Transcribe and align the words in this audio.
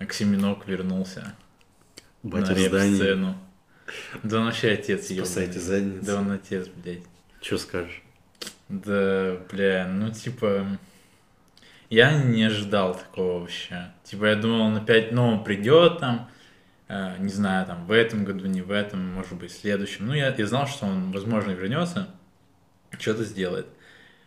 Оксиминок 0.00 0.66
вернулся 0.66 1.34
Батя 2.22 2.52
на 2.52 2.54
реп-сцену. 2.54 3.36
Да 4.22 4.38
он 4.38 4.46
вообще 4.46 4.72
отец 4.72 5.04
Спасайте 5.04 5.58
ёбаный. 5.58 5.60
задницы. 5.60 6.06
Да 6.06 6.16
он 6.16 6.30
отец, 6.30 6.68
блядь. 6.68 7.02
Что 7.40 7.58
скажешь? 7.58 8.02
Да, 8.68 9.36
бля, 9.50 9.86
ну 9.88 10.10
типа... 10.10 10.66
Я 11.90 12.22
не 12.22 12.44
ожидал 12.44 12.96
такого 12.96 13.40
вообще. 13.40 13.92
Типа 14.04 14.26
я 14.26 14.36
думал, 14.36 14.60
он 14.60 14.76
опять, 14.76 15.10
ну, 15.10 15.26
он 15.26 15.42
придет 15.42 15.98
там, 15.98 16.30
э, 16.86 17.16
не 17.18 17.30
знаю, 17.30 17.66
там, 17.66 17.84
в 17.84 17.90
этом 17.90 18.24
году, 18.24 18.46
не 18.46 18.62
в 18.62 18.70
этом, 18.70 19.04
может 19.12 19.34
быть, 19.34 19.50
в 19.50 19.60
следующем. 19.60 20.06
Ну, 20.06 20.14
я, 20.14 20.32
я 20.32 20.46
знал, 20.46 20.68
что 20.68 20.86
он, 20.86 21.10
возможно, 21.10 21.50
вернется, 21.50 22.08
что-то 22.96 23.24
сделает. 23.24 23.66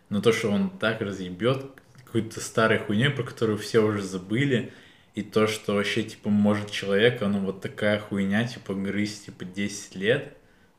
Но 0.10 0.20
то, 0.20 0.34
что 0.34 0.50
он 0.50 0.71
так 0.71 1.00
разъебет 1.00 1.66
какой-то 2.04 2.42
старой 2.42 2.80
хуйней, 2.80 3.10
про 3.10 3.24
которую 3.24 3.58
все 3.58 3.80
уже 3.80 4.02
забыли, 4.02 4.74
и 5.16 5.21
то, 5.21 5.47
что 5.47 5.75
вообще, 5.75 6.04
типа, 6.04 6.29
может 6.29 6.71
человека, 6.71 7.28
ну, 7.28 7.39
вот 7.39 7.61
такая 7.61 8.00
хуйня, 8.00 8.47
типа, 8.47 8.74
грызть, 8.74 9.25
типа, 9.25 9.46
10 9.46 9.96
лет, 9.96 10.36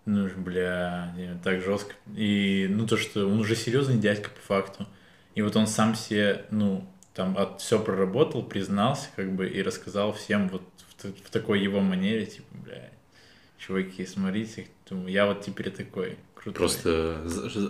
ну, 0.06 0.28
бля, 0.36 1.14
так 1.42 1.62
жестко. 1.62 1.94
И, 2.16 2.66
ну, 2.68 2.86
то, 2.86 2.96
что 2.96 3.26
он 3.26 3.38
уже 3.40 3.54
серьезный 3.54 3.96
дядька 3.96 4.30
по 4.30 4.40
факту. 4.40 4.86
И 5.34 5.42
вот 5.42 5.54
он 5.56 5.66
сам 5.66 5.94
себе, 5.94 6.46
ну, 6.50 6.84
там, 7.14 7.38
от, 7.38 7.60
все 7.60 7.78
проработал, 7.78 8.42
признался, 8.42 9.08
как 9.14 9.32
бы, 9.32 9.48
и 9.48 9.62
рассказал 9.62 10.12
всем 10.12 10.48
вот 10.48 10.62
в, 10.98 11.04
в 11.04 11.30
такой 11.30 11.60
его 11.62 11.80
манере, 11.80 12.26
типа, 12.26 12.56
бля, 12.64 12.90
чуваки, 13.58 14.04
смотрите, 14.04 14.66
я 15.06 15.26
вот 15.26 15.42
теперь 15.42 15.70
такой 15.70 16.18
крутой. 16.34 16.58
Просто, 16.58 17.26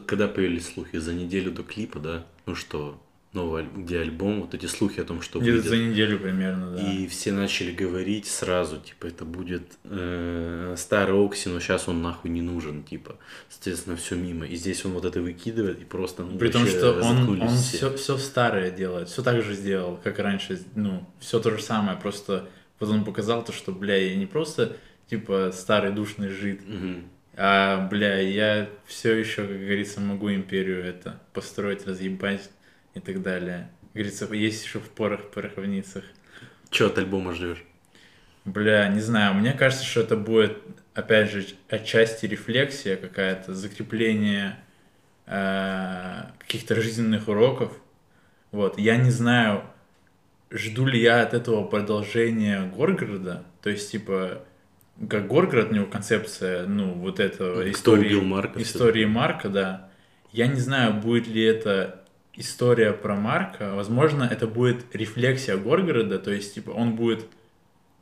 когда 0.07 0.29
появились 0.29 0.73
слухи 0.73 0.97
за 0.97 1.13
неделю 1.13 1.53
до 1.53 1.63
клипа, 1.63 2.01
да, 2.01 2.27
ну 2.47 2.55
что, 2.55 3.01
новый, 3.35 3.65
где 3.77 3.99
альбом, 4.01 4.41
вот 4.43 4.55
эти 4.55 4.67
слухи 4.67 5.01
о 5.01 5.05
том, 5.05 5.21
что 5.23 5.41
Где-то 5.41 5.57
выйдет. 5.57 5.71
за 5.71 5.77
неделю 5.77 6.19
примерно, 6.19 6.71
да. 6.77 6.93
И 6.93 7.07
все 7.09 7.33
начали 7.33 7.73
говорить 7.73 8.27
сразу, 8.27 8.79
типа, 8.81 9.07
это 9.07 9.25
будет 9.25 9.65
э, 9.85 10.75
старый 10.79 11.15
Окси, 11.27 11.49
но 11.49 11.61
сейчас 11.61 11.89
он 11.89 12.03
нахуй 12.03 12.31
не 12.31 12.43
нужен, 12.43 12.83
типа. 12.85 13.17
Соответственно, 13.49 13.97
все 13.97 14.15
мимо. 14.17 14.47
И 14.47 14.55
здесь 14.57 14.85
он 14.85 14.93
вот 14.93 15.05
это 15.05 15.21
выкидывает, 15.21 15.81
и 15.81 15.85
просто, 15.85 16.23
ну, 16.25 16.39
При 16.39 16.49
том, 16.51 16.67
что 16.67 16.93
он, 17.01 17.41
он 17.41 17.49
все. 17.49 17.77
все, 17.77 17.97
все 17.97 18.19
старое 18.19 18.71
делает, 18.71 19.09
все 19.09 19.23
так 19.23 19.43
же 19.43 19.55
сделал, 19.55 19.99
как 20.03 20.19
раньше, 20.19 20.61
ну, 20.75 21.05
все 21.21 21.41
то 21.41 21.51
же 21.51 21.63
самое, 21.63 21.99
просто 21.99 22.49
вот 22.81 22.89
он 22.91 23.05
показал 23.05 23.45
то, 23.45 23.53
что, 23.53 23.73
бля, 23.73 23.97
я 23.97 24.15
не 24.17 24.27
просто, 24.27 24.77
типа, 25.09 25.51
старый 25.53 25.93
душный 25.93 26.29
жид, 26.29 26.61
Мгм. 26.69 27.05
а, 27.37 27.87
бля, 27.89 28.21
я 28.21 28.69
все 28.87 29.15
еще, 29.17 29.43
как 29.47 29.59
говорится, 29.59 30.01
могу 30.01 30.31
империю 30.33 30.85
это 30.85 31.21
построить, 31.33 31.87
разъебать 31.87 32.51
и 32.95 33.01
так 33.01 33.23
далее. 33.23 33.71
Говорится, 33.93 34.33
есть 34.33 34.65
еще 34.65 34.81
в 34.81 34.89
порох, 34.89 35.31
пороховницах. 35.31 36.05
Че 36.71 36.87
от 36.87 36.99
альбома 36.99 37.35
ждешь? 37.35 37.65
Бля, 38.45 38.89
не 38.89 39.01
знаю, 39.01 39.35
мне 39.35 39.53
кажется, 39.53 39.85
что 39.85 40.01
это 40.01 40.17
будет, 40.17 40.59
опять 40.95 41.31
же, 41.31 41.47
отчасти 41.69 42.27
рефлексия 42.27 42.97
какая-то, 42.97 43.55
закрепление 43.55 44.57
э, 45.27 46.25
каких-то 46.39 46.75
жизненных 46.81 47.29
уроков. 47.29 47.73
Вот, 48.51 48.79
я 48.79 48.97
не 48.97 49.11
знаю, 49.11 49.65
жду 50.51 50.87
ли 50.87 51.01
я 51.01 51.23
от 51.23 51.33
этого 51.33 51.65
продолжения 51.65 52.67
Горгорода, 52.67 53.45
то 53.63 53.71
есть, 53.71 53.91
типа, 53.91 54.45
как 55.09 55.27
Горгород, 55.27 55.71
у 55.71 55.75
него 55.75 55.87
концепция, 55.87 56.67
ну, 56.67 56.93
вот 56.93 57.21
этого 57.21 57.63
Кто 57.63 57.71
истории, 57.71 58.07
убил 58.07 58.23
Марка, 58.23 58.63
истории 58.63 59.05
Марка, 59.05 59.49
да. 59.49 59.91
Я 60.33 60.47
не 60.49 60.61
знаю, 60.61 60.95
будет 60.95 61.27
ли 61.27 61.43
это 61.43 62.04
история 62.37 62.93
про 62.93 63.15
Марка, 63.15 63.75
возможно, 63.75 64.25
это 64.25 64.47
будет 64.47 64.95
рефлексия 64.95 65.57
Горгорода, 65.57 66.19
то 66.19 66.31
есть, 66.31 66.55
типа, 66.55 66.71
он 66.71 66.97
будет 66.97 67.27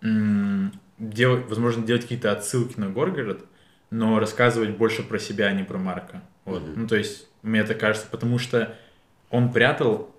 м, 0.01 0.73
делать, 0.99 1.47
возможно, 1.49 1.85
делать 1.85 2.03
какие-то 2.03 2.33
отсылки 2.33 2.79
на 2.79 2.89
Горгород, 2.89 3.45
но 3.91 4.19
рассказывать 4.19 4.71
больше 4.71 5.03
про 5.03 5.19
себя, 5.19 5.47
а 5.47 5.53
не 5.53 5.65
про 5.65 5.79
Марка. 5.79 6.23
Вот. 6.45 6.63
Мгм. 6.63 6.83
Ну, 6.83 6.89
то 6.89 6.97
есть, 6.97 7.29
мне 7.43 7.61
это 7.61 7.75
кажется, 7.75 8.09
потому 8.11 8.39
что 8.39 8.77
он 9.31 9.53
прятал, 9.53 10.15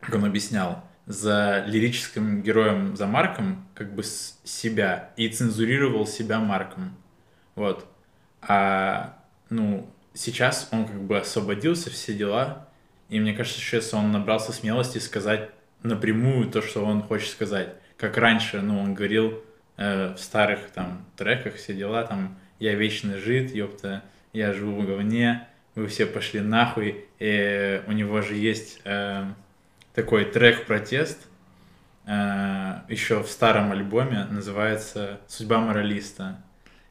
как 0.00 0.16
он 0.16 0.24
объяснял, 0.24 0.84
за 1.06 1.64
лирическим 1.66 2.42
героем, 2.42 2.96
за 2.96 3.06
Марком, 3.06 3.66
как 3.74 3.94
бы 3.94 4.02
с 4.02 4.38
себя, 4.44 5.10
и 5.16 5.28
цензурировал 5.28 6.06
себя 6.06 6.40
Марком. 6.40 6.96
Вот. 7.54 7.86
А, 8.40 9.18
ну, 9.50 9.90
сейчас 10.14 10.68
он 10.70 10.86
как 10.86 11.02
бы 11.02 11.18
освободился, 11.18 11.90
все 11.90 12.14
дела, 12.14 12.68
и 13.08 13.20
мне 13.20 13.32
кажется, 13.32 13.60
сейчас 13.60 13.92
он 13.94 14.12
набрался 14.12 14.52
смелости 14.52 14.98
сказать 14.98 15.50
напрямую 15.82 16.50
то, 16.50 16.62
что 16.62 16.84
он 16.84 17.02
хочет 17.02 17.30
сказать. 17.30 17.74
Как 17.96 18.16
раньше, 18.16 18.60
ну, 18.60 18.80
он 18.80 18.94
говорил 18.94 19.42
э, 19.76 20.14
в 20.14 20.18
старых 20.18 20.70
там 20.70 21.04
треках, 21.16 21.54
все 21.54 21.74
дела, 21.74 22.04
там, 22.04 22.38
я 22.58 22.74
вечный 22.74 23.18
жид, 23.18 23.54
ёпта, 23.54 24.02
я 24.32 24.52
живу 24.52 24.80
в 24.80 24.86
говне, 24.86 25.46
вы 25.74 25.86
все 25.86 26.06
пошли 26.06 26.40
нахуй. 26.40 27.04
И 27.18 27.82
у 27.86 27.92
него 27.92 28.22
же 28.22 28.34
есть 28.34 28.80
э, 28.84 29.24
такой 29.94 30.24
трек 30.24 30.66
«Протест», 30.66 31.28
еще 32.06 33.22
в 33.22 33.28
старом 33.28 33.72
альбоме, 33.72 34.26
называется 34.30 35.20
«Судьба 35.26 35.60
моралиста». 35.60 36.38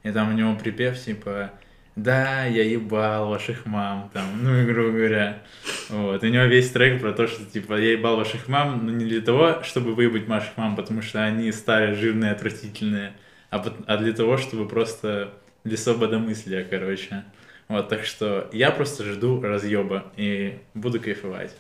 И 0.02 0.12
там 0.12 0.30
у 0.30 0.34
него 0.34 0.56
припев 0.56 1.00
типа 1.00 1.52
«Да, 1.96 2.46
я 2.46 2.64
ебал 2.64 3.30
ваших 3.30 3.68
мам», 3.68 4.10
там, 4.14 4.26
ну, 4.42 4.66
грубо 4.66 4.98
говоря. 4.98 5.44
Вот. 5.90 6.24
У 6.24 6.28
него 6.28 6.46
весь 6.46 6.72
трек 6.72 7.00
про 7.00 7.14
то, 7.14 7.28
что 7.28 7.46
типа 7.46 7.80
я 7.80 7.92
ебал 7.92 8.18
ваших 8.18 8.48
мам, 8.48 8.86
но 8.86 8.92
не 8.92 9.06
для 9.06 9.22
того, 9.22 9.62
чтобы 9.64 9.94
выебать 9.94 10.28
ваших 10.28 10.58
мам, 10.58 10.76
потому 10.76 11.04
что 11.04 11.24
они 11.24 11.52
старые, 11.52 11.94
жирные, 11.94 12.32
отвратительные, 12.32 13.14
а, 13.52 13.64
а 13.86 13.98
для 13.98 14.14
того, 14.14 14.38
чтобы 14.38 14.68
просто 14.68 15.34
для 15.64 15.78
свободомыслия, 15.78 16.64
короче. 16.64 17.26
Вот, 17.68 17.90
так 17.90 18.06
что 18.06 18.50
я 18.52 18.72
просто 18.72 19.04
жду 19.04 19.40
разъеба 19.40 20.12
и 20.18 20.60
буду 20.74 21.00
кайфовать. 21.00 21.56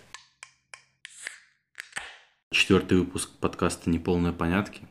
Четвертый 2.50 2.98
выпуск 3.00 3.30
подкаста 3.40 3.90
«Неполные 3.90 4.34
понятки» 4.34 4.82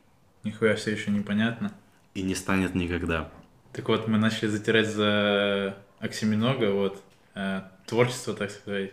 Нихуя 0.45 0.75
все 0.75 0.93
еще 0.93 1.11
непонятно. 1.11 1.73
и 2.15 2.23
не 2.23 2.35
станет 2.35 2.75
никогда. 2.75 3.31
Так 3.73 3.89
вот, 3.89 4.07
мы 4.07 4.19
начали 4.19 4.49
затирать 4.49 4.89
за 4.89 5.77
Оксиминога, 5.99 6.73
вот, 6.73 7.03
э, 7.35 7.63
творчество, 7.87 8.35
так 8.35 8.51
сказать, 8.51 8.93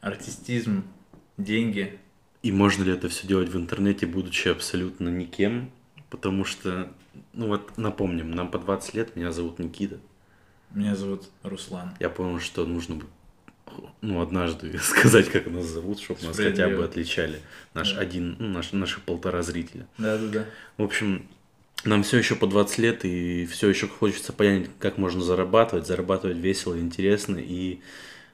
артистизм, 0.00 0.84
деньги. 1.36 1.98
И 2.42 2.52
можно 2.52 2.84
ли 2.84 2.92
это 2.92 3.08
все 3.08 3.26
делать 3.26 3.48
в 3.48 3.56
интернете, 3.56 4.06
будучи 4.06 4.48
абсолютно 4.48 5.08
никем? 5.08 5.70
Потому 6.10 6.44
что, 6.44 6.92
ну 7.32 7.48
вот 7.48 7.76
напомним, 7.76 8.30
нам 8.30 8.50
по 8.50 8.58
20 8.58 8.94
лет, 8.94 9.16
меня 9.16 9.32
зовут 9.32 9.58
Никита. 9.58 9.98
Меня 10.70 10.94
зовут 10.94 11.28
Руслан. 11.42 11.94
Я 12.00 12.08
понял, 12.08 12.40
что 12.40 12.66
нужно 12.66 12.96
бы 12.96 13.06
ну, 14.00 14.20
однажды 14.20 14.78
сказать, 14.82 15.30
как 15.30 15.46
нас 15.46 15.64
зовут, 15.64 16.00
чтобы 16.00 16.22
нас 16.22 16.36
хотя 16.36 16.68
бы 16.68 16.84
отличали. 16.84 17.40
Наш 17.74 17.94
Да. 17.94 18.00
один, 18.00 18.36
ну, 18.38 18.48
наш, 18.48 18.72
наши 18.72 19.00
полтора 19.00 19.42
зрителя. 19.42 19.86
Да-да-да. 19.98 20.44
В 20.76 20.82
общем, 20.82 21.26
нам 21.84 22.02
все 22.02 22.18
еще 22.18 22.34
по 22.36 22.46
20 22.46 22.78
лет, 22.78 23.04
и 23.04 23.46
все 23.46 23.68
еще 23.68 23.88
хочется 23.88 24.32
понять, 24.32 24.68
как 24.78 24.98
можно 24.98 25.22
зарабатывать, 25.22 25.86
зарабатывать 25.86 26.36
весело, 26.38 26.78
интересно 26.78 27.38
и, 27.38 27.80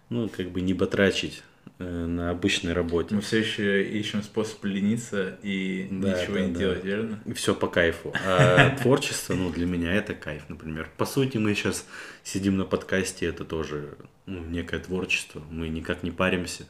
ну, 0.08 0.28
как 0.28 0.50
бы 0.50 0.60
не 0.60 0.74
батрачить 0.74 1.42
э, 1.78 2.06
на 2.06 2.30
обычной 2.30 2.72
работе. 2.72 3.14
Мы 3.14 3.20
все 3.20 3.38
еще 3.38 3.82
ищем 3.84 4.22
способ 4.22 4.64
лениться 4.64 5.38
и 5.42 5.88
Да, 5.90 6.20
ничего 6.20 6.34
да, 6.34 6.40
не 6.46 6.52
да. 6.52 6.58
делать, 6.58 6.84
верно? 6.84 7.20
И 7.26 7.32
все 7.32 7.54
по 7.54 7.66
кайфу. 7.68 8.12
А 8.26 8.70
творчество, 8.82 9.34
ну, 9.34 9.50
для 9.50 9.66
меня 9.66 9.92
это 9.92 10.14
кайф, 10.14 10.44
например. 10.48 10.88
По 10.96 11.04
сути, 11.06 11.38
мы 11.38 11.54
сейчас 11.54 11.86
сидим 12.22 12.56
на 12.56 12.64
подкасте, 12.64 13.26
это 13.26 13.44
тоже 13.44 13.96
ну, 14.26 14.40
некое 14.44 14.80
творчество. 14.80 15.42
Мы 15.50 15.68
никак 15.68 16.02
не 16.02 16.10
паримся. 16.10 16.66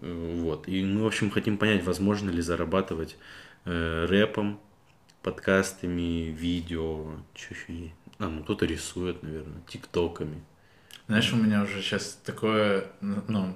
Э, 0.00 0.34
Вот. 0.40 0.68
И 0.68 0.82
мы, 0.84 1.02
в 1.02 1.06
общем, 1.06 1.30
хотим 1.30 1.58
понять, 1.58 1.84
возможно 1.84 2.30
ли 2.30 2.40
зарабатывать 2.40 3.16
э, 3.64 4.06
рэпом, 4.08 4.60
подкастами, 5.28 6.30
видео, 6.30 7.04
что 7.34 7.54
еще 7.54 7.82
есть. 7.84 7.94
А, 8.18 8.28
ну, 8.28 8.42
кто-то 8.42 8.64
рисует, 8.64 9.22
наверное, 9.22 9.60
тиктоками. 9.68 10.42
Знаешь, 11.06 11.30
у 11.34 11.36
меня 11.36 11.62
уже 11.62 11.82
сейчас 11.82 12.18
такое, 12.24 12.86
ну, 13.02 13.54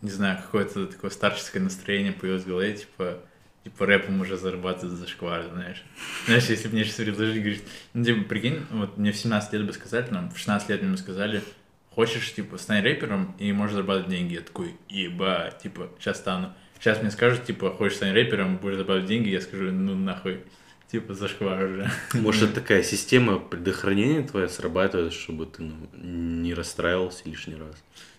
не 0.00 0.10
знаю, 0.10 0.38
какое-то 0.42 0.86
такое 0.86 1.10
старческое 1.10 1.62
настроение 1.62 2.12
появилось 2.12 2.44
в 2.44 2.48
голове, 2.48 2.72
типа, 2.72 3.18
типа 3.64 3.84
рэпом 3.84 4.20
уже 4.22 4.38
зарабатывать 4.38 4.96
за 4.96 5.06
шквар, 5.06 5.44
знаешь. 5.52 5.84
Знаешь, 6.24 6.46
если 6.46 6.68
бы 6.68 6.74
мне 6.74 6.84
сейчас 6.84 6.96
предложили, 6.96 7.38
говорить, 7.38 7.64
ну, 7.92 8.02
типа, 8.02 8.24
прикинь, 8.26 8.60
вот 8.70 8.96
мне 8.96 9.12
в 9.12 9.16
17 9.16 9.52
лет 9.52 9.66
бы 9.66 9.72
сказали, 9.74 10.08
нам 10.10 10.30
в 10.30 10.38
16 10.38 10.70
лет 10.70 10.80
мне 10.80 10.92
бы 10.92 10.96
сказали, 10.96 11.42
хочешь, 11.90 12.32
типа, 12.32 12.56
стань 12.56 12.82
рэпером 12.82 13.34
и 13.38 13.52
можешь 13.52 13.74
зарабатывать 13.74 14.10
деньги. 14.10 14.34
Я 14.34 14.40
такой, 14.40 14.74
еба, 14.88 15.50
типа, 15.62 15.90
сейчас 15.98 16.16
стану. 16.16 16.54
Сейчас 16.78 17.02
мне 17.02 17.10
скажут, 17.10 17.44
типа, 17.44 17.72
хочешь 17.72 17.96
стань 17.96 18.14
рэпером, 18.14 18.56
будешь 18.56 18.76
зарабатывать 18.76 19.08
деньги, 19.08 19.28
я 19.28 19.42
скажу, 19.42 19.70
ну, 19.70 19.94
нахуй, 19.94 20.44
типа, 20.90 21.14
за 21.14 21.28
шквар 21.28 21.64
уже. 21.64 21.90
Может, 22.14 22.50
это 22.50 22.60
такая 22.60 22.82
система 22.82 23.38
предохранения 23.38 24.22
твоя 24.22 24.48
срабатывает, 24.48 25.12
чтобы 25.12 25.46
ты 25.46 25.62
ну, 25.62 25.74
не 25.92 26.54
расстраивался 26.54 27.28
лишний 27.28 27.54
раз? 27.54 27.76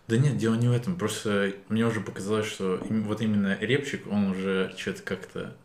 Да 0.08 0.18
нет, 0.18 0.38
дело 0.38 0.56
не 0.56 0.68
в 0.68 0.72
этом. 0.72 0.96
Просто 0.96 1.54
мне 1.70 1.86
уже 1.86 2.02
показалось, 2.02 2.48
что 2.48 2.82
вот 2.90 3.22
именно 3.22 3.58
репчик, 3.60 4.08
он 4.08 4.32
уже 4.32 4.74
что-то 4.78 5.02
как-то 5.04 5.56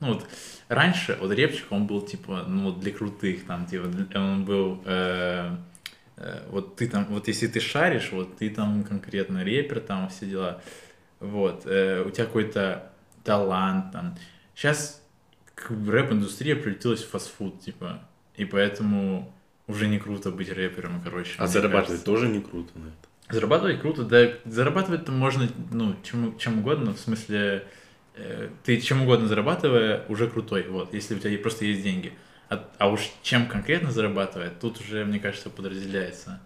ну 0.00 0.08
вот, 0.12 0.26
раньше, 0.68 1.16
вот 1.20 1.30
рэпчик, 1.30 1.72
он 1.72 1.86
был, 1.86 2.02
типа, 2.02 2.44
ну, 2.46 2.64
вот 2.64 2.80
для 2.80 2.92
крутых, 2.92 3.46
там, 3.46 3.64
типа, 3.64 3.90
он 4.14 4.44
был, 4.44 4.82
э, 4.84 5.56
э, 6.18 6.42
вот 6.50 6.76
ты 6.76 6.86
там, 6.86 7.06
вот 7.06 7.28
если 7.28 7.46
ты 7.46 7.60
шаришь, 7.60 8.12
вот 8.12 8.36
ты 8.36 8.50
там 8.50 8.84
конкретно 8.84 9.42
рэпер, 9.42 9.80
там, 9.80 10.10
все 10.10 10.26
дела, 10.26 10.62
вот, 11.18 11.62
э, 11.64 12.04
у 12.06 12.10
тебя 12.10 12.26
какой-то 12.26 12.92
талант, 13.24 13.92
там. 13.92 14.18
Сейчас 14.54 15.02
рэп-индустрия 15.56 16.56
превратилась 16.56 17.02
в 17.02 17.10
фастфуд, 17.10 17.60
типа, 17.60 18.00
и 18.36 18.44
поэтому 18.44 19.32
уже 19.66 19.88
не 19.88 19.98
круто 19.98 20.30
быть 20.30 20.50
рэпером, 20.50 21.00
короче. 21.02 21.34
А 21.38 21.46
зарабатывать 21.46 21.86
кажется. 21.88 22.04
тоже 22.04 22.28
не 22.28 22.40
круто 22.40 22.70
на 22.78 22.86
это? 22.86 23.34
Зарабатывать 23.34 23.80
круто, 23.80 24.04
да, 24.04 24.34
зарабатывать-то 24.44 25.10
можно, 25.10 25.48
ну, 25.72 25.96
чем, 26.04 26.38
чем 26.38 26.60
угодно, 26.60 26.94
в 26.94 26.98
смысле, 26.98 27.66
э, 28.14 28.50
ты 28.62 28.80
чем 28.80 29.02
угодно 29.02 29.26
зарабатывая, 29.26 30.04
уже 30.08 30.28
крутой, 30.28 30.68
вот, 30.68 30.94
если 30.94 31.16
у 31.16 31.18
тебя 31.18 31.36
просто 31.38 31.64
есть 31.64 31.82
деньги. 31.82 32.12
А, 32.48 32.64
а 32.78 32.88
уж 32.88 33.00
чем 33.22 33.48
конкретно 33.48 33.90
зарабатывает, 33.90 34.60
тут 34.60 34.80
уже, 34.80 35.04
мне 35.04 35.18
кажется, 35.18 35.50
подразделяется 35.50 36.40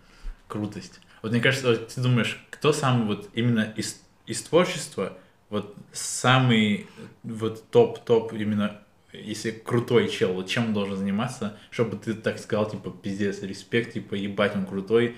крутость. 0.48 1.00
Вот 1.20 1.32
мне 1.32 1.40
кажется, 1.42 1.68
вот 1.68 1.88
ты 1.88 2.00
думаешь, 2.00 2.42
кто 2.48 2.72
самый 2.72 3.06
вот 3.06 3.28
именно 3.34 3.72
из, 3.76 4.00
из 4.26 4.40
творчества, 4.42 5.18
вот 5.50 5.76
самый 5.92 6.88
вот 7.22 7.68
топ-топ 7.70 8.32
именно 8.32 8.80
если 9.12 9.50
крутой 9.50 10.08
чел, 10.08 10.34
вот 10.34 10.48
чем 10.48 10.66
он 10.66 10.72
должен 10.72 10.96
заниматься, 10.96 11.58
чтобы 11.70 11.96
ты 11.96 12.14
так 12.14 12.38
сказал, 12.38 12.70
типа, 12.70 12.90
пиздец, 12.90 13.42
респект, 13.42 13.94
типа, 13.94 14.14
ебать, 14.14 14.54
он 14.56 14.66
крутой, 14.66 15.16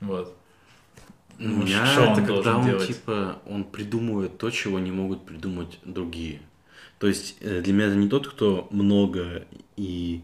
вот. 0.00 0.36
У 1.38 1.44
ну, 1.44 1.62
меня 1.62 1.86
что 1.86 2.02
это 2.02 2.20
он 2.20 2.26
когда 2.26 2.58
он, 2.58 2.66
делать? 2.66 2.86
типа, 2.86 3.40
он 3.46 3.64
придумывает 3.64 4.36
то, 4.36 4.50
чего 4.50 4.78
не 4.78 4.92
могут 4.92 5.24
придумать 5.24 5.78
другие. 5.84 6.40
То 6.98 7.06
есть 7.06 7.38
э, 7.40 7.62
для 7.62 7.72
меня 7.72 7.86
это 7.86 7.96
не 7.96 8.10
тот, 8.10 8.28
кто 8.28 8.68
много 8.70 9.46
и 9.76 10.22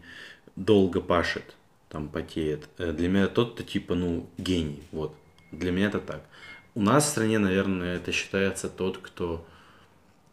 долго 0.55 1.01
пашет, 1.01 1.55
там, 1.89 2.07
потеет. 2.07 2.69
Э, 2.77 2.91
для 2.91 3.09
меня 3.09 3.27
тот, 3.27 3.55
кто, 3.55 3.63
типа, 3.63 3.95
ну, 3.95 4.29
гений, 4.37 4.83
вот. 4.91 5.15
Для 5.51 5.71
меня 5.71 5.87
это 5.87 5.99
так. 5.99 6.23
У 6.75 6.81
нас 6.81 7.05
в 7.05 7.09
стране, 7.09 7.39
наверное, 7.39 7.95
это 7.95 8.11
считается 8.11 8.69
тот, 8.69 8.99
кто 8.99 9.43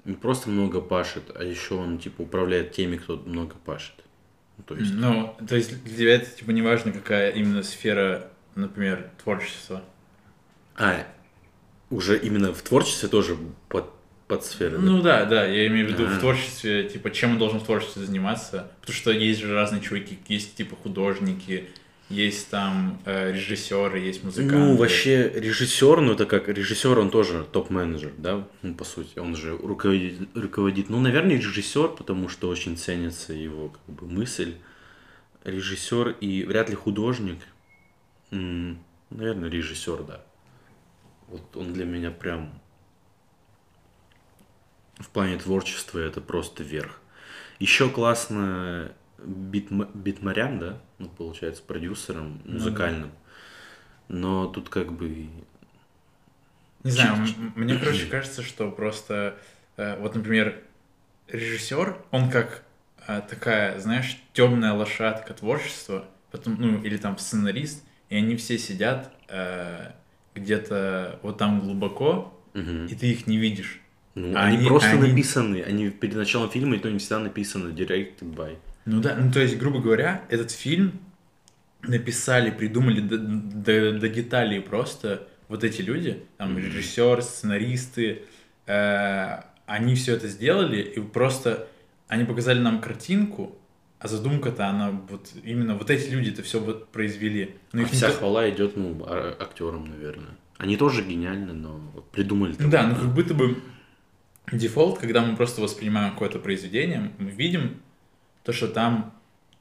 не 0.05 0.15
просто 0.15 0.51
много 0.51 0.81
пашет, 0.81 1.25
а 1.35 1.43
еще 1.43 1.75
он 1.75 1.99
типа 1.99 2.23
управляет 2.23 2.73
теми, 2.73 2.97
кто 2.97 3.17
много 3.17 3.55
пашет. 3.65 3.95
Ну, 4.57 4.65
то 4.65 4.75
есть... 4.77 4.93
Ну, 4.95 5.37
то 5.49 5.57
есть 5.57 5.83
для 5.85 5.97
тебя 5.97 6.15
это 6.15 6.31
типа 6.31 6.51
не 6.51 6.63
важно, 6.63 6.93
какая 6.93 7.31
именно 7.31 7.63
сфера, 7.63 8.31
например, 8.55 9.11
творчества. 9.23 9.83
А, 10.77 11.07
уже 11.91 12.19
именно 12.19 12.53
в 12.53 12.63
творчестве 12.63 13.09
тоже 13.09 13.37
под, 13.69 13.91
под 14.29 14.45
сферой. 14.45 14.79
Ну 14.81 15.01
да? 15.01 15.21
да, 15.25 15.31
да, 15.31 15.47
я 15.47 15.67
имею 15.67 15.87
в 15.87 15.91
виду 15.91 16.05
А-а-а. 16.05 16.17
в 16.17 16.21
творчестве, 16.21 16.89
типа, 16.89 17.11
чем 17.11 17.33
он 17.33 17.39
должен 17.39 17.61
в 17.61 17.65
творчестве 17.65 18.05
заниматься. 18.05 18.71
Потому 18.81 18.97
что 18.97 19.11
есть 19.11 19.41
же 19.41 19.55
разные 19.55 19.81
чуваки, 19.81 20.19
есть 20.29 20.57
типа 20.57 20.77
художники, 20.77 21.69
есть 22.09 22.51
там 22.51 23.01
э, 23.05 23.33
режиссеры, 23.33 23.99
есть 23.99 24.23
музыканты. 24.23 24.57
Ну, 24.57 24.77
вообще, 24.77 25.29
режиссер, 25.29 26.01
ну, 26.01 26.13
это 26.13 26.27
как 26.27 26.49
режиссер, 26.49 26.99
он 26.99 27.11
тоже 27.11 27.45
топ-менеджер, 27.51 28.13
да, 28.19 28.47
ну, 28.63 28.75
по 28.75 28.85
сути, 28.85 29.19
он 29.19 29.35
же 29.37 29.57
руководит, 29.57 30.29
руководит. 30.35 30.91
Ну, 30.91 31.01
наверное, 31.01 31.37
режиссер, 31.37 31.89
потому 31.89 32.29
что 32.29 32.49
очень 32.49 32.77
ценится 32.77 33.33
его, 33.33 33.71
как 33.71 33.95
бы, 33.95 34.07
мысль. 34.07 34.57
Режиссер 35.45 36.17
и 36.21 36.45
вряд 36.45 36.71
ли 36.71 36.75
художник. 36.75 37.39
М-м, 38.31 38.79
наверное, 39.11 39.51
режиссер, 39.51 40.03
да. 40.05 40.25
Вот 41.29 41.57
он 41.57 41.73
для 41.73 41.85
меня 41.85 42.11
прям 42.11 42.61
в 44.99 45.09
плане 45.09 45.39
творчества 45.39 45.99
это 45.99 46.21
просто 46.21 46.63
верх. 46.63 47.01
Еще 47.59 47.89
классно 47.89 48.93
битм, 49.19 49.83
битмарям, 49.95 50.59
да, 50.59 50.81
ну, 50.99 51.09
получается, 51.09 51.63
продюсером 51.63 52.41
музыкальным. 52.45 53.03
Ну, 53.03 53.07
да. 53.07 54.17
Но 54.17 54.47
тут 54.47 54.69
как 54.69 54.93
бы... 54.93 55.29
Не 56.83 56.91
знаю, 56.91 57.27
мне, 57.57 57.77
короче, 57.77 58.07
кажется, 58.11 58.43
что 58.43 58.71
просто, 58.71 59.37
э, 59.77 59.99
вот, 60.01 60.15
например, 60.15 60.61
режиссер, 61.29 61.97
он 62.11 62.31
как 62.31 62.63
э, 63.07 63.23
такая, 63.29 63.79
знаешь, 63.81 64.19
темная 64.33 64.73
лошадка 64.73 65.33
творчества, 65.35 66.05
потом, 66.31 66.57
ну, 66.59 66.83
или 66.83 66.97
там 66.97 67.19
сценарист, 67.19 67.85
и 68.11 68.17
они 68.17 68.37
все 68.37 68.59
сидят 68.59 69.13
э, 69.29 69.93
где-то 70.35 71.19
вот 71.23 71.39
там 71.39 71.61
глубоко, 71.61 72.39
угу. 72.55 72.85
и 72.89 72.95
ты 72.95 73.07
их 73.07 73.27
не 73.27 73.39
видишь. 73.39 73.81
Ну, 74.15 74.37
а 74.37 74.45
они, 74.45 74.59
они 74.59 74.69
просто 74.69 74.91
они... 74.91 75.09
написаны, 75.09 75.63
они 75.63 75.91
перед 75.91 76.15
началом 76.15 76.51
фильма, 76.51 76.77
и 76.77 76.79
то 76.79 76.91
не 76.91 76.99
всегда 76.99 77.19
написано 77.19 77.69
directed 77.69 78.35
by. 78.35 78.57
Ну 78.85 79.01
да, 79.01 79.17
ну 79.17 79.33
то 79.33 79.41
есть, 79.41 79.57
грубо 79.59 79.81
говоря, 79.81 80.25
этот 80.29 80.51
фильм 80.51 81.01
написали, 81.83 82.51
придумали 82.51 83.01
до, 83.01 83.19
до, 83.19 83.99
до 83.99 84.09
деталей 84.09 84.61
просто 84.61 85.27
вот 85.49 85.65
эти 85.65 85.83
люди, 85.83 86.23
там 86.39 86.59
режиссер, 86.59 87.23
сценаристы, 87.23 88.23
э, 88.67 89.41
они 89.67 89.95
все 89.95 90.15
это 90.15 90.29
сделали, 90.29 90.81
и 90.81 91.01
просто 91.01 91.69
они 92.09 92.25
показали 92.25 92.59
нам 92.59 92.81
картинку, 92.81 93.57
а 93.99 94.09
задумка-то 94.09 94.67
она 94.67 94.91
вот 94.91 95.31
именно 95.43 95.77
вот 95.77 95.91
эти 95.91 96.11
люди 96.11 96.31
это 96.31 96.43
все 96.43 96.61
вот 96.61 96.89
произвели. 96.89 97.57
Но 97.73 97.83
а 97.83 97.87
вся 97.87 98.09
никто... 98.09 98.19
хвала 98.21 98.51
идет 98.51 98.77
ну 98.77 99.03
а, 99.07 99.37
актерам, 99.41 99.87
наверное. 99.87 100.37
Они 100.59 100.77
тоже 100.77 101.03
гениальны, 101.03 101.53
но 101.53 101.81
придумали. 102.13 102.55
Ну 102.59 102.69
да, 102.69 102.87
ну 102.87 102.95
как 102.95 103.15
будто 103.15 103.35
бы 103.35 103.63
дефолт, 104.53 104.99
когда 104.99 105.23
мы 105.23 105.37
просто 105.37 105.63
воспринимаем 105.63 106.13
какое-то 106.13 106.39
произведение, 106.39 107.13
мы 107.19 107.31
видим 107.31 107.81
то, 108.45 108.53
что 108.53 108.69
там, 108.69 109.13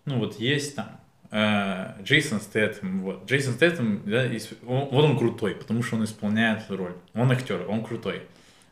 ну 0.05 0.19
вот 0.19 0.39
есть 0.39 0.75
там 0.75 0.99
э, 1.31 2.03
Джейсон 2.03 2.39
Стэттем, 2.39 3.01
вот, 3.01 3.25
Джейсон 3.25 3.53
Стэттем, 3.53 4.03
да, 4.05 4.29
он, 4.67 4.89
вот 4.89 5.05
он 5.05 5.17
крутой, 5.17 5.55
потому 5.55 5.81
что 5.81 5.95
он 5.95 6.03
исполняет 6.03 6.63
эту 6.63 6.77
роль, 6.77 6.93
он 7.13 7.31
актер, 7.31 7.65
он 7.67 7.83
крутой, 7.83 8.23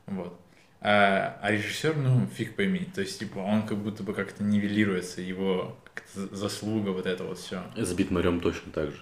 вот. 0.06 0.38
А, 0.84 1.38
а 1.42 1.52
режиссер, 1.52 1.96
ну, 1.96 2.28
фиг 2.36 2.56
пойми, 2.56 2.80
то 2.80 3.02
есть, 3.02 3.20
типа, 3.20 3.38
он 3.38 3.68
как 3.68 3.78
будто 3.78 4.02
бы 4.02 4.14
как-то 4.14 4.44
нивелируется, 4.44 5.22
его 5.22 5.78
заслуга, 6.16 6.90
вот 6.90 7.06
это 7.06 7.24
вот 7.24 7.38
все. 7.38 7.64
С 7.76 7.94
Битмарем 7.94 8.40
точно 8.40 8.72
так 8.72 8.90
же. 8.90 9.02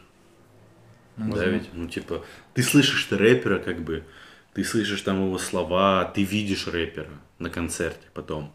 Ну, 1.15 1.33
да, 1.33 1.45
ведь, 1.45 1.69
ну, 1.73 1.87
типа, 1.87 2.23
ты 2.53 2.63
слышишь 2.63 3.05
ты 3.05 3.17
рэпера, 3.17 3.59
как 3.59 3.81
бы, 3.81 4.03
ты 4.53 4.63
слышишь 4.63 5.01
там 5.01 5.25
его 5.25 5.37
слова, 5.37 6.03
ты 6.03 6.23
видишь 6.23 6.67
рэпера 6.67 7.11
на 7.39 7.49
концерте 7.49 8.07
потом. 8.13 8.53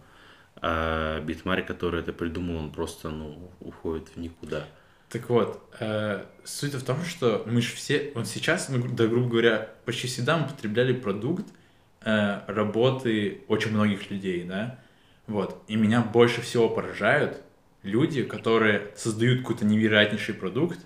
А 0.60 1.20
Битмарь, 1.20 1.64
который 1.64 2.00
это 2.00 2.12
придумал, 2.12 2.56
он 2.56 2.70
просто, 2.70 3.10
ну, 3.10 3.50
уходит 3.60 4.08
в 4.08 4.16
никуда. 4.18 4.64
Так 5.08 5.28
вот, 5.28 5.62
э, 5.80 6.24
суть 6.44 6.74
в 6.74 6.84
том, 6.84 7.04
что 7.04 7.44
мы 7.46 7.60
же 7.60 7.74
все, 7.74 8.12
вот 8.14 8.26
сейчас, 8.26 8.68
мы, 8.68 8.88
да, 8.88 9.06
грубо 9.06 9.28
говоря, 9.28 9.70
почти 9.84 10.06
всегда 10.08 10.38
мы 10.38 10.48
потребляли 10.48 10.92
продукт 10.92 11.46
э, 12.04 12.40
работы 12.46 13.42
очень 13.48 13.70
многих 13.70 14.10
людей, 14.10 14.44
да, 14.44 14.78
вот, 15.26 15.62
и 15.68 15.76
меня 15.76 16.02
больше 16.02 16.40
всего 16.40 16.68
поражают 16.68 17.40
люди, 17.82 18.24
которые 18.24 18.90
создают 18.96 19.42
какой-то 19.42 19.64
невероятнейший 19.64 20.34
продукт 20.34 20.80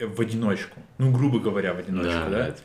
в 0.00 0.20
одиночку, 0.20 0.80
ну, 0.98 1.12
грубо 1.12 1.38
говоря, 1.38 1.74
в 1.74 1.78
одиночку, 1.78 2.30
да, 2.30 2.48
да? 2.48 2.56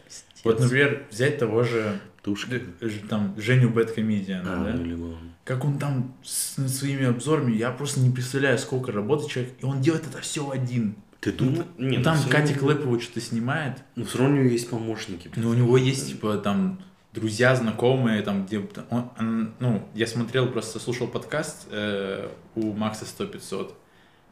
Вот, 0.43 0.59
например, 0.59 1.05
взять 1.09 1.37
того 1.37 1.63
же 1.63 1.99
Тушки. 2.21 2.61
Там 3.09 3.35
Женю 3.37 3.69
Бэткомедиана, 3.69 4.61
а, 4.61 4.65
да? 4.65 4.73
Ну, 4.73 5.17
как 5.43 5.65
он 5.65 5.77
там 5.77 6.15
с 6.23 6.55
своими 6.67 7.05
обзорами, 7.05 7.53
я 7.53 7.71
просто 7.71 7.99
не 7.99 8.09
представляю, 8.09 8.57
сколько 8.57 8.91
работает 8.91 9.31
человек, 9.31 9.53
и 9.59 9.65
он 9.65 9.81
делает 9.81 10.07
это 10.07 10.21
все 10.21 10.49
один. 10.49 10.95
Ты 11.19 11.31
думаешь? 11.31 11.65
Ну, 11.77 11.89
Нет, 11.89 12.03
там 12.03 12.17
Катя 12.29 12.53
Клэпова 12.53 12.99
что-то 12.99 13.21
снимает. 13.21 13.77
Ну, 13.95 14.05
все 14.05 14.19
равно 14.19 14.35
у 14.35 14.39
него 14.39 14.49
есть 14.49 14.69
помощники. 14.69 15.31
Ну, 15.35 15.49
у 15.49 15.53
него 15.53 15.77
есть, 15.77 16.09
типа, 16.09 16.37
там, 16.37 16.81
друзья, 17.13 17.55
знакомые, 17.55 18.21
там, 18.23 18.45
где... 18.45 18.59
Он, 18.89 19.09
он, 19.17 19.53
ну, 19.59 19.87
я 19.93 20.07
смотрел, 20.07 20.47
просто 20.49 20.79
слушал 20.79 21.07
подкаст 21.07 21.67
э, 21.71 22.29
у 22.55 22.73
Макса 22.73 23.05
100-500, 23.05 23.73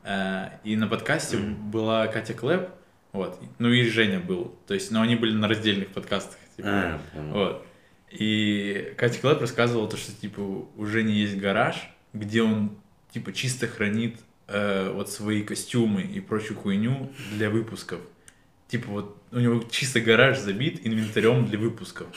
э, 0.03 0.49
и 0.63 0.75
на 0.75 0.87
подкасте 0.87 1.37
mm. 1.37 1.69
была 1.69 2.07
Катя 2.07 2.33
Клэп, 2.33 2.69
вот, 3.13 3.39
ну 3.59 3.69
и 3.69 3.83
Женя 3.83 4.19
был, 4.19 4.55
то 4.67 4.73
есть, 4.73 4.91
но 4.91 5.01
они 5.01 5.15
были 5.15 5.33
на 5.33 5.47
раздельных 5.47 5.89
подкастах, 5.89 6.37
типа, 6.55 6.69
а, 6.69 7.01
вот. 7.31 7.65
И 8.11 8.93
Катя 8.97 9.19
Клэп 9.19 9.41
рассказывала 9.41 9.89
то, 9.89 9.97
что, 9.97 10.11
типа, 10.11 10.41
у 10.41 10.85
Жени 10.85 11.13
есть 11.13 11.37
гараж, 11.37 11.89
где 12.13 12.43
он, 12.43 12.77
типа, 13.13 13.31
чисто 13.31 13.67
хранит 13.67 14.19
э, 14.47 14.91
вот 14.93 15.09
свои 15.09 15.43
костюмы 15.43 16.01
и 16.01 16.19
прочую 16.19 16.57
хуйню 16.57 17.11
для 17.31 17.49
выпусков. 17.49 18.01
Типа, 18.67 18.89
вот 18.89 19.17
у 19.31 19.39
него 19.39 19.63
чисто 19.69 20.01
гараж 20.01 20.39
забит 20.39 20.85
инвентарем 20.85 21.45
для 21.45 21.57
выпусков. 21.57 22.07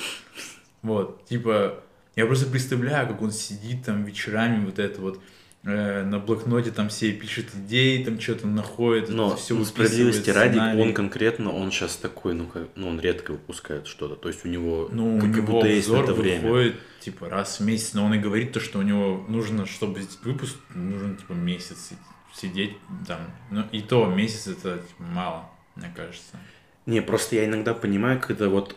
Вот, 0.83 1.25
типа, 1.27 1.83
я 2.17 2.27
просто 2.27 2.47
представляю, 2.47 3.09
как 3.09 3.23
он 3.23 3.31
сидит 3.31 3.85
там 3.85 4.05
вечерами 4.05 4.65
вот 4.65 4.79
это 4.79 5.01
вот, 5.01 5.23
на 5.65 6.19
блокноте 6.19 6.71
там 6.71 6.91
все 6.91 7.13
пишет 7.13 7.47
идеи, 7.55 8.05
там 8.05 8.21
что-то 8.21 8.47
находит, 8.47 9.09
Но 9.09 9.35
все 9.35 9.55
ну, 9.55 9.65
справедливости 9.65 10.29
ради, 10.29 10.59
он 10.59 10.93
конкретно, 10.93 11.53
он 11.53 11.71
сейчас 11.71 11.97
такой, 11.97 12.35
ну, 12.35 12.47
как, 12.47 12.69
ну, 12.75 12.89
он 12.89 13.01
редко 13.01 13.33
выпускает 13.33 13.87
что-то. 13.87 14.15
То 14.17 14.29
есть 14.29 14.45
у 14.45 14.49
него 14.49 14.91
ну, 14.93 15.19
как, 15.19 15.31
у 15.31 15.33
него 15.33 15.53
будто 15.55 15.69
есть 15.69 15.89
это 15.89 16.13
время. 16.13 16.43
выходит, 16.43 16.77
типа, 17.01 17.31
раз 17.31 17.61
в 17.61 17.65
месяц, 17.65 17.95
но 17.95 18.05
он 18.05 18.15
и 18.15 18.19
говорит 18.19 18.53
то, 18.53 18.61
что 18.61 18.79
у 18.79 18.83
него 18.83 19.25
нужно, 19.29 19.65
чтобы 19.65 20.01
сделать 20.01 20.25
выпуск, 20.25 20.57
нужно, 20.75 21.17
типа, 21.17 21.33
месяц 21.33 21.89
си- 21.89 21.97
сидеть 22.35 22.77
там. 23.07 23.21
Ну, 23.51 23.65
и 23.73 23.81
то 23.81 24.05
месяц 24.07 24.49
это, 24.49 24.77
типа, 24.79 25.03
мало, 25.03 25.51
мне 25.77 25.91
кажется. 25.97 26.37
Не, 26.85 27.01
просто 27.01 27.37
я 27.37 27.47
иногда 27.47 27.73
понимаю, 27.73 28.21
когда 28.21 28.51
вот 28.51 28.77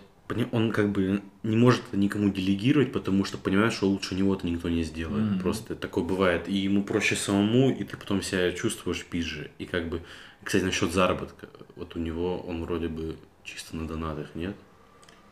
он 0.51 0.71
как 0.71 0.91
бы 0.91 1.21
не 1.43 1.55
может 1.55 1.81
это 1.87 1.97
никому 1.97 2.29
делегировать, 2.29 2.91
потому 2.91 3.23
что 3.23 3.37
понимает, 3.37 3.73
что 3.73 3.87
лучше 3.87 4.15
него 4.15 4.35
это 4.35 4.45
никто 4.45 4.69
не 4.69 4.83
сделает. 4.83 5.23
Мгм. 5.23 5.39
Просто 5.39 5.75
такое 5.75 6.03
бывает. 6.03 6.49
И 6.49 6.57
ему 6.57 6.83
проще 6.83 7.15
самому, 7.15 7.71
и 7.71 7.83
ты 7.83 7.95
потом 7.95 8.21
себя 8.21 8.51
чувствуешь 8.51 9.05
пизже. 9.05 9.51
И 9.57 9.65
как 9.65 9.89
бы, 9.89 10.01
кстати, 10.43 10.63
насчет 10.63 10.91
заработка. 10.91 11.47
Вот 11.75 11.95
у 11.95 11.99
него 11.99 12.39
он 12.39 12.63
вроде 12.63 12.87
бы 12.87 13.15
чисто 13.43 13.75
на 13.77 13.87
донатах, 13.87 14.27
нет? 14.35 14.55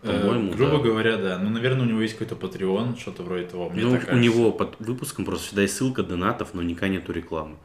Э, 0.01 0.21
По-моему, 0.21 0.53
грубо 0.53 0.77
да. 0.77 0.83
говоря, 0.83 1.17
да. 1.17 1.37
Ну, 1.39 1.49
наверное, 1.49 1.85
у 1.85 1.89
него 1.89 2.01
есть 2.01 2.17
какой-то 2.17 2.35
Patreon, 2.35 2.97
что-то 2.99 3.23
вроде 3.23 3.47
того. 3.47 3.69
Мне 3.69 3.83
ну, 3.83 3.89
у 3.89 3.93
кажется. 3.93 4.15
него 4.15 4.51
под 4.51 4.79
выпуском 4.79 5.25
просто 5.25 5.47
всегда 5.47 5.63
есть 5.63 5.75
ссылка 5.75 6.03
донатов, 6.03 6.53
но 6.53 6.61
никогда 6.61 6.89
нету 6.89 7.11
рекламы. 7.11 7.57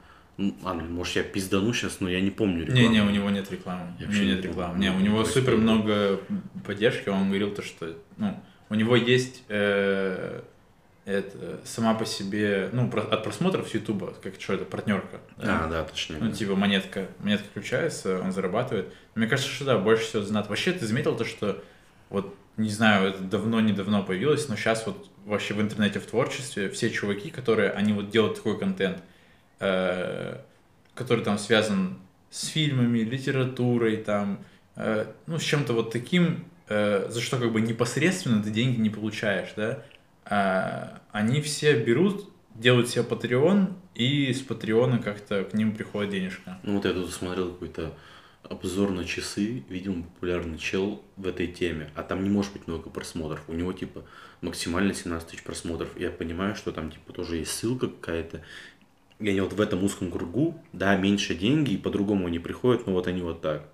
Ладно, 0.63 0.83
может 0.85 1.17
я 1.17 1.23
пиздану 1.23 1.73
сейчас, 1.73 2.01
но 2.01 2.09
я 2.09 2.21
не 2.21 2.31
помню 2.31 2.63
рекламу. 2.67 2.81
Не-не, 2.83 3.03
у 3.03 3.11
него 3.11 3.31
нет 3.31 3.51
рекламы. 3.51 3.95
Я 3.99 4.07
у 4.07 4.11
него 4.11 4.23
не 4.25 4.31
нет 4.33 4.45
рекламы. 4.45 4.79
Не, 4.79 4.91
у 4.91 4.95
Ну, 4.95 5.01
него 5.01 5.17
то 5.19 5.23
есть 5.23 5.35
супер 5.35 5.57
много 5.57 6.21
поддержки. 6.67 7.09
Он 7.09 7.29
говорил 7.29 7.51
то, 7.55 7.63
что 7.63 7.97
ну, 8.17 8.39
у 8.69 8.75
него 8.75 8.97
есть 8.97 9.43
э, 9.49 10.43
это, 11.05 11.61
сама 11.65 11.95
по 11.95 12.05
себе, 12.07 12.69
ну, 12.73 12.91
про- 12.91 13.03
от 13.03 13.25
просмотров 13.25 13.69
с 13.69 13.75
Ютуба, 13.75 14.15
как 14.23 14.35
что 14.41 14.55
это, 14.55 14.65
партнерка. 14.65 15.19
А, 15.39 15.69
да, 15.69 15.85
точнее. 15.85 16.19
Ну, 16.21 16.29
да. 16.31 16.35
типа 16.37 16.55
монетка, 16.57 17.09
монетка 17.19 17.47
включается, 17.51 18.21
он 18.21 18.33
зарабатывает. 18.33 18.93
Мне 19.15 19.27
кажется, 19.27 19.51
что 19.51 19.65
да, 19.65 19.79
больше 19.79 20.05
всего 20.05 20.23
донат. 20.23 20.49
Вообще, 20.49 20.73
ты 20.73 20.87
заметил 20.87 21.17
то, 21.17 21.25
что 21.25 21.63
вот, 22.11 22.35
не 22.57 22.71
знаю, 22.71 23.09
это 23.09 23.23
давно-недавно 23.23 24.03
появилось, 24.03 24.49
но 24.49 24.57
сейчас 24.57 24.87
вот 24.87 25.09
вообще 25.25 25.55
в 25.55 25.61
интернете, 25.61 26.01
в 26.01 26.07
творчестве, 26.07 26.69
все 26.71 26.91
чуваки, 26.91 27.31
которые, 27.31 27.71
они 27.71 27.93
вот 27.93 28.11
делают 28.11 28.37
такой 28.37 28.59
контент, 28.59 28.99
который 29.61 31.25
там 31.25 31.39
связан 31.39 31.99
с 32.31 32.47
фильмами, 32.47 33.01
литературой, 33.01 33.99
там, 33.99 34.45
э, 34.77 35.07
ну, 35.27 35.39
с 35.39 35.43
чем-то 35.43 35.73
вот 35.73 35.93
таким, 35.93 36.45
э, 36.69 37.09
за 37.09 37.21
что 37.21 37.39
как 37.39 37.53
бы 37.53 37.61
непосредственно 37.61 38.43
ты 38.43 38.51
деньги 38.51 38.81
не 38.81 38.91
получаешь, 38.91 39.53
да, 39.57 39.83
а 40.25 41.01
они 41.11 41.41
все 41.41 41.83
берут, 41.83 42.31
делают 42.55 42.89
себе 42.89 43.03
Patreon, 43.03 43.75
и 43.95 44.33
с 44.33 44.41
Патреона 44.41 44.99
как-то 44.99 45.45
к 45.45 45.55
ним 45.55 45.75
приходит 45.75 46.13
денежка. 46.13 46.59
Ну 46.63 46.77
вот 46.77 46.85
я 46.85 46.93
тут 46.93 47.13
смотрел 47.13 47.53
какой-то 47.53 47.95
обзор 48.45 48.91
на 48.91 49.05
часы, 49.05 49.65
видимо, 49.69 50.05
популярный 50.05 50.59
чел 50.59 51.03
в 51.17 51.27
этой 51.27 51.47
теме, 51.49 51.91
а 51.95 52.03
там 52.03 52.23
не 52.23 52.31
может 52.31 52.53
быть 52.53 52.67
много 52.67 52.91
просмотров. 52.91 53.43
У 53.49 53.53
него 53.53 53.73
типа 53.73 54.05
максимально 54.41 54.95
17 54.95 55.29
тысяч 55.29 55.43
просмотров. 55.43 55.99
Я 55.99 56.11
понимаю, 56.11 56.55
что 56.55 56.73
там 56.73 56.91
типа 56.91 57.13
тоже 57.13 57.37
есть 57.37 57.53
ссылка 57.53 57.89
какая-то. 57.89 58.43
И 59.21 59.29
они 59.29 59.41
вот 59.41 59.53
в 59.53 59.61
этом 59.61 59.85
узком 59.85 60.11
кругу, 60.11 60.61
да, 60.73 60.97
меньше 60.97 61.35
деньги, 61.35 61.73
и 61.73 61.77
по-другому 61.77 62.27
они 62.27 62.39
приходят, 62.39 62.87
но 62.87 62.95
вот 62.95 63.07
они 63.07 63.21
вот 63.23 63.43
так. 63.43 63.69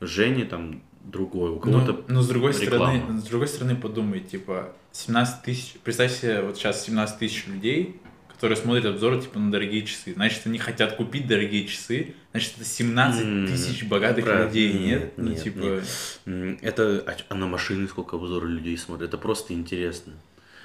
Женя 0.00 0.44
там 0.44 0.82
другой, 1.04 1.50
у 1.50 1.58
кого-то... 1.58 1.92
Ну, 1.92 2.04
но 2.08 2.22
с 2.22 2.28
другой 2.28 2.52
реклама. 2.52 2.96
стороны, 2.98 3.20
с 3.20 3.24
другой 3.24 3.48
стороны 3.48 3.76
подумай, 3.76 4.20
типа, 4.20 4.74
17 4.92 5.42
тысяч, 5.42 5.74
представь 5.84 6.12
себе, 6.12 6.42
вот 6.42 6.56
сейчас 6.56 6.84
17 6.84 7.18
тысяч 7.18 7.46
людей, 7.46 8.00
которые 8.28 8.56
смотрят 8.56 8.84
обзоры, 8.86 9.20
типа, 9.20 9.38
на 9.38 9.50
дорогие 9.50 9.82
часы. 9.84 10.14
Значит, 10.14 10.46
они 10.46 10.58
хотят 10.58 10.96
купить 10.96 11.26
дорогие 11.26 11.66
часы, 11.66 12.14
значит, 12.32 12.54
это 12.56 12.64
17 12.64 13.22
М, 13.24 13.46
тысяч 13.46 13.84
богатых 13.84 14.24
брат, 14.24 14.46
людей, 14.48 14.72
нет? 14.72 14.78
нет, 14.78 15.12
ну, 15.16 15.34
типа, 15.34 15.82
нет. 16.26 16.58
Это, 16.62 17.04
а, 17.06 17.16
а 17.28 17.34
на 17.34 17.46
машины 17.46 17.88
сколько 17.88 18.16
обзоров 18.16 18.48
людей 18.48 18.76
смотрят, 18.76 19.08
это 19.08 19.18
просто 19.18 19.54
интересно. 19.54 20.12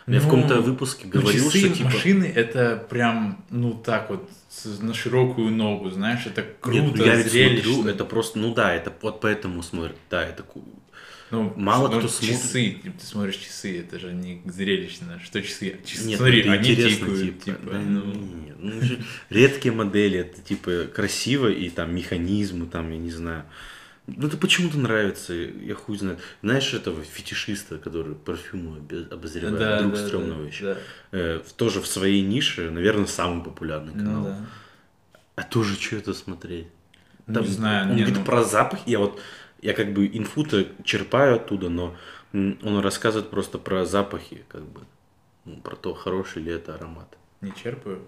Я 0.07 0.19
в 0.19 0.23
Ну, 0.23 0.29
каком-то 0.29 0.61
выпуске 0.61 1.05
ну, 1.05 1.21
говорил, 1.21 1.45
часы, 1.45 1.59
что 1.59 1.69
типа... 1.69 1.89
машины, 1.89 2.25
это 2.25 2.85
прям, 2.89 3.43
ну, 3.49 3.73
так 3.73 4.09
вот, 4.09 4.29
на 4.81 4.93
широкую 4.93 5.51
ногу, 5.51 5.89
знаешь, 5.91 6.25
это 6.25 6.45
круто, 6.59 6.81
Нет, 6.81 6.95
ну 6.95 7.05
я 7.05 7.15
ведь 7.15 7.31
смотрю, 7.63 7.87
это 7.87 8.05
просто, 8.05 8.39
ну 8.39 8.53
да, 8.53 8.73
это 8.73 8.91
вот 9.01 9.21
поэтому 9.21 9.63
смотрят, 9.63 9.95
да, 10.09 10.23
это 10.25 10.43
Ну, 11.31 11.53
Мало 11.55 11.87
ну, 11.87 11.99
кто 11.99 12.07
смотрит. 12.09 12.37
часы, 12.37 12.69
типа, 12.83 12.99
ты 12.99 13.05
смотришь 13.05 13.35
часы, 13.37 13.79
это 13.79 13.97
же 13.97 14.11
не 14.11 14.41
зрелищно. 14.45 15.21
Что 15.23 15.41
часы? 15.41 15.77
Часы, 15.85 16.05
Нет, 16.05 16.17
смотри, 16.17 16.41
это 16.41 16.51
они 16.51 16.75
тикают, 16.75 17.41
типа, 17.41 17.45
типа, 17.45 17.71
да 17.71 17.79
ну, 17.79 18.05
нет, 18.05 18.55
ну, 18.59 18.81
редкие 19.29 19.73
модели, 19.73 20.19
это 20.19 20.41
типа 20.41 20.87
красиво 20.93 21.47
и 21.47 21.69
там 21.69 21.95
механизмы, 21.95 22.67
там, 22.67 22.91
я 22.91 22.97
не 22.97 23.11
знаю. 23.11 23.45
Ну, 24.05 24.27
это 24.27 24.35
почему-то 24.35 24.77
нравится, 24.77 25.33
я 25.33 25.75
хуй 25.75 25.97
знает. 25.97 26.19
Знаешь 26.41 26.73
этого 26.73 27.03
фетишиста, 27.03 27.77
который 27.77 28.15
парфюмы 28.15 28.79
обозревает, 29.09 29.57
да, 29.57 29.79
друг 29.81 29.93
да, 29.93 30.05
стрёмного 30.05 30.41
да, 30.41 30.47
еще. 30.47 30.63
да. 30.65 30.77
Э, 31.11 31.41
тоже 31.55 31.79
в 31.79 31.87
своей 31.87 32.21
нише, 32.21 32.69
наверное, 32.69 33.05
самый 33.05 33.43
популярный 33.43 33.93
канал. 33.93 34.23
Ну, 34.23 34.29
да. 34.29 34.45
А 35.35 35.43
тоже 35.43 35.75
что 35.79 35.95
это 35.95 36.13
смотреть? 36.13 36.67
Ну, 37.27 37.35
Там 37.35 37.43
не 37.43 37.49
знаю, 37.49 37.89
он 37.89 37.95
не, 37.95 38.01
говорит 38.01 38.19
ну, 38.19 38.25
про 38.25 38.43
запах, 38.43 38.85
я 38.85 38.99
вот, 38.99 39.21
я 39.61 39.73
как 39.73 39.93
бы 39.93 40.05
инфу-то 40.05 40.67
черпаю 40.83 41.37
оттуда, 41.37 41.69
но 41.69 41.95
он 42.33 42.79
рассказывает 42.79 43.29
просто 43.29 43.57
про 43.57 43.85
запахи, 43.85 44.43
как 44.49 44.63
бы, 44.63 44.81
ну, 45.45 45.61
про 45.61 45.77
то, 45.77 45.93
хороший 45.93 46.43
ли 46.43 46.51
это 46.51 46.75
аромат. 46.75 47.17
не 47.39 47.53
черпаю, 47.55 48.01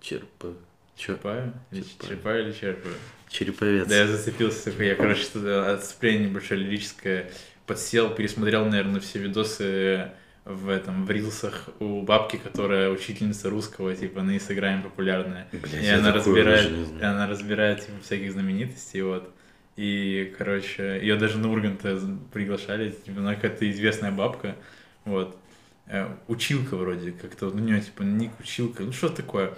Черпаю. 0.00 0.56
Черпаю, 0.94 1.54
Черпаю. 1.70 2.08
черпаю 2.08 2.44
или 2.44 2.52
черпаю. 2.52 2.94
Череповец. 3.32 3.88
Да, 3.88 3.96
я 3.96 4.06
зацепился, 4.06 4.70
такой, 4.70 4.88
я, 4.88 4.94
короче, 4.94 5.22
что-то 5.22 5.72
отступление 5.72 6.28
небольшое 6.28 6.60
лирическое 6.60 7.30
подсел, 7.66 8.14
пересмотрел, 8.14 8.66
наверное, 8.66 9.00
все 9.00 9.18
видосы 9.18 10.10
в 10.44 10.68
этом, 10.68 11.06
в 11.06 11.10
рилсах 11.10 11.68
у 11.78 12.02
бабки, 12.02 12.36
которая 12.36 12.90
учительница 12.90 13.48
русского, 13.48 13.94
типа, 13.94 14.22
на 14.22 14.36
Инстаграме 14.36 14.82
популярная. 14.82 15.48
Блядь, 15.52 15.84
И 15.84 15.88
она 15.88 16.12
разбирает, 16.12 16.70
и 17.00 17.04
она 17.04 17.26
разбирает 17.26 17.86
типа, 17.86 18.02
всяких 18.02 18.32
знаменитостей, 18.32 19.02
вот. 19.02 19.32
И, 19.76 20.34
короче, 20.36 20.98
ее 21.00 21.16
даже 21.16 21.38
на 21.38 21.50
Урганта 21.50 21.98
приглашали, 22.32 22.90
типа, 22.90 23.20
она 23.20 23.34
какая-то 23.34 23.70
известная 23.70 24.10
бабка, 24.10 24.56
вот. 25.04 25.38
Э, 25.86 26.08
Училка 26.28 26.76
вроде, 26.76 27.12
как-то, 27.12 27.48
у 27.48 27.58
нее, 27.58 27.80
типа, 27.80 28.02
ник 28.02 28.32
училка, 28.40 28.82
ну 28.82 28.92
что 28.92 29.08
такое. 29.08 29.54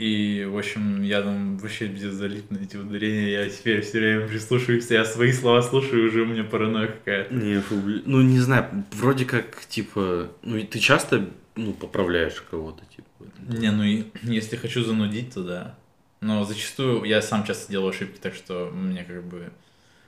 И, 0.00 0.46
в 0.46 0.56
общем, 0.56 1.02
я 1.02 1.20
там 1.20 1.58
вообще 1.58 1.86
без 1.86 2.14
залип 2.14 2.50
на 2.50 2.56
эти 2.56 2.78
ударения, 2.78 3.28
я 3.28 3.50
теперь 3.50 3.82
все 3.82 3.98
время 3.98 4.26
прислушиваюсь, 4.26 4.90
я 4.90 5.04
свои 5.04 5.30
слова 5.30 5.60
слушаю, 5.60 6.08
уже 6.08 6.22
у 6.22 6.26
меня 6.26 6.42
паранойя 6.42 6.86
какая-то. 6.86 7.34
Не, 7.34 7.60
фу, 7.60 7.74
ну 8.06 8.22
не 8.22 8.38
знаю, 8.38 8.86
вроде 8.92 9.26
как, 9.26 9.66
типа, 9.66 10.30
ну 10.40 10.56
и 10.56 10.64
ты 10.64 10.78
часто, 10.78 11.28
ну, 11.54 11.74
поправляешь 11.74 12.42
кого-то, 12.50 12.82
типа. 12.96 13.30
Не, 13.46 13.70
ну 13.72 13.82
и 13.82 14.06
если 14.22 14.56
хочу 14.56 14.82
занудить, 14.82 15.34
то 15.34 15.42
да. 15.42 15.78
Но 16.22 16.44
зачастую 16.44 17.04
я 17.04 17.20
сам 17.20 17.44
часто 17.44 17.70
делаю 17.70 17.90
ошибки, 17.90 18.18
так 18.18 18.34
что 18.34 18.70
мне 18.72 19.04
как 19.04 19.22
бы... 19.24 19.52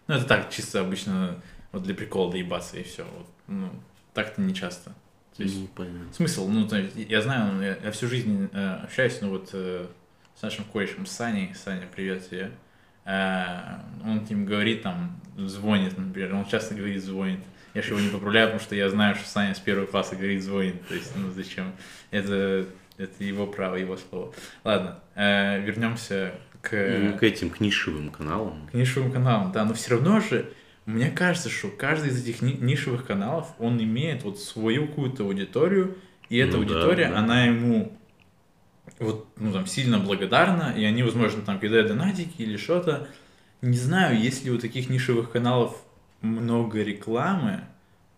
Ну, 0.07 0.15
это 0.15 0.25
так, 0.25 0.51
чисто 0.51 0.81
обычно 0.81 1.43
вот 1.71 1.83
для 1.83 1.95
прикола 1.95 2.33
доебаться 2.33 2.79
и 2.79 2.83
все. 2.83 3.05
Вот, 3.05 3.27
ну, 3.47 3.69
так-то 4.15 4.41
не 4.41 4.55
часто. 4.55 4.95
То 5.37 5.43
есть, 5.43 5.59
Ну, 5.61 5.67
понятно. 5.75 6.13
смысл, 6.13 6.49
ну, 6.49 6.67
то 6.69 6.77
есть, 6.77 6.95
я 6.97 7.23
знаю, 7.23 7.61
я, 7.63 7.79
я 7.83 7.91
всю 7.91 8.07
жизнь 8.07 8.49
э, 8.53 8.75
общаюсь, 8.85 9.19
ну, 9.21 9.31
вот 9.31 9.51
э, 9.53 9.87
с 10.39 10.43
нашим 10.43 10.65
корешем, 10.65 11.07
Саней. 11.07 11.55
Саня, 11.55 11.89
привет 11.95 12.29
тебе. 12.29 12.51
Э, 13.05 13.79
он 14.05 14.19
им 14.29 14.45
говорит, 14.45 14.83
там, 14.83 15.21
звонит, 15.37 15.97
например, 15.97 16.35
он 16.35 16.45
часто 16.47 16.75
говорит, 16.75 17.03
звонит. 17.03 17.41
Я 17.75 17.81
же 17.81 17.91
его 17.91 18.01
не 18.01 18.09
поправляю, 18.11 18.49
потому 18.49 18.61
что 18.63 18.75
я 18.75 18.91
знаю, 18.91 19.15
что 19.15 19.27
Саня 19.27 19.55
с 19.55 19.59
первого 19.59 19.87
класса 19.87 20.15
говорит, 20.15 20.43
звонит. 20.43 20.87
То 20.87 20.95
есть, 20.95 21.13
ну, 21.17 21.31
зачем? 21.31 21.73
Это, 22.11 22.67
это 22.99 23.25
его 23.25 23.47
право, 23.47 23.77
его 23.77 23.97
слово. 23.97 24.35
Ладно, 24.65 25.01
э, 25.15 25.61
вернемся 25.63 26.35
к... 26.61 26.73
Ну, 27.01 27.17
к 27.17 27.23
этим, 27.23 27.49
к 27.49 27.61
нишевым 27.61 28.11
каналам. 28.11 28.69
К 28.71 28.75
нишевым 28.75 29.11
каналам, 29.11 29.53
да, 29.53 29.65
но 29.65 29.73
все 29.73 29.93
равно 29.93 30.21
же, 30.21 30.53
мне 30.87 31.11
кажется, 31.11 31.49
что 31.49 31.69
каждый 31.69 32.11
из 32.11 32.23
этих 32.23 32.43
ни- 32.43 32.53
нишевых 32.53 33.07
каналов, 33.07 33.49
он 33.59 33.83
имеет 33.83 34.25
вот 34.25 34.39
свою 34.41 34.87
какую-то 34.89 35.25
аудиторию, 35.25 35.97
и 36.29 36.39
эта 36.39 36.57
Ну 36.57 36.65
да, 36.65 36.75
аудитория, 36.75 37.09
да. 37.09 37.19
она 37.19 37.45
ему 37.45 37.97
вот, 38.99 39.27
ну, 39.37 39.53
там, 39.53 39.67
сильно 39.67 39.99
благодарна, 39.99 40.75
и 40.77 40.85
они, 40.85 41.03
возможно, 41.03 41.43
там 41.43 41.61
кидают 41.61 41.89
донатики 41.89 42.43
или 42.43 42.57
что-то. 42.57 43.09
Не 43.61 43.79
знаю, 43.79 44.19
есть 44.19 44.45
ли 44.45 44.51
у 44.51 44.59
таких 44.59 44.91
нишевых 44.91 45.31
каналов 45.31 45.81
много 46.21 46.83
рекламы, 46.83 47.61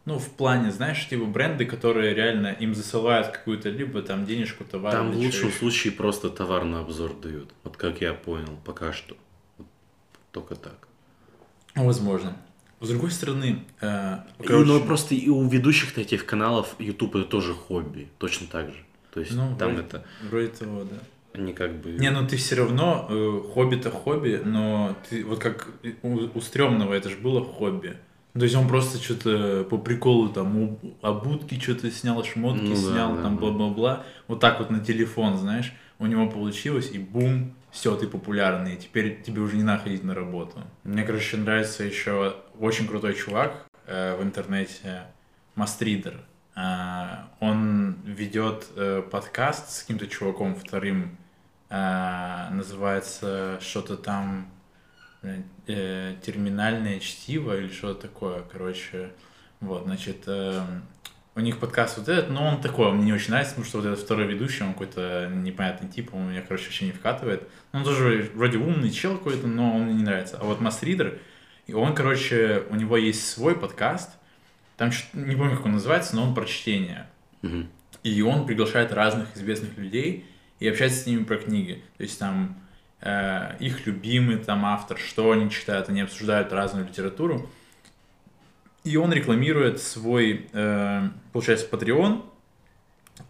ну, 0.06 0.18
в 0.18 0.28
плане, 0.30 0.70
знаешь, 0.70 1.06
типа 1.08 1.24
бренды, 1.24 1.64
которые 1.64 2.14
реально 2.14 2.48
им 2.48 2.74
засылают 2.74 3.28
какую-то 3.28 3.70
либо 3.70 4.02
там 4.02 4.26
денежку, 4.26 4.64
товар. 4.64 4.92
Там 4.92 5.12
в 5.12 5.16
лучшем 5.16 5.50
чё 5.50 5.58
случае 5.58 5.92
просто 5.92 6.28
товар 6.30 6.64
на 6.64 6.80
обзор 6.80 7.14
дают. 7.20 7.52
Вот 7.62 7.76
как 7.76 8.00
я 8.00 8.12
понял, 8.12 8.58
пока 8.64 8.92
что. 8.92 9.16
Вот 9.56 9.66
Только 10.30 10.56
так. 10.56 10.88
Ну, 11.74 11.84
С 12.84 12.88
другой 12.88 13.10
стороны, 13.10 13.64
э, 13.80 14.18
И, 14.40 14.46
короче, 14.46 14.72
но 14.72 14.80
просто 14.80 15.14
и 15.14 15.28
у 15.28 15.46
ведущих 15.48 15.96
этих 15.98 16.26
каналов 16.26 16.74
YouTube 16.78 17.16
это 17.16 17.24
тоже 17.24 17.54
хобби, 17.54 18.08
точно 18.18 18.46
так 18.46 18.68
же. 18.68 18.84
То 19.12 19.20
есть 19.20 19.32
ну, 19.32 19.56
там 19.58 19.72
вроде, 19.72 19.86
это 19.86 20.04
вроде 20.28 20.48
того, 20.48 20.84
да. 20.84 20.96
они 21.32 21.52
как 21.52 21.80
бы... 21.80 21.92
Не, 21.92 22.10
ну 22.10 22.26
ты 22.26 22.36
все 22.36 22.56
равно, 22.56 23.06
э, 23.08 23.40
хобби-то 23.54 23.90
хобби, 23.90 24.42
но 24.44 24.96
ты, 25.08 25.24
вот 25.24 25.38
как 25.38 25.68
у, 26.02 26.28
у 26.34 26.40
стрёмного 26.40 26.92
это 26.92 27.08
же 27.08 27.16
было 27.16 27.44
хобби. 27.44 27.96
То 28.34 28.42
есть 28.42 28.56
он 28.56 28.66
просто 28.66 29.00
что-то 29.00 29.64
по 29.70 29.78
приколу 29.78 30.28
там 30.28 30.56
у 30.56 30.78
обутки 31.02 31.58
что-то 31.60 31.88
снял, 31.92 32.22
шмотки 32.24 32.64
Ну 32.64 32.74
да, 32.74 32.80
снял, 32.80 33.16
да, 33.16 33.22
там 33.22 33.36
да. 33.36 33.40
бла-бла-бла. 33.40 34.02
Вот 34.26 34.40
так 34.40 34.58
вот 34.58 34.70
на 34.70 34.80
телефон, 34.80 35.38
знаешь, 35.38 35.72
у 36.00 36.06
него 36.06 36.28
получилось, 36.28 36.90
и 36.92 36.98
бум, 36.98 37.54
все, 37.74 37.96
ты 37.96 38.06
популярный, 38.06 38.76
теперь 38.76 39.20
тебе 39.20 39.42
уже 39.42 39.56
не 39.56 39.64
надо 39.64 39.82
ходить 39.82 40.04
на 40.04 40.14
работу. 40.14 40.62
Мне, 40.84 41.02
короче, 41.02 41.36
нравится 41.36 41.82
еще 41.82 42.36
очень 42.60 42.86
крутой 42.86 43.14
чувак 43.14 43.66
э, 43.86 44.16
в 44.16 44.22
интернете, 44.22 45.02
Мастридер. 45.56 46.20
Э, 46.54 47.24
он 47.40 47.96
ведет 48.04 48.68
э, 48.76 49.02
подкаст 49.02 49.70
с 49.70 49.80
каким-то 49.80 50.06
чуваком 50.06 50.54
вторым, 50.54 51.18
э, 51.68 52.48
называется 52.52 53.58
что-то 53.60 53.96
там 53.96 54.46
блин, 55.20 55.44
э, 55.66 56.14
терминальное 56.22 57.00
чтиво 57.00 57.58
или 57.58 57.72
что-то 57.72 58.02
такое, 58.02 58.42
короче. 58.42 59.10
Вот, 59.58 59.82
значит, 59.82 60.22
э, 60.28 60.62
у 61.36 61.40
них 61.40 61.58
подкаст 61.58 61.98
вот 61.98 62.08
этот, 62.08 62.30
но 62.30 62.46
он 62.46 62.60
такой, 62.60 62.88
он 62.88 62.96
мне 62.96 63.06
не 63.06 63.12
очень 63.12 63.30
нравится, 63.30 63.54
потому 63.54 63.66
что 63.66 63.78
вот 63.78 63.86
этот 63.86 64.00
второй 64.00 64.26
ведущий, 64.26 64.62
он 64.62 64.72
какой-то 64.72 65.30
непонятный 65.34 65.88
тип, 65.88 66.14
он 66.14 66.30
меня, 66.30 66.42
короче, 66.42 66.64
вообще 66.64 66.86
не 66.86 66.92
вкатывает. 66.92 67.48
Он 67.72 67.82
тоже 67.82 68.30
вроде 68.34 68.58
умный 68.58 68.90
чел 68.90 69.16
какой-то, 69.16 69.46
но 69.46 69.74
он 69.74 69.82
мне 69.84 69.94
не 69.94 70.04
нравится. 70.04 70.38
А 70.40 70.44
вот 70.44 70.60
Мастридер, 70.60 71.18
и 71.66 71.72
он, 71.72 71.94
короче, 71.94 72.62
у 72.70 72.76
него 72.76 72.96
есть 72.96 73.28
свой 73.28 73.58
подкаст, 73.58 74.10
там 74.76 74.90
не 75.12 75.34
помню, 75.36 75.56
как 75.56 75.66
он 75.66 75.72
называется, 75.72 76.16
но 76.16 76.24
он 76.24 76.34
про 76.34 76.44
чтение. 76.44 77.06
Мгм. 77.42 77.68
И 78.02 78.22
он 78.22 78.46
приглашает 78.46 78.92
разных 78.92 79.36
известных 79.36 79.76
людей 79.78 80.26
и 80.60 80.68
общается 80.68 81.00
с 81.00 81.06
ними 81.06 81.24
про 81.24 81.36
книги. 81.36 81.82
То 81.96 82.02
есть 82.02 82.18
там 82.18 82.56
э, 83.00 83.56
их 83.60 83.86
любимый 83.86 84.36
там 84.36 84.64
автор, 84.66 84.98
что 84.98 85.32
они 85.32 85.50
читают, 85.50 85.88
они 85.88 86.02
обсуждают 86.02 86.52
разную 86.52 86.86
литературу. 86.86 87.48
И 88.84 88.96
он 88.96 89.12
рекламирует 89.12 89.80
свой, 89.80 90.46
э, 90.52 91.08
получается, 91.32 91.66
Patreon. 91.70 92.22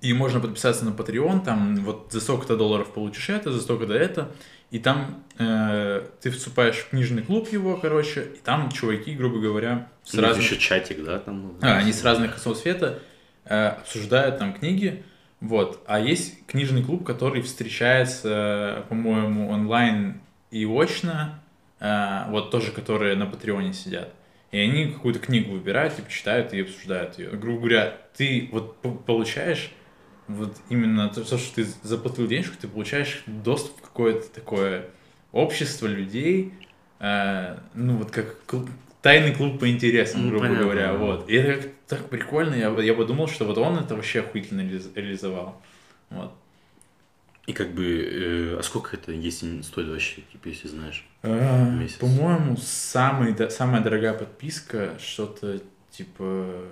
И 0.00 0.12
можно 0.12 0.40
подписаться 0.40 0.84
на 0.84 0.90
Patreon, 0.90 1.44
там 1.44 1.76
вот 1.76 2.08
за 2.10 2.20
столько-то 2.20 2.56
долларов 2.56 2.92
получишь 2.92 3.28
это, 3.28 3.52
за 3.52 3.60
столько-то 3.60 3.94
это. 3.94 4.32
И 4.70 4.78
там 4.80 5.22
э, 5.38 6.06
ты 6.20 6.30
вступаешь 6.30 6.76
в 6.76 6.90
книжный 6.90 7.22
клуб 7.22 7.48
его, 7.52 7.76
короче, 7.76 8.22
и 8.22 8.38
там 8.42 8.70
чуваки, 8.72 9.14
грубо 9.14 9.38
говоря, 9.38 9.88
с 10.02 10.14
разных... 10.14 10.44
еще 10.44 10.56
чатик, 10.56 11.04
да, 11.04 11.18
там? 11.20 11.56
А, 11.60 11.76
они 11.76 11.92
с 11.92 12.02
разных 12.02 12.32
концов 12.32 12.58
света 12.58 12.98
э, 13.44 13.68
обсуждают 13.68 14.38
там 14.38 14.52
книги, 14.52 15.04
вот. 15.40 15.84
А 15.86 16.00
есть 16.00 16.46
книжный 16.46 16.82
клуб, 16.82 17.04
который 17.04 17.42
встречается, 17.42 18.80
э, 18.80 18.88
по-моему, 18.88 19.50
онлайн 19.50 20.20
и 20.50 20.64
очно, 20.64 21.40
э, 21.80 22.24
вот 22.30 22.50
тоже, 22.50 22.72
которые 22.72 23.14
на 23.14 23.26
Патреоне 23.26 23.74
сидят. 23.74 24.12
И 24.54 24.58
они 24.58 24.86
какую-то 24.92 25.18
книгу 25.18 25.50
выбирают, 25.50 25.96
типа, 25.96 26.08
читают 26.08 26.52
и 26.54 26.60
обсуждают 26.60 27.18
ее. 27.18 27.30
Грубо 27.30 27.58
говоря, 27.58 27.96
ты 28.16 28.48
вот 28.52 28.76
получаешь 29.04 29.72
вот 30.28 30.56
именно 30.68 31.08
то, 31.08 31.28
то, 31.28 31.38
что 31.38 31.56
ты 31.56 31.66
заплатил 31.82 32.28
денежку, 32.28 32.54
ты 32.60 32.68
получаешь 32.68 33.24
доступ 33.26 33.78
в 33.78 33.82
какое-то 33.82 34.32
такое 34.32 34.84
общество 35.32 35.88
людей, 35.88 36.54
э, 37.00 37.56
ну 37.74 37.96
вот 37.96 38.12
как 38.12 38.44
клуб- 38.46 38.70
тайный 39.02 39.34
клуб 39.34 39.58
по 39.58 39.68
интересам, 39.68 40.22
Ну, 40.22 40.28
грубо 40.28 40.44
понятно, 40.44 40.64
говоря, 40.64 40.92
да. 40.92 40.98
вот. 40.98 41.28
И 41.28 41.34
это 41.34 41.60
как- 41.62 41.70
так 41.88 42.08
прикольно, 42.08 42.54
я, 42.54 42.68
я 42.80 42.94
подумал, 42.94 43.26
что 43.26 43.44
вот 43.46 43.58
он 43.58 43.76
это 43.76 43.96
вообще 43.96 44.20
охуительно 44.20 44.60
реализ- 44.60 44.92
реализовал. 44.94 45.60
Вот. 46.10 46.32
И 47.46 47.52
как 47.52 47.74
бы, 47.74 47.84
э, 47.84 48.56
а 48.58 48.62
сколько 48.62 48.96
это, 48.96 49.12
если 49.12 49.60
стоит 49.62 49.88
вообще, 49.88 50.22
типа, 50.32 50.48
если 50.48 50.68
знаешь? 50.68 51.04
А, 51.22 51.70
Месяц. 51.70 51.96
По-моему, 51.96 52.56
самый, 52.56 53.34
самая 53.50 53.82
дорогая 53.82 54.14
подписка 54.14 54.96
что-то 54.98 55.60
типа 55.90 56.64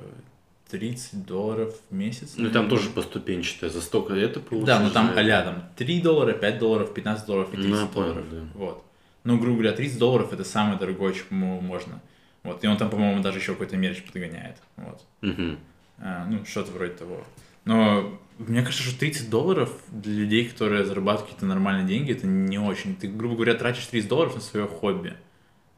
30 0.71 1.27
долларов 1.27 1.75
в 1.91 1.95
месяц. 1.95 2.35
Ну, 2.37 2.51
там 2.51 2.69
тоже 2.71 2.89
поступенчатое, 2.89 3.69
за 3.69 3.83
столько 3.83 4.15
это 4.15 4.41
получишь. 4.41 4.67
Да, 4.67 4.81
ну 4.81 4.91
там 4.91 5.11
а 5.15 5.43
там 5.43 5.65
3 5.77 6.01
доллара, 6.01 6.33
5 6.33 6.59
долларов, 6.59 6.95
15 6.95 7.27
долларов 7.27 7.53
и 7.53 7.57
Ну, 7.59 7.63
30 7.65 7.81
я 7.81 7.87
понял, 7.87 8.07
долларов. 8.15 8.31
да. 8.31 8.39
Вот. 8.55 8.85
Ну, 9.25 9.39
грубо 9.39 9.59
говоря, 9.61 9.77
30 9.77 9.99
долларов 9.99 10.33
это 10.33 10.45
самое 10.45 10.79
дорогое, 10.79 11.13
чему 11.13 11.61
можно. 11.61 12.01
Вот. 12.43 12.65
И 12.65 12.67
он 12.67 12.79
там, 12.79 12.89
по-моему, 12.89 13.23
даже 13.23 13.39
еще 13.39 13.53
какой-то 13.53 13.77
мерч 13.77 14.03
подгоняет. 14.03 14.57
Вот. 14.77 15.03
Мгм. 15.21 15.59
А, 15.99 16.27
ну, 16.29 16.45
что-то 16.47 16.73
вроде 16.73 16.95
того. 16.95 17.25
Но 17.65 18.19
мне 18.39 18.63
кажется, 18.63 18.83
что 18.83 18.99
30 18.99 19.31
долларов 19.31 19.73
для 19.91 20.15
людей, 20.15 20.49
которые 20.49 20.85
зарабатывают 20.85 21.31
какие-то 21.31 21.47
нормальные 21.47 21.87
деньги, 21.87 22.13
это 22.13 22.27
не 22.27 22.59
очень. 22.59 22.97
Ты, 22.97 23.09
грубо 23.09 23.37
говоря, 23.37 23.55
тратишь 23.55 23.87
30 23.87 24.09
долларов 24.09 24.35
на 24.35 24.41
свое 24.41 24.67
хобби. 24.67 25.15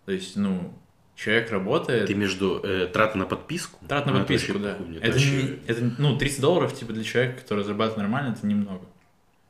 То 0.06 0.12
есть, 0.12 0.36
ну, 0.36 0.72
человек 1.14 1.50
работает... 1.50 2.06
Ты 2.06 2.14
между 2.14 2.60
э, 2.62 2.86
траты 2.86 3.18
на 3.18 3.26
подписку? 3.26 3.84
Трат 3.86 4.06
на 4.06 4.10
это 4.10 4.18
подписку, 4.20 4.58
да. 4.58 4.76
мне. 4.78 4.98
Это, 4.98 5.12
вообще- 5.12 5.30
не- 5.30 5.58
это, 5.66 5.92
ну, 5.98 6.16
30 6.16 6.40
долларов, 6.40 6.74
типа, 6.74 6.92
для 6.92 7.04
человека, 7.04 7.40
который 7.40 7.64
зарабатывает 7.64 7.98
нормально, 7.98 8.34
это 8.36 8.46
немного. 8.46 8.82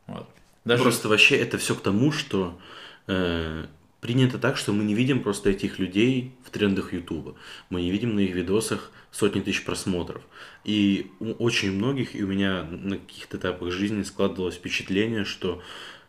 Вот. 0.06 0.28
Даже... 0.64 0.82
Просто 0.82 1.08
вообще 1.08 1.36
это 1.36 1.58
все 1.58 1.74
к 1.74 1.82
тому, 1.82 2.10
что 2.10 2.58
э, 3.06 3.66
принято 4.00 4.38
так, 4.38 4.56
что 4.56 4.72
мы 4.72 4.84
не 4.84 4.94
видим 4.94 5.22
просто 5.22 5.50
этих 5.50 5.78
людей 5.78 6.34
в 6.44 6.50
трендах 6.50 6.92
Ютуба. 6.92 7.34
Мы 7.70 7.82
не 7.82 7.90
видим 7.90 8.14
на 8.14 8.20
их 8.20 8.34
видосах 8.34 8.90
сотни 9.14 9.40
тысяч 9.40 9.64
просмотров. 9.64 10.22
И 10.64 11.12
у 11.20 11.32
очень 11.34 11.70
многих, 11.72 12.16
и 12.16 12.24
у 12.24 12.26
меня 12.26 12.64
на 12.64 12.98
каких-то 12.98 13.36
этапах 13.36 13.70
жизни 13.70 14.02
складывалось 14.02 14.56
впечатление, 14.56 15.24
что 15.24 15.62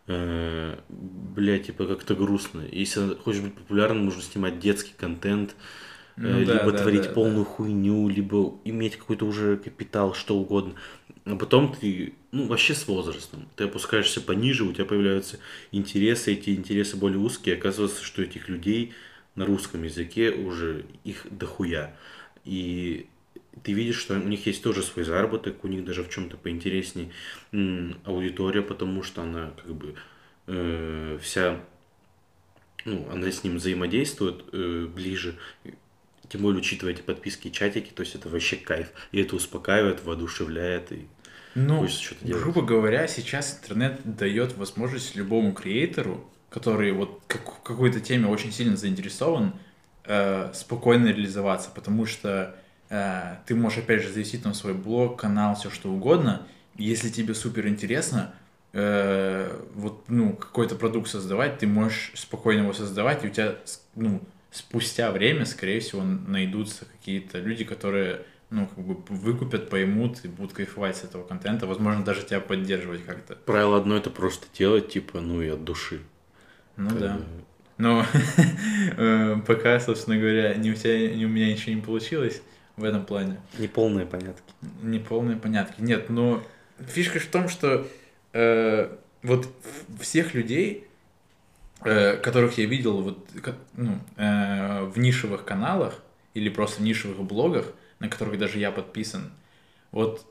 э, 0.07 0.75
бля, 0.89 1.59
типа 1.59 1.85
как-то 1.85 2.15
грустно. 2.15 2.63
Если 2.71 3.13
хочешь 3.15 3.41
быть 3.41 3.53
популярным, 3.53 4.05
нужно 4.05 4.23
снимать 4.23 4.59
детский 4.59 4.93
контент, 4.97 5.55
э, 6.17 6.21
Ну 6.21 6.45
да, 6.45 6.53
либо 6.53 6.71
да, 6.71 6.79
творить 6.79 7.03
да, 7.03 7.09
полную 7.09 7.45
хуйню, 7.45 8.09
либо 8.09 8.55
иметь 8.65 8.97
какой-то 8.97 9.25
уже 9.25 9.57
капитал, 9.57 10.15
что 10.15 10.35
угодно. 10.35 10.73
А 11.25 11.35
потом 11.35 11.75
ты, 11.75 12.13
ну, 12.31 12.47
вообще 12.47 12.73
с 12.73 12.87
возрастом, 12.87 13.47
ты 13.55 13.65
опускаешься 13.65 14.19
пониже, 14.19 14.63
у 14.63 14.73
тебя 14.73 14.85
появляются 14.85 15.37
интересы, 15.71 16.33
эти 16.33 16.55
интересы 16.55 16.97
более 16.97 17.19
узкие, 17.19 17.55
оказывается, 17.55 18.03
что 18.03 18.23
этих 18.23 18.49
людей 18.49 18.93
на 19.35 19.45
русском 19.45 19.83
языке 19.83 20.31
уже 20.31 20.85
их 21.03 21.27
дохуя. 21.29 21.95
И 22.45 23.07
ты 23.63 23.73
видишь, 23.73 23.97
что 23.97 24.13
у 24.15 24.17
них 24.27 24.45
есть 24.45 24.63
тоже 24.63 24.83
свой 24.83 25.05
заработок, 25.05 25.63
у 25.63 25.67
них 25.67 25.83
даже 25.85 26.03
в 26.03 26.09
чем-то 26.09 26.37
поинтереснее 26.37 27.11
аудитория, 28.03 28.61
потому 28.61 29.03
что 29.03 29.23
она 29.23 29.51
как 29.63 29.73
бы 29.73 29.95
э, 30.47 31.17
вся, 31.21 31.59
ну, 32.85 33.07
она 33.11 33.31
с 33.31 33.43
ним 33.43 33.57
взаимодействует 33.57 34.45
э, 34.53 34.87
ближе, 34.87 35.35
тем 36.29 36.41
более 36.41 36.59
учитывая 36.59 36.93
эти 36.93 37.01
подписки 37.01 37.47
и 37.47 37.51
чатики, 37.51 37.91
то 37.91 38.01
есть 38.03 38.15
это 38.15 38.29
вообще 38.29 38.57
кайф, 38.57 38.91
и 39.11 39.19
это 39.21 39.35
успокаивает, 39.35 40.03
воодушевляет, 40.03 40.91
и 40.91 41.07
Ну, 41.55 41.79
хочется 41.79 42.03
что-то 42.03 42.25
делать. 42.25 42.43
грубо 42.43 42.61
говоря, 42.61 43.07
сейчас 43.07 43.59
интернет 43.63 44.01
дает 44.03 44.57
возможность 44.57 45.15
любому 45.15 45.53
креатору, 45.53 46.29
который 46.49 46.91
вот 46.91 47.21
как, 47.27 47.63
какой-то 47.63 47.99
теме 47.99 48.27
очень 48.27 48.51
сильно 48.51 48.75
заинтересован, 48.77 49.55
э, 50.05 50.51
спокойно 50.53 51.07
реализоваться, 51.07 51.69
потому 51.73 52.05
что 52.05 52.55
э, 52.89 53.35
ты 53.45 53.55
можешь, 53.55 53.79
опять 53.79 54.01
же, 54.03 54.09
завести 54.09 54.37
там 54.37 54.53
свой 54.53 54.73
блог, 54.73 55.19
канал, 55.19 55.55
все 55.55 55.69
что 55.69 55.89
угодно. 55.91 56.47
Если 56.75 57.09
тебе 57.09 57.33
супер 57.33 57.67
интересно, 57.67 58.33
э, 58.73 59.61
вот, 59.73 60.05
ну, 60.07 60.33
какой-то 60.33 60.75
продукт 60.75 61.09
создавать, 61.09 61.59
ты 61.59 61.67
можешь 61.67 62.11
спокойно 62.15 62.61
его 62.61 62.73
создавать, 62.73 63.23
и 63.23 63.27
у 63.27 63.29
тебя, 63.29 63.55
ну, 63.95 64.21
спустя 64.51 65.11
время, 65.11 65.45
скорее 65.45 65.79
всего, 65.79 66.03
найдутся 66.03 66.85
какие-то 66.85 67.39
люди, 67.39 67.63
которые, 67.63 68.21
ну, 68.49 68.67
как 68.67 68.83
бы 68.85 68.95
выкупят, 69.09 69.69
поймут 69.69 70.23
и 70.23 70.27
будут 70.27 70.53
кайфовать 70.53 70.97
с 70.97 71.03
этого 71.03 71.25
контента, 71.25 71.67
возможно, 71.67 72.03
даже 72.03 72.23
тебя 72.23 72.39
поддерживать 72.39 73.05
как-то. 73.05 73.35
Правило 73.35 73.77
одно 73.77 73.95
это 73.97 74.09
просто 74.09 74.47
делать, 74.57 74.89
типа, 74.89 75.21
ну 75.21 75.41
и 75.41 75.49
от 75.49 75.63
души. 75.63 76.01
Ну 76.77 76.89
Как 76.89 76.99
да. 76.99 77.13
бы, 77.15 77.25
Но 77.77 78.05
э, 78.97 79.37
пока, 79.45 79.79
собственно 79.79 80.17
говоря, 80.17 80.55
ни 80.55 80.71
у 80.71 80.75
тебя, 80.75 81.13
ни 81.13 81.25
у 81.25 81.29
меня 81.29 81.51
ничего 81.51 81.75
не 81.75 81.81
получилось 81.81 82.41
в 82.77 82.83
этом 82.83 83.05
плане. 83.05 83.37
Неполные 83.57 84.05
понятки. 84.05 84.53
Неполные 84.81 85.37
понятки. 85.37 85.81
Нет, 85.81 86.09
но 86.09 86.43
фишка 86.79 87.19
в 87.19 87.25
том, 87.25 87.49
что 87.49 87.87
э, 88.33 88.95
вот 89.23 89.47
всех 89.99 90.33
людей, 90.33 90.87
э, 91.83 92.17
которых 92.17 92.57
я 92.57 92.65
видел 92.65 93.01
вот, 93.01 93.29
ну, 93.73 93.99
э, 94.17 94.83
в 94.83 94.97
нишевых 94.99 95.45
каналах 95.45 96.01
или 96.33 96.49
просто 96.49 96.81
в 96.81 96.85
нишевых 96.85 97.21
блогах, 97.23 97.73
на 97.99 98.09
которых 98.09 98.37
даже 98.37 98.59
я 98.59 98.71
подписан, 98.71 99.31
вот 99.91 100.25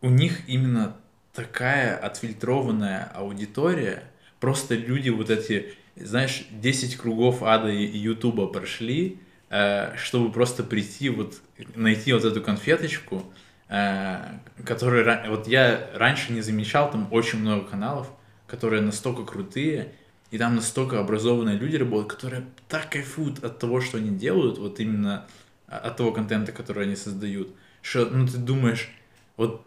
у 0.00 0.08
них 0.08 0.48
именно 0.48 0.96
такая 1.32 1.96
отфильтрованная 1.96 3.10
аудитория, 3.14 4.02
просто 4.40 4.74
люди 4.74 5.10
вот 5.10 5.30
эти, 5.30 5.74
знаешь, 5.96 6.44
10 6.50 6.96
кругов 6.96 7.42
ада 7.42 7.68
и 7.70 7.84
ютуба 7.96 8.46
прошли, 8.46 9.20
э, 9.50 9.96
чтобы 9.96 10.30
просто 10.30 10.62
прийти 10.62 11.08
вот, 11.08 11.40
найти 11.74 12.12
вот 12.12 12.24
эту 12.24 12.42
конфеточку, 12.42 13.24
э, 13.68 14.18
которую, 14.64 15.06
ра- 15.06 15.28
вот 15.28 15.48
я 15.48 15.90
раньше 15.94 16.32
не 16.32 16.42
замечал, 16.42 16.90
там 16.90 17.08
очень 17.10 17.40
много 17.40 17.64
каналов, 17.64 18.10
которые 18.46 18.82
настолько 18.82 19.24
крутые, 19.24 19.92
и 20.30 20.38
там 20.38 20.56
настолько 20.56 21.00
образованные 21.00 21.56
люди 21.56 21.76
работают, 21.76 22.12
которые 22.12 22.46
так 22.68 22.90
кайфуют 22.90 23.42
от 23.44 23.58
того, 23.58 23.80
что 23.80 23.98
они 23.98 24.10
делают, 24.10 24.58
вот 24.58 24.80
именно 24.80 25.26
от 25.66 25.96
того 25.96 26.12
контента, 26.12 26.52
который 26.52 26.84
они 26.84 26.96
создают, 26.96 27.48
что, 27.82 28.06
ну, 28.06 28.26
ты 28.26 28.36
думаешь, 28.38 28.90
вот 29.36 29.66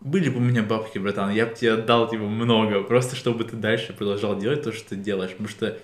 были 0.00 0.28
бы 0.28 0.38
у 0.38 0.40
меня 0.40 0.62
бабки, 0.62 0.98
братан, 0.98 1.30
я 1.30 1.46
бы 1.46 1.54
тебе 1.54 1.74
отдал, 1.74 2.08
типа, 2.08 2.24
много, 2.24 2.82
просто 2.82 3.16
чтобы 3.16 3.44
ты 3.44 3.56
дальше 3.56 3.92
продолжал 3.92 4.38
делать 4.38 4.62
то, 4.62 4.72
что 4.72 4.90
ты 4.90 4.96
делаешь, 4.96 5.32
потому 5.32 5.48
что 5.48 5.78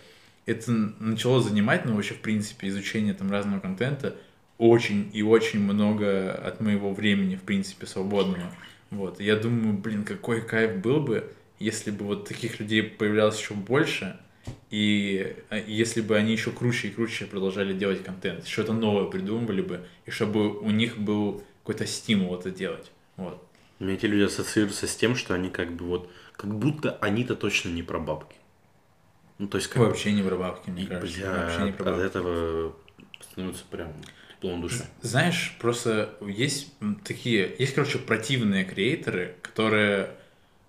это 0.47 0.71
начало 0.71 1.43
занимать, 1.43 1.85
ну, 1.85 1.95
вообще, 1.95 2.15
в 2.15 2.21
принципе, 2.21 2.69
изучение 2.69 3.15
там 3.15 3.31
разного 3.31 3.61
контента 3.61 4.17
очень 4.59 5.11
и 5.13 5.23
очень 5.23 5.61
много 5.61 6.33
от 6.33 6.61
моего 6.61 6.93
времени, 6.93 7.35
в 7.37 7.43
принципе, 7.43 7.87
свободного. 7.87 8.51
Вот, 8.91 9.21
я 9.21 9.37
думаю, 9.37 9.77
блин, 9.77 10.05
какой 10.05 10.43
кайф 10.43 10.77
был 10.77 11.01
бы, 11.01 11.33
если 11.59 11.91
бы 11.91 12.05
вот 12.05 12.29
таких 12.29 12.61
людей 12.61 12.83
появлялось 12.83 13.41
еще 13.41 13.55
больше, 13.55 14.17
и 14.71 15.37
а, 15.51 15.57
если 15.59 16.01
бы 16.03 16.17
они 16.17 16.33
еще 16.33 16.51
круче 16.51 16.89
и 16.89 16.91
круче 16.91 17.27
продолжали 17.27 17.73
делать 17.73 18.05
контент, 18.05 18.47
что-то 18.47 18.73
новое 18.73 19.07
придумывали 19.07 19.63
бы, 19.63 19.87
и 20.07 20.11
чтобы 20.11 20.59
у 20.59 20.71
них 20.71 20.99
был 20.99 21.43
какой-то 21.63 21.87
стимул 21.87 22.35
это 22.37 22.51
делать. 22.51 22.93
Вот. 23.17 23.43
У 23.81 23.85
меня 23.85 23.95
эти 23.95 24.07
люди 24.07 24.23
ассоциируются 24.23 24.87
с 24.87 24.97
тем, 24.97 25.17
что 25.17 25.35
они 25.35 25.51
как 25.51 25.73
бы 25.75 25.87
вот, 25.87 26.11
как 26.37 26.55
будто 26.55 26.97
они-то 27.01 27.35
точно 27.35 27.71
не 27.71 27.83
про 27.83 27.99
бабки. 27.99 28.37
Ну, 29.39 29.49
то 29.49 29.59
есть 29.59 29.69
как 29.69 29.83
Вообще 29.83 30.13
не 30.13 30.23
про 30.23 30.37
бабки, 30.37 30.71
мне 30.71 30.85
и, 30.85 30.87
кажется. 30.87 31.21
Бля, 31.21 31.31
Вообще 31.33 31.63
не 31.65 31.73
про 31.73 31.85
бабки. 31.85 32.01
От 32.01 32.07
этого 32.07 32.77
становится 33.21 33.65
прям 33.71 33.93
тепло 34.45 34.61
душе. 34.61 34.85
Знаешь, 35.03 35.57
просто 35.59 36.15
есть 36.21 36.73
такие, 37.05 37.55
есть, 37.59 37.75
короче, 37.75 37.99
противные 37.99 38.65
креаторы, 38.65 39.37
которые, 39.43 40.11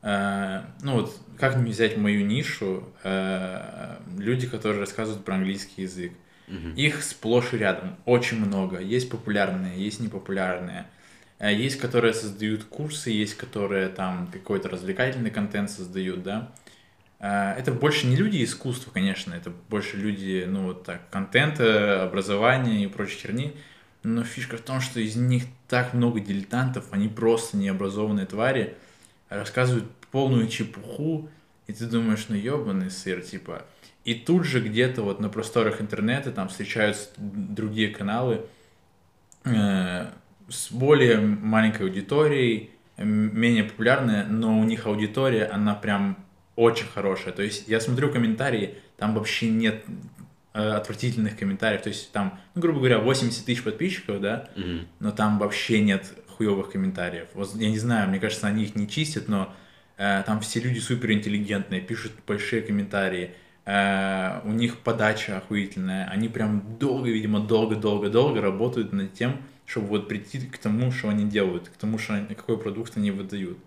э, 0.02 0.62
ну 0.82 0.94
вот, 1.02 1.20
как 1.38 1.58
не 1.58 1.72
взять 1.72 1.98
мою 1.98 2.26
нишу, 2.26 2.88
э, 3.04 3.98
люди, 4.18 4.48
которые 4.48 4.80
рассказывают 4.80 5.26
про 5.26 5.36
английский 5.36 5.84
язык. 5.84 6.13
Угу. 6.48 6.76
Их 6.76 7.04
сплошь 7.04 7.54
и 7.54 7.58
рядом, 7.58 7.96
очень 8.06 8.39
много. 8.39 8.80
Есть 8.80 9.10
популярные, 9.10 9.84
есть 9.84 10.00
непопулярные. 10.00 10.88
Э, 11.39 11.54
есть, 11.54 11.80
которые 11.80 12.13
создают 12.13 12.63
курсы, 12.63 13.10
есть, 13.10 13.36
которые 13.36 13.89
там 13.89 14.28
какой-то 14.32 14.69
развлекательный 14.69 15.32
контент 15.32 15.69
создают, 15.69 16.24
да. 16.24 16.52
Э, 17.19 17.54
это 17.58 17.71
больше 17.71 18.08
не 18.08 18.15
люди 18.15 18.43
искусства, 18.43 18.91
конечно, 18.91 19.34
это 19.34 19.52
больше 19.69 19.98
люди, 19.98 20.45
ну, 20.48 20.67
вот 20.67 20.84
так, 20.84 21.10
контента, 21.10 22.04
образования 22.04 22.84
и 22.84 22.88
прочей 22.88 23.17
херни. 23.17 23.56
Но 24.04 24.24
фишка 24.24 24.58
в 24.58 24.62
том, 24.62 24.82
что 24.82 25.00
из 25.00 25.15
них 25.15 25.45
так 25.67 25.93
много 25.93 26.19
дилетантов, 26.19 26.86
они 26.91 27.08
просто 27.08 27.58
необразованные 27.58 28.28
твари, 28.28 28.76
рассказывают 29.30 29.89
полную 30.12 30.48
чепуху, 30.48 31.30
и 31.65 31.74
ты 31.74 31.88
думаешь, 31.88 32.26
ну 32.30 32.36
ебаный 32.36 32.91
сыр, 32.91 33.21
типа. 33.21 33.65
И 34.04 34.13
тут 34.13 34.45
же 34.45 34.62
где-то 34.62 35.02
вот 35.02 35.19
на 35.19 35.30
просторах 35.30 35.82
интернета 35.82 36.32
там 36.32 36.50
встречаются 36.50 37.10
другие 37.17 37.89
каналы, 37.89 38.45
э, 39.43 40.08
с 40.48 40.72
более 40.72 41.20
маленькой 41.20 41.88
аудиторией, 41.88 42.72
менее 42.98 43.66
популярные, 43.66 44.24
но 44.24 44.60
у 44.60 44.64
них 44.64 44.86
аудитория, 44.86 45.46
она 45.46 45.76
прям 45.76 46.18
очень 46.56 46.88
хорошая. 46.88 47.34
То 47.34 47.44
есть 47.44 47.68
я 47.68 47.80
смотрю 47.80 48.12
комментарии, 48.12 48.76
там 48.98 49.14
вообще 49.14 49.50
нет 49.50 49.84
э, 50.54 50.70
отвратительных 50.72 51.38
комментариев. 51.38 51.82
То 51.82 51.90
есть 51.90 52.12
там, 52.12 52.40
ну, 52.54 52.62
грубо 52.62 52.80
говоря, 52.80 53.00
80 53.00 53.46
тысяч 53.46 53.64
подписчиков, 53.64 54.22
да, 54.22 54.50
mm-hmm. 54.56 54.86
но 55.00 55.12
там 55.12 55.38
вообще 55.40 55.82
нет 55.82 56.14
хуевых 56.38 56.72
комментариев. 56.72 57.28
Вот, 57.34 57.56
я 57.56 57.70
не 57.70 57.80
знаю, 57.80 58.10
мне 58.10 58.20
кажется, 58.20 58.48
они 58.48 58.64
их 58.64 58.76
не 58.76 58.88
чистят, 58.88 59.28
но 59.28 59.54
э, 59.98 60.24
там 60.26 60.40
все 60.40 60.60
люди 60.62 60.80
супер 60.80 61.12
интеллигентные, 61.12 61.82
пишут 61.82 62.14
большие 62.26 62.62
комментарии. 62.62 63.32
Э, 63.66 64.42
у 64.46 64.52
них 64.52 64.80
подача 64.80 65.38
охуительная. 65.38 66.08
Они 66.08 66.30
прям 66.30 66.78
долго, 66.80 67.10
видимо, 67.10 67.42
долго-долго-долго 67.42 68.42
работают 68.42 68.94
над 68.94 69.14
тем, 69.14 69.42
чтобы 69.65 69.88
вот 69.88 70.08
прийти 70.08 70.39
к 70.39 70.58
тому, 70.58 70.91
что 70.91 71.10
они 71.10 71.25
делают, 71.25 71.69
к 71.69 71.78
тому, 71.78 71.97
что 71.97 72.13
они, 72.13 72.36
какой 72.36 72.58
продукт 72.58 72.97
они 72.97 73.12
выдают. 73.12 73.58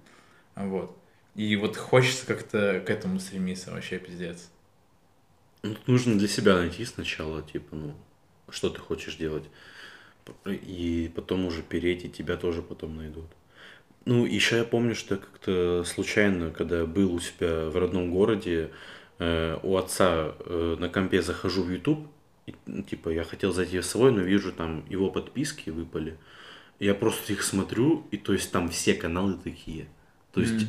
Вот. 0.55 0.97
И 1.35 1.55
вот 1.57 1.77
хочется 1.77 2.27
как-то 2.27 2.83
к 2.85 2.91
этому 2.91 3.21
стремиться, 3.21 3.71
вообще 3.73 3.99
пиздец. 3.99 4.51
Ну, 5.63 5.77
нужно 5.87 6.19
для 6.19 6.29
себя 6.29 6.57
найти 6.57 6.85
сначала, 6.85 7.43
типа, 7.43 7.77
ну, 7.77 7.95
что 8.49 8.71
ты 8.71 8.81
хочешь 8.81 9.17
делать. 9.17 9.45
И 10.47 11.11
потом 11.15 11.47
уже 11.47 11.63
переть, 11.63 12.05
и 12.05 12.11
тебя 12.11 12.37
тоже 12.37 12.63
потом 12.63 12.97
найдут. 12.97 13.27
Ну, 14.05 14.25
еще 14.25 14.59
я 14.59 14.65
помню, 14.65 14.95
что 14.95 15.17
как-то 15.17 15.85
случайно, 15.85 16.51
когда 16.51 16.87
был 16.87 17.15
у 17.15 17.21
себя 17.21 17.69
в 17.69 17.77
родном 17.77 18.11
городе, 18.11 18.71
э, 19.19 19.59
у 19.63 19.77
отца 19.77 20.35
э, 20.39 20.77
на 20.79 20.89
компе 20.89 21.23
захожу 21.23 21.63
в 21.63 21.71
YouTube, 21.71 22.09
и, 22.49 22.55
ну, 22.67 22.83
типа, 22.83 23.11
я 23.11 23.25
хотел 23.25 23.53
зайти 23.53 23.79
в 23.79 23.85
свой, 23.85 24.11
но 24.11 24.23
вижу, 24.23 24.53
там 24.53 24.85
его 24.89 25.11
подписки 25.11 25.71
выпали. 25.71 26.17
Я 26.79 26.95
просто 26.95 27.33
их 27.33 27.43
смотрю, 27.43 28.07
и 28.11 28.17
то 28.17 28.33
есть 28.33 28.51
там 28.53 28.71
все 28.71 28.95
каналы 28.95 29.35
такие. 29.35 29.89
То 30.33 30.41
есть 30.41 30.67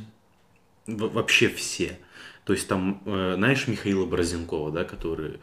mm. 0.87 1.07
вообще 1.09 1.47
все. 1.47 1.97
То 2.43 2.53
есть 2.53 2.67
там, 2.67 3.01
э, 3.05 3.35
знаешь, 3.35 3.67
Михаила 3.67 4.05
Борозенкова, 4.05 4.71
да, 4.71 4.83
который... 4.83 5.39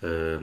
Э, 0.00 0.42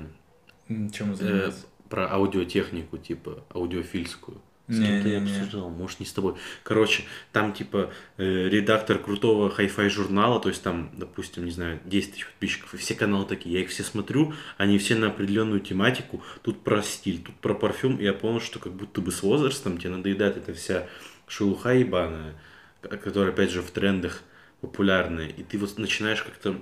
Чем 0.67 1.15
э, 1.19 1.51
Про 1.89 2.11
аудиотехнику, 2.13 2.97
типа, 2.97 3.43
аудиофильскую. 3.53 4.41
С 4.69 4.79
кем-то 4.79 5.10
я 5.10 5.21
обсуждал, 5.21 5.69
может, 5.69 5.99
не 5.99 6.05
с 6.05 6.13
тобой. 6.13 6.36
Короче, 6.62 7.03
там, 7.32 7.53
типа, 7.53 7.91
э, 8.17 8.49
редактор 8.49 8.99
крутого 8.99 9.49
хай-фай 9.49 9.89
журнала, 9.89 10.39
то 10.39 10.49
есть 10.49 10.62
там, 10.62 10.91
допустим, 10.95 11.45
не 11.45 11.51
знаю, 11.51 11.79
10 11.86 12.12
тысяч 12.12 12.25
подписчиков, 12.27 12.73
и 12.75 12.77
все 12.77 12.93
каналы 12.93 13.25
такие. 13.25 13.55
Я 13.55 13.62
их 13.62 13.69
все 13.69 13.82
смотрю, 13.82 14.34
они 14.58 14.77
все 14.77 14.95
на 14.95 15.08
определенную 15.08 15.60
тематику. 15.60 16.21
Тут 16.43 16.63
про 16.63 16.84
стиль, 16.84 17.19
тут 17.19 17.36
про 17.36 17.55
парфюм. 17.55 17.97
И 17.97 18.03
я 18.03 18.13
понял, 18.13 18.39
что 18.39 18.60
как 18.60 18.73
будто 18.73 19.01
бы 19.01 19.12
с 19.12 19.23
возрастом 19.23 19.79
тебе 19.79 19.89
надоедает 19.89 20.38
эта 20.38 20.53
вся 20.53 20.88
шелуха 21.27 21.73
ебаная, 21.73 22.36
которая, 22.82 23.32
опять 23.32 23.49
же, 23.49 23.63
в 23.63 23.71
трендах 23.71 24.21
популярная. 24.62 25.29
И 25.29 25.41
ты 25.41 25.58
вот 25.58 25.79
начинаешь 25.79 26.21
как-то 26.21 26.62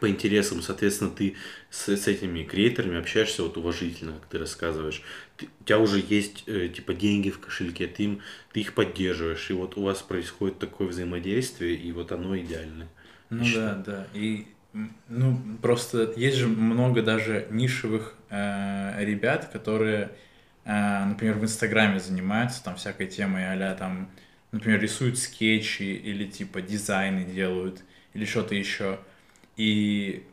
по 0.00 0.08
интересам, 0.08 0.62
соответственно, 0.62 1.10
ты 1.10 1.36
с, 1.70 1.88
с 1.88 2.08
этими 2.08 2.44
креаторами 2.44 2.98
общаешься 2.98 3.42
вот 3.42 3.56
уважительно, 3.56 4.12
как 4.12 4.26
ты 4.26 4.38
рассказываешь. 4.38 5.02
Ты, 5.36 5.48
у 5.60 5.64
тебя 5.64 5.78
уже 5.78 6.02
есть 6.06 6.44
э, 6.46 6.68
типа 6.68 6.94
деньги 6.94 7.30
в 7.30 7.40
кошельке, 7.40 7.86
ты, 7.86 8.04
им, 8.04 8.20
ты 8.52 8.60
их 8.60 8.74
поддерживаешь, 8.74 9.50
и 9.50 9.52
вот 9.52 9.76
у 9.76 9.82
вас 9.82 10.02
происходит 10.02 10.58
такое 10.58 10.88
взаимодействие, 10.88 11.76
и 11.76 11.92
вот 11.92 12.12
оно 12.12 12.36
идеальное. 12.38 12.88
Ну 13.30 13.44
да, 13.54 13.74
да. 13.74 14.06
И 14.14 14.46
ну 15.08 15.38
просто 15.60 16.12
есть 16.16 16.36
же 16.36 16.48
много 16.48 17.02
даже 17.02 17.46
нишевых 17.50 18.14
э, 18.30 19.04
ребят, 19.04 19.50
которые, 19.52 20.12
э, 20.64 21.04
например, 21.04 21.38
в 21.38 21.44
Инстаграме 21.44 22.00
занимаются 22.00 22.62
там 22.64 22.76
всякой 22.76 23.06
темой, 23.06 23.44
а 23.46 23.74
там, 23.74 24.10
например, 24.50 24.80
рисуют 24.80 25.18
скетчи 25.18 25.82
или 25.82 26.24
типа 26.26 26.62
дизайны 26.62 27.24
делают 27.24 27.82
или 28.14 28.24
что-то 28.24 28.54
еще. 28.54 28.98
И 29.56 30.26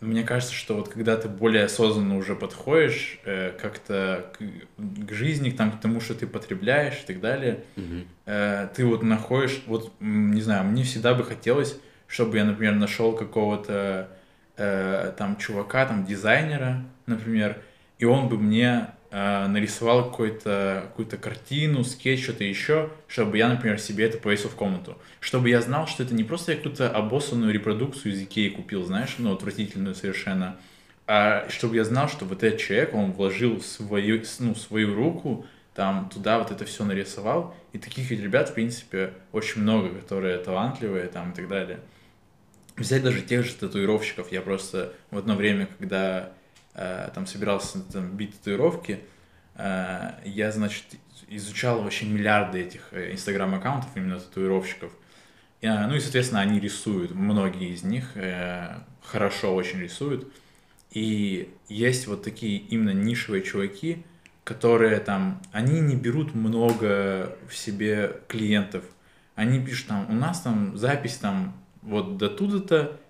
мне 0.00 0.24
кажется, 0.24 0.54
что 0.54 0.76
вот 0.76 0.88
когда 0.88 1.16
ты 1.16 1.28
более 1.28 1.64
осознанно 1.64 2.16
уже 2.16 2.36
подходишь 2.36 3.18
э, 3.24 3.52
как-то 3.60 4.30
к, 4.34 5.06
к 5.06 5.12
жизни, 5.12 5.50
там, 5.50 5.72
к 5.72 5.80
тому, 5.80 6.00
что 6.00 6.14
ты 6.14 6.26
потребляешь 6.26 7.02
и 7.02 7.06
так 7.06 7.20
далее, 7.20 7.64
mm-hmm. 7.76 8.06
э, 8.26 8.68
ты 8.74 8.84
вот 8.84 9.02
находишь, 9.02 9.62
вот, 9.66 9.92
не 10.00 10.40
знаю, 10.42 10.64
мне 10.64 10.84
всегда 10.84 11.14
бы 11.14 11.24
хотелось, 11.24 11.78
чтобы 12.06 12.36
я, 12.36 12.44
например, 12.44 12.74
нашел 12.74 13.14
какого-то 13.14 14.10
э, 14.56 15.12
там 15.16 15.36
чувака, 15.38 15.86
там 15.86 16.04
дизайнера, 16.04 16.84
например, 17.06 17.62
и 17.98 18.04
он 18.04 18.28
бы 18.28 18.36
мне 18.36 18.88
нарисовал 19.16 20.10
какую-то 20.10 20.82
какую-то 20.88 21.16
картину, 21.16 21.84
скетч, 21.84 22.22
что-то 22.22 22.44
еще, 22.44 22.90
чтобы 23.08 23.38
я, 23.38 23.48
например, 23.48 23.78
себе 23.78 24.04
это 24.04 24.18
повесил 24.18 24.50
в 24.50 24.54
комнату. 24.54 24.98
Чтобы 25.20 25.48
я 25.48 25.62
знал, 25.62 25.86
что 25.86 26.02
это 26.02 26.14
не 26.14 26.22
просто 26.22 26.52
я 26.52 26.58
какую-то 26.58 26.90
обоссанную 26.90 27.50
репродукцию 27.50 28.12
из 28.12 28.22
Икеи 28.22 28.50
купил, 28.50 28.84
знаешь, 28.84 29.14
ну, 29.16 29.32
отвратительную 29.32 29.94
совершенно, 29.94 30.56
а 31.06 31.48
чтобы 31.48 31.76
я 31.76 31.84
знал, 31.84 32.10
что 32.10 32.26
вот 32.26 32.42
этот 32.42 32.60
человек, 32.60 32.92
он 32.92 33.12
вложил 33.12 33.62
свою, 33.62 34.22
ну, 34.40 34.54
свою 34.54 34.94
руку, 34.94 35.46
там 35.74 36.10
туда 36.12 36.38
вот 36.38 36.50
это 36.50 36.66
все 36.66 36.84
нарисовал, 36.84 37.54
и 37.72 37.78
таких 37.78 38.10
ребят, 38.10 38.50
в 38.50 38.54
принципе, 38.54 39.14
очень 39.32 39.62
много, 39.62 39.88
которые 39.88 40.36
талантливые 40.36 41.06
там 41.06 41.30
и 41.30 41.34
так 41.34 41.48
далее. 41.48 41.80
Взять 42.76 43.02
даже 43.02 43.22
тех 43.22 43.46
же 43.46 43.54
татуировщиков, 43.54 44.30
я 44.30 44.42
просто 44.42 44.92
в 45.10 45.16
одно 45.16 45.36
время, 45.36 45.68
когда 45.78 46.34
Э, 46.34 46.35
там 47.14 47.26
собирался 47.26 47.80
там, 47.92 48.16
бить 48.16 48.38
татуировки, 48.38 49.00
э, 49.54 50.10
я, 50.24 50.52
значит, 50.52 50.84
изучал 51.28 51.82
вообще 51.82 52.06
миллиарды 52.06 52.60
этих 52.60 52.88
э, 52.92 53.12
инстаграм-аккаунтов 53.12 53.90
именно 53.94 54.20
татуировщиков. 54.20 54.92
Ну 55.62 55.96
и, 55.96 56.00
соответственно, 56.00 56.42
они 56.42 56.60
рисуют, 56.60 57.12
многие 57.12 57.70
из 57.70 57.82
них 57.82 58.12
хорошо 59.02 59.54
очень 59.54 59.80
рисуют. 59.80 60.30
И 60.92 61.48
есть 61.68 62.06
вот 62.06 62.22
такие 62.22 62.58
именно 62.58 62.90
нишевые 62.90 63.42
чуваки, 63.42 64.04
которые 64.44 65.00
там, 65.00 65.42
они 65.52 65.80
не 65.80 65.96
берут 65.96 66.34
много 66.34 67.36
в 67.48 67.56
себе 67.56 68.20
клиентов. 68.28 68.84
Они 69.34 69.58
пишут 69.58 69.88
там, 69.88 70.06
у 70.08 70.14
нас 70.14 70.40
там 70.40 70.76
запись 70.76 71.16
там 71.16 71.60
вот 71.82 72.16
до 72.16 72.28
туда-то, 72.28 73.00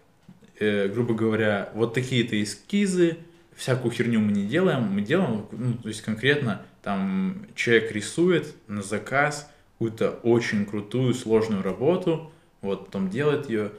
э, 0.58 0.88
грубо 0.88 1.14
говоря, 1.14 1.70
вот 1.74 1.92
такие-то 1.94 2.42
эскизы, 2.42 3.18
всякую 3.56 3.90
херню 3.90 4.20
мы 4.20 4.32
не 4.32 4.46
делаем, 4.46 4.82
мы 4.82 5.00
делаем, 5.00 5.46
ну, 5.50 5.74
то 5.74 5.88
есть 5.88 6.02
конкретно 6.02 6.62
там 6.82 7.46
человек 7.54 7.90
рисует 7.92 8.54
на 8.68 8.82
заказ 8.82 9.50
какую-то 9.72 10.10
очень 10.22 10.64
крутую, 10.66 11.14
сложную 11.14 11.62
работу, 11.62 12.30
вот, 12.60 12.86
потом 12.86 13.10
делает 13.10 13.48
ее, 13.48 13.72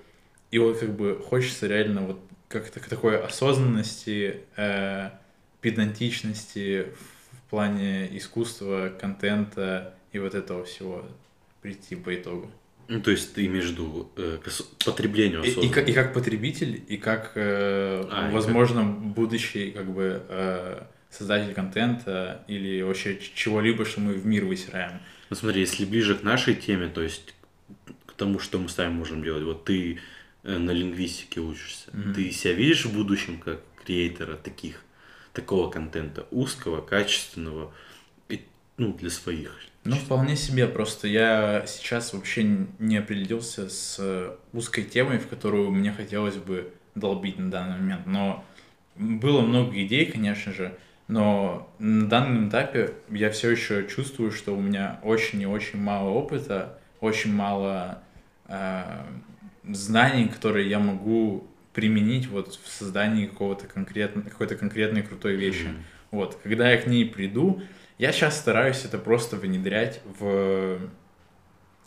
и 0.51 0.59
вот 0.59 0.77
как 0.77 0.95
бы 0.95 1.21
хочется 1.23 1.67
реально 1.67 2.01
вот 2.01 2.19
как-то 2.47 2.79
к 2.79 2.87
такой 2.87 3.19
осознанности, 3.19 4.41
э, 4.55 5.09
педантичности 5.61 6.87
в 7.31 7.49
плане 7.49 8.15
искусства, 8.17 8.91
контента 8.99 9.95
и 10.11 10.19
вот 10.19 10.35
этого 10.35 10.63
всего 10.63 11.05
прийти 11.61 11.95
по 11.95 12.13
итогу. 12.15 12.51
Ну, 12.87 13.01
то 13.01 13.11
есть 13.11 13.33
ты 13.33 13.47
между 13.47 14.09
э, 14.15 14.39
к 14.41 14.85
потреблению 14.85 15.43
и, 15.43 15.49
и, 15.49 15.69
как, 15.69 15.89
и 15.89 15.93
как 15.93 16.13
потребитель, 16.13 16.81
и 16.87 16.97
как, 16.97 17.33
э, 17.35 18.05
а, 18.09 18.31
возможно, 18.31 18.81
как... 18.81 19.13
будущий 19.13 19.71
как 19.71 19.91
бы 19.91 20.23
э, 20.29 20.83
создатель 21.09 21.53
контента 21.53 22.43
или 22.47 22.81
вообще 22.81 23.19
чего-либо, 23.35 23.83
что 23.83 23.99
мы 23.99 24.13
в 24.13 24.25
мир 24.25 24.45
высираем. 24.45 24.99
Ну 25.29 25.35
смотри, 25.35 25.61
если 25.61 25.83
ближе 25.83 26.15
к 26.15 26.23
нашей 26.23 26.55
теме, 26.55 26.87
то 26.87 27.01
есть 27.01 27.33
к 28.05 28.13
тому, 28.13 28.39
что 28.39 28.57
мы 28.57 28.69
сами 28.69 28.93
можем 28.93 29.21
делать, 29.21 29.43
вот 29.43 29.65
ты 29.65 29.99
э, 30.43 30.57
на 30.57 30.71
лингвистике 30.71 31.41
учишься, 31.41 31.89
mm-hmm. 31.91 32.13
ты 32.13 32.31
себя 32.31 32.53
видишь 32.53 32.85
в 32.85 32.93
будущем 32.93 33.39
как 33.39 33.61
креатора 33.83 34.35
таких, 34.37 34.81
такого 35.33 35.69
контента, 35.69 36.25
узкого, 36.31 36.81
качественного, 36.81 37.73
и, 38.29 38.41
ну, 38.77 38.93
для 38.93 39.09
своих 39.09 39.51
ну, 39.87 39.95
вполне 39.95 40.35
себе. 40.35 40.67
Просто 40.67 41.07
я 41.07 41.63
сейчас 41.65 42.13
вообще 42.13 42.57
не 42.79 42.97
определился 42.97 43.69
с 43.69 44.37
узкой 44.53 44.83
темой, 44.83 45.17
в 45.17 45.27
которую 45.27 45.71
мне 45.71 45.91
хотелось 45.91 46.35
бы 46.35 46.71
долбить 46.95 47.39
на 47.39 47.49
данный 47.49 47.77
момент. 47.77 48.05
Но 48.05 48.43
было 48.95 49.41
много 49.41 49.81
идей, 49.81 50.05
конечно 50.05 50.51
же, 50.51 50.77
но 51.07 51.71
на 51.79 52.07
данном 52.09 52.49
этапе 52.49 52.93
я 53.09 53.31
все 53.31 53.51
еще 53.51 53.87
чувствую, 53.87 54.31
что 54.31 54.55
у 54.55 54.59
меня 54.59 54.99
очень 55.03 55.41
и 55.41 55.45
очень 55.45 55.79
мало 55.79 56.09
опыта, 56.09 56.77
очень 56.99 57.33
мало 57.33 58.01
э, 58.47 58.83
знаний, 59.63 60.27
которые 60.27 60.69
я 60.69 60.79
могу 60.79 61.47
применить 61.73 62.27
вот 62.27 62.59
в 62.61 62.67
создании 62.69 63.27
какого-то 63.27 63.67
конкретно, 63.67 64.23
какой-то 64.23 64.55
конкретной 64.55 65.03
крутой 65.03 65.35
вещи. 65.35 65.67
Mm-hmm. 65.67 65.83
Вот, 66.11 66.39
когда 66.41 66.71
я 66.71 66.81
к 66.81 66.87
ней 66.87 67.05
приду, 67.05 67.61
я 67.97 68.11
сейчас 68.11 68.37
стараюсь 68.37 68.85
это 68.85 68.97
просто 68.97 69.37
внедрять 69.37 70.01
в 70.19 70.79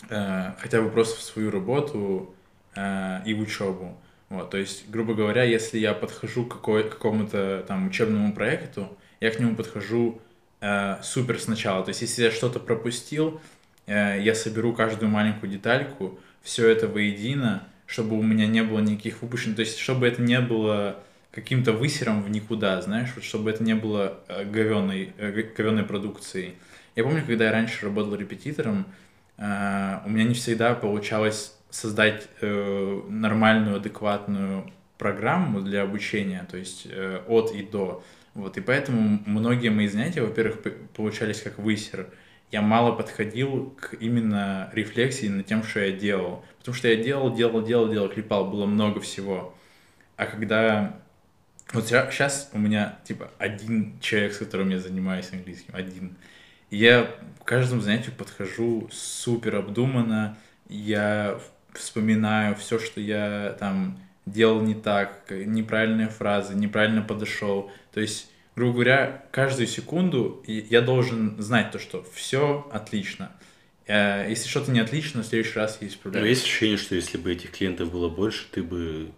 э, 0.09 0.53
хотя 0.59 0.83
бы 0.83 0.90
просто 0.90 1.18
в 1.18 1.23
свою 1.23 1.51
работу 1.51 2.35
э, 2.75 3.20
и 3.27 3.35
в 3.35 3.40
учебу. 3.40 3.96
Вот, 4.29 4.51
то 4.51 4.59
есть, 4.59 4.88
грубо 4.88 5.14
говоря, 5.14 5.42
если 5.42 5.79
я 5.79 5.92
подхожу 5.92 6.46
к 6.46 6.61
какому-то 6.61 7.64
там 7.66 7.88
учебному 7.88 8.33
проекту, 8.33 8.96
я 9.20 9.31
к 9.31 9.40
нему 9.40 9.57
подхожу 9.57 10.20
э, 10.61 10.96
супер 11.03 11.40
сначала. 11.40 11.85
То 11.85 11.90
есть, 11.90 12.03
если 12.03 12.25
я 12.25 12.31
что-то 12.31 12.61
пропустил, 12.61 13.40
э, 13.87 14.20
я 14.20 14.35
соберу 14.35 14.73
каждую 14.73 15.11
маленькую 15.11 15.51
детальку, 15.51 16.18
все 16.42 16.68
это 16.68 16.87
воедино, 16.87 17.66
чтобы 17.87 18.16
у 18.16 18.23
меня 18.23 18.46
не 18.46 18.62
было 18.62 18.79
никаких 18.79 19.20
выпущенных, 19.23 19.57
то 19.57 19.62
есть, 19.62 19.79
чтобы 19.79 20.07
это 20.07 20.23
не 20.23 20.40
было 20.40 21.03
каким-то 21.31 21.73
высером 21.73 22.23
в 22.23 22.31
никуда, 22.31 22.81
знаешь, 22.83 23.11
вот 23.14 23.25
чтобы 23.25 23.51
это 23.51 23.62
не 23.62 23.75
было 23.75 24.21
э, 24.29 24.45
говеной, 24.45 25.12
э, 25.16 25.31
говеной 25.57 25.85
продукцией. 25.85 26.55
Я 26.97 27.05
помню, 27.05 27.23
когда 27.25 27.47
я 27.47 27.53
раньше 27.53 27.85
работал 27.85 28.14
репетитором, 28.16 28.87
э, 29.38 29.99
у 30.05 30.11
меня 30.11 30.25
не 30.25 30.35
всегда 30.35 30.75
получалось 30.75 31.57
создать 31.71 32.27
нормальную, 32.40 33.77
адекватную 33.77 34.73
программу 34.99 35.61
для 35.61 35.83
обучения, 35.83 36.45
то 36.51 36.57
есть 36.57 36.88
от 37.29 37.55
и 37.55 37.62
до. 37.62 38.03
Вот, 38.35 38.59
и 38.59 38.61
поэтому 38.61 39.23
многие 39.25 39.69
мои 39.69 39.87
занятия, 39.87 40.23
во-первых, 40.23 40.57
получались 40.97 41.43
как 41.43 41.61
высер. 41.61 42.09
Я 42.51 42.61
мало 42.61 42.90
подходил 42.90 43.73
к 43.81 43.95
именно 43.95 44.69
рефлексии 44.73 45.29
над 45.29 45.47
тем, 45.47 45.62
что 45.62 45.79
я 45.79 45.93
делал. 45.93 46.45
Потому 46.59 46.75
что 46.75 46.88
я 46.88 46.97
делал, 46.97 47.33
делал, 47.33 47.64
делал, 47.64 47.88
делал, 47.88 48.09
клепал, 48.09 48.51
было 48.51 48.66
много 48.66 48.99
всего. 48.99 49.55
А 50.16 50.27
когда 50.27 51.01
вот 51.73 51.87
сейчас 51.87 52.51
у 52.53 52.59
меня, 52.59 52.99
типа, 53.05 53.31
один 53.39 53.99
человек, 54.01 54.33
с 54.35 54.39
которым 54.39 54.71
я 54.71 54.79
занимаюсь 54.79 55.29
английским, 55.33 55.75
один. 55.75 56.17
Я 56.71 57.11
к 57.41 57.45
каждому 57.45 57.81
занятию 57.81 58.15
подхожу 58.17 58.89
супер 58.93 59.57
обдуманно, 59.57 60.37
я 60.69 61.41
вспоминаю 61.75 62.55
все, 62.57 62.79
что 62.79 63.01
я 63.01 63.57
там 63.59 63.99
делал 64.27 64.61
не 64.61 64.75
так, 64.75 65.31
неправильные 65.31 66.09
фразы, 66.09 66.55
неправильно 66.55 67.03
подошел. 67.03 67.71
То 67.93 68.01
есть, 68.01 68.31
грубо 68.55 68.75
говоря, 68.75 69.25
каждую 69.31 69.67
секунду 69.67 70.43
я 70.47 70.81
должен 70.81 71.41
знать 71.41 71.71
то, 71.71 71.79
что 71.79 72.05
все 72.15 72.69
отлично. 72.73 73.33
Э, 73.87 74.27
если 74.29 74.49
что-то 74.49 74.71
не 74.71 74.81
отлично, 74.81 75.23
в 75.23 75.27
следующий 75.27 75.59
раз 75.59 75.79
я 75.81 75.89
исправляю. 75.89 76.25
Но 76.25 76.29
есть 76.29 76.45
ощущение, 76.45 76.77
что 76.77 76.95
если 76.95 77.19
бы 77.19 77.33
этих 77.33 77.51
клиентов 77.53 77.91
было 77.91 78.09
больше, 78.09 78.47
ты 78.51 78.63
бы 78.63 79.11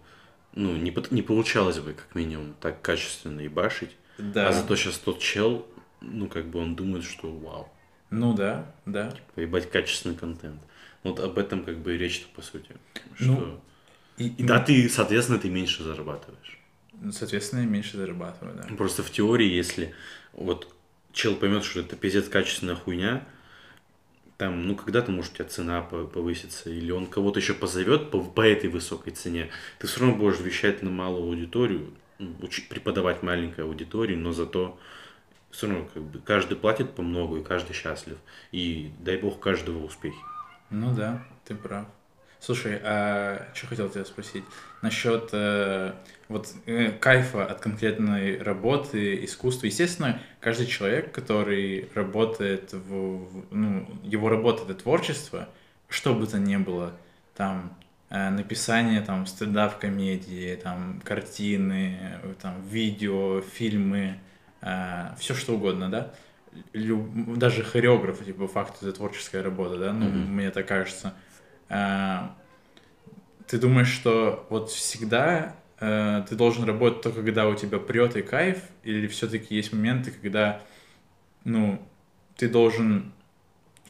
ну, 0.55 0.75
не, 0.75 0.95
не 1.11 1.21
получалось 1.21 1.79
бы, 1.79 1.93
как 1.93 2.15
минимум, 2.15 2.55
так 2.59 2.81
качественно 2.81 3.41
и 3.41 3.47
башить. 3.47 3.91
Да. 4.17 4.49
А 4.49 4.53
зато 4.53 4.75
сейчас 4.75 4.97
тот 4.97 5.19
чел, 5.19 5.67
ну, 6.01 6.27
как 6.27 6.47
бы 6.47 6.59
он 6.59 6.75
думает, 6.75 7.03
что 7.03 7.31
вау. 7.31 7.71
Ну 8.09 8.33
да, 8.33 8.71
да. 8.85 9.11
Типа, 9.11 9.39
ебать 9.39 9.69
качественный 9.69 10.15
контент. 10.15 10.61
Вот 11.03 11.19
об 11.19 11.37
этом 11.37 11.63
как 11.63 11.79
бы 11.79 11.95
и 11.95 11.97
речь-то, 11.97 12.27
по 12.35 12.41
сути. 12.41 12.75
Ну, 13.19 13.35
что... 13.35 13.61
и, 14.17 14.27
и... 14.27 14.43
Да, 14.43 14.59
ты, 14.59 14.87
соответственно, 14.87 15.39
ты 15.39 15.49
меньше 15.49 15.83
зарабатываешь. 15.83 16.59
Ну, 16.93 17.11
соответственно, 17.11 17.61
я 17.61 17.65
меньше 17.65 17.97
зарабатываю, 17.97 18.55
да. 18.55 18.75
Просто 18.75 19.03
в 19.03 19.11
теории, 19.11 19.49
если 19.49 19.93
вот 20.31 20.73
чел 21.11 21.35
поймет, 21.35 21.63
что 21.65 21.79
это 21.79 21.95
пиздец 21.95 22.29
качественная 22.29 22.75
хуйня, 22.75 23.27
там, 24.43 24.67
ну, 24.67 24.75
когда-то, 24.75 25.09
может, 25.09 25.31
у 25.31 25.35
тебя 25.35 25.45
цена 25.45 25.81
повысится, 25.81 26.69
или 26.69 26.91
он 26.91 27.05
кого-то 27.05 27.39
еще 27.39 27.53
позовет 27.53 28.11
по, 28.11 28.19
по 28.19 28.41
этой 28.41 28.69
высокой 28.69 29.13
цене, 29.13 29.49
ты 29.79 29.87
все 29.87 30.01
равно 30.01 30.17
будешь 30.17 30.41
вещать 30.41 30.83
на 30.83 30.89
малую 30.89 31.29
аудиторию, 31.29 31.93
ну, 32.19 32.35
учить, 32.41 32.67
преподавать 32.67 33.23
маленькой 33.23 33.63
аудитории, 33.63 34.17
но 34.17 34.33
зато 34.33 34.77
все 35.49 35.67
равно 35.67 35.87
как 35.93 36.03
бы 36.03 36.19
каждый 36.19 36.57
платит 36.57 36.93
по 36.93 37.01
много, 37.01 37.37
и 37.37 37.43
каждый 37.43 37.71
счастлив. 37.71 38.17
И 38.51 38.91
дай 38.99 39.15
бог 39.15 39.39
каждого 39.39 39.85
успехи. 39.85 40.19
Ну 40.69 40.93
да, 40.93 41.25
ты 41.45 41.55
прав. 41.55 41.87
Слушай, 42.43 42.77
а 42.83 43.47
что 43.53 43.67
хотел 43.67 43.87
тебя 43.89 44.03
спросить? 44.03 44.43
Насчет 44.81 45.29
э, 45.31 45.93
вот 46.27 46.49
э, 46.65 46.91
кайфа 46.91 47.45
от 47.45 47.61
конкретной 47.61 48.37
работы, 48.37 49.23
искусства. 49.23 49.67
Естественно, 49.67 50.19
каждый 50.41 50.65
человек, 50.67 51.13
который 51.13 51.89
работает 51.95 52.73
в, 52.73 53.45
ну, 53.49 53.87
его 54.03 54.27
работа 54.27 54.63
это 54.63 54.73
творчество, 54.73 55.47
что 55.87 56.13
бы 56.13 56.27
то 56.27 56.37
ни 56.37 56.57
было, 56.57 56.91
там 57.33 57.73
э, 58.09 58.29
написание 58.29 58.99
там 58.99 59.25
стендап-комедии, 59.25 60.59
там 60.61 61.01
картины, 61.05 61.97
там 62.41 62.61
видео, 62.67 63.39
фильмы, 63.39 64.19
э, 64.59 65.15
все 65.17 65.33
что 65.33 65.53
угодно, 65.53 65.89
да? 65.89 66.13
Люб, 66.73 67.37
даже 67.37 67.63
хореограф, 67.63 68.25
типа, 68.25 68.49
факт, 68.49 68.83
это 68.83 68.91
творческая 68.91 69.43
работа, 69.43 69.77
да? 69.77 69.93
Ну, 69.93 70.07
mm-hmm. 70.07 70.27
мне 70.27 70.51
так 70.51 70.67
кажется 70.67 71.13
Э, 71.13 71.32
ты 71.69 73.57
думаешь, 73.57 73.89
что 73.89 74.45
вот 74.49 74.69
всегда 74.71 75.55
э, 75.79 76.23
ты 76.27 76.35
должен 76.35 76.63
работать 76.63 77.01
только 77.01 77.17
когда 77.17 77.47
у 77.47 77.55
тебя 77.55 77.79
прет 77.79 78.15
и 78.15 78.21
кайф, 78.21 78.57
или 78.83 79.07
все-таки 79.07 79.55
есть 79.55 79.73
моменты, 79.73 80.11
когда, 80.11 80.61
ну, 81.43 81.81
ты 82.35 82.49
должен 82.49 83.11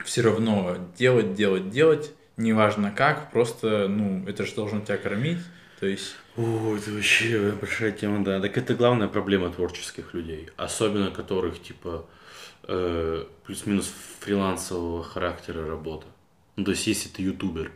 все 0.04 0.22
равно 0.22 0.78
делать, 0.98 1.34
делать, 1.34 1.70
делать, 1.70 2.12
неважно 2.36 2.92
как, 2.92 3.32
просто, 3.32 3.88
ну, 3.88 4.28
это 4.28 4.46
же 4.46 4.54
должно 4.56 4.82
тебя 4.82 4.98
кормить, 4.98 5.40
то 5.80 5.86
есть... 5.86 6.16
О, 6.36 6.76
это 6.76 6.92
вообще 6.92 7.52
большая 7.52 7.92
тема, 7.92 8.24
да. 8.24 8.42
Так 8.42 8.58
это 8.58 8.74
главная 8.74 9.08
проблема 9.08 9.52
творческих 9.52 10.14
людей, 10.14 10.50
особенно 10.58 11.12
которых, 11.12 11.62
типа, 11.62 12.06
э, 12.64 13.26
плюс-минус 13.46 13.94
фрилансового 14.20 15.04
характера 15.04 15.68
работа. 15.68 16.08
Ну, 16.56 16.64
то 16.64 16.72
есть, 16.72 16.86
если 16.88 17.10
ты 17.10 17.24
ютубер, 17.24 17.72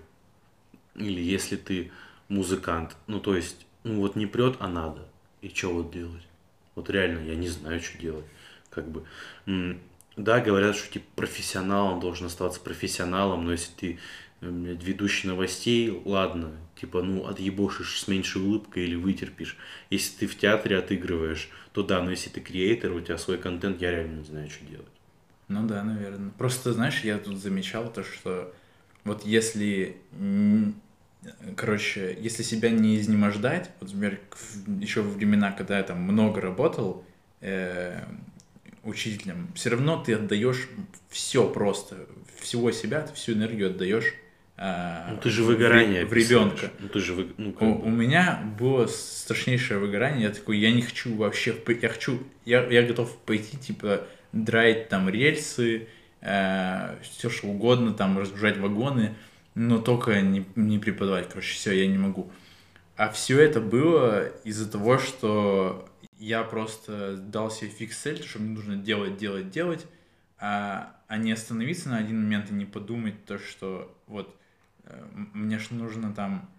или 0.95 1.21
если 1.21 1.55
ты 1.55 1.91
музыкант, 2.27 2.95
ну, 3.07 3.19
то 3.19 3.35
есть, 3.35 3.65
ну, 3.83 4.01
вот 4.01 4.15
не 4.15 4.25
прет, 4.25 4.57
а 4.59 4.67
надо. 4.67 5.07
И 5.41 5.49
что 5.49 5.73
вот 5.73 5.91
делать? 5.91 6.27
Вот 6.75 6.89
реально, 6.89 7.27
я 7.27 7.35
не 7.35 7.47
знаю, 7.47 7.81
что 7.81 7.97
делать. 7.97 8.25
Как 8.69 8.87
бы, 8.89 9.05
да, 10.15 10.39
говорят, 10.39 10.75
что, 10.75 10.91
типа, 10.91 11.05
профессионал, 11.15 11.93
он 11.93 11.99
должен 11.99 12.27
оставаться 12.27 12.59
профессионалом, 12.59 13.45
но 13.45 13.51
если 13.51 13.71
ты 13.73 13.99
блядь, 14.41 14.83
ведущий 14.83 15.27
новостей, 15.27 16.01
ладно, 16.05 16.51
типа, 16.79 17.01
ну, 17.01 17.25
отъебошишь 17.25 17.99
с 17.99 18.07
меньшей 18.07 18.41
улыбкой 18.41 18.83
или 18.83 18.95
вытерпишь. 18.95 19.57
Если 19.89 20.19
ты 20.19 20.27
в 20.27 20.37
театре 20.37 20.77
отыгрываешь, 20.77 21.49
то 21.71 21.83
да, 21.83 22.01
но 22.01 22.11
если 22.11 22.29
ты 22.29 22.41
креатор, 22.41 22.91
у 22.91 23.01
тебя 23.01 23.17
свой 23.17 23.37
контент, 23.37 23.81
я 23.81 23.91
реально 23.91 24.19
не 24.19 24.23
знаю, 24.23 24.49
что 24.49 24.65
делать. 24.65 24.85
Ну 25.47 25.65
да, 25.67 25.83
наверное. 25.83 26.31
Просто, 26.31 26.73
знаешь, 26.73 27.01
я 27.03 27.17
тут 27.17 27.37
замечал 27.37 27.91
то, 27.91 28.03
что 28.03 28.53
вот 29.07 29.25
если 29.25 29.97
короче, 31.55 32.17
если 32.19 32.43
себя 32.43 32.69
не 32.69 32.97
изнемождать, 32.97 33.71
вот, 33.79 33.93
например, 33.93 34.19
еще 34.79 35.01
во 35.01 35.09
времена, 35.09 35.51
когда 35.51 35.77
я 35.77 35.83
там 35.83 36.01
много 36.01 36.41
работал 36.41 37.03
э, 37.41 38.03
учителем, 38.83 39.49
все 39.55 39.71
равно 39.71 40.01
ты 40.01 40.13
отдаешь 40.13 40.69
все 41.09 41.49
просто, 41.49 41.97
всего 42.39 42.71
себя, 42.71 43.01
ты 43.01 43.13
всю 43.13 43.33
энергию 43.33 43.71
отдаешь 43.71 44.13
э, 44.57 45.11
ну, 45.11 45.17
ты 45.17 45.29
же 45.29 45.43
выгорание 45.43 46.05
в, 46.05 46.09
в 46.09 46.13
ребенка. 46.13 46.71
Ну, 46.79 46.87
ты 46.87 46.99
же 46.99 47.13
вы... 47.13 47.33
ну, 47.37 47.55
у, 47.59 47.87
у 47.87 47.89
меня 47.89 48.41
было 48.59 48.87
страшнейшее 48.87 49.79
выгорание. 49.79 50.27
Я 50.27 50.33
такой, 50.33 50.57
я 50.59 50.71
не 50.71 50.81
хочу 50.81 51.15
вообще, 51.15 51.55
я 51.81 51.89
хочу, 51.89 52.23
я, 52.45 52.65
я 52.67 52.83
готов 52.83 53.17
пойти, 53.19 53.57
типа, 53.57 54.07
драить 54.31 54.89
там 54.89 55.09
рельсы, 55.09 55.87
э, 56.27 56.97
все 57.01 57.29
что 57.29 57.47
угодно, 57.47 57.93
там, 57.93 58.19
разгружать 58.19 58.57
вагоны, 58.57 59.15
но 59.55 59.79
только 59.79 60.21
не, 60.21 60.45
не 60.55 60.77
преподавать, 60.77 61.29
короче, 61.29 61.55
все, 61.55 61.71
я 61.71 61.87
не 61.87 61.97
могу. 61.97 62.29
А 62.97 63.09
все 63.09 63.39
это 63.39 63.61
было 63.61 64.27
из-за 64.43 64.69
того, 64.69 64.97
что 64.97 65.87
я 66.17 66.43
просто 66.43 67.15
дал 67.15 67.49
себе 67.49 67.69
фикс 67.69 67.97
цель, 67.97 68.23
что 68.23 68.39
мне 68.39 68.49
нужно 68.49 68.75
делать, 68.75 69.17
делать, 69.17 69.49
делать, 69.49 69.85
а, 70.39 70.95
а 71.07 71.17
не 71.17 71.31
остановиться 71.31 71.89
на 71.89 71.97
один 71.97 72.21
момент 72.21 72.51
и 72.51 72.53
не 72.53 72.65
подумать 72.65 73.25
то, 73.25 73.39
что 73.39 73.95
вот 74.07 74.35
э, 74.83 75.07
мне 75.13 75.59
же 75.59 75.73
нужно 75.73 76.13
там, 76.13 76.49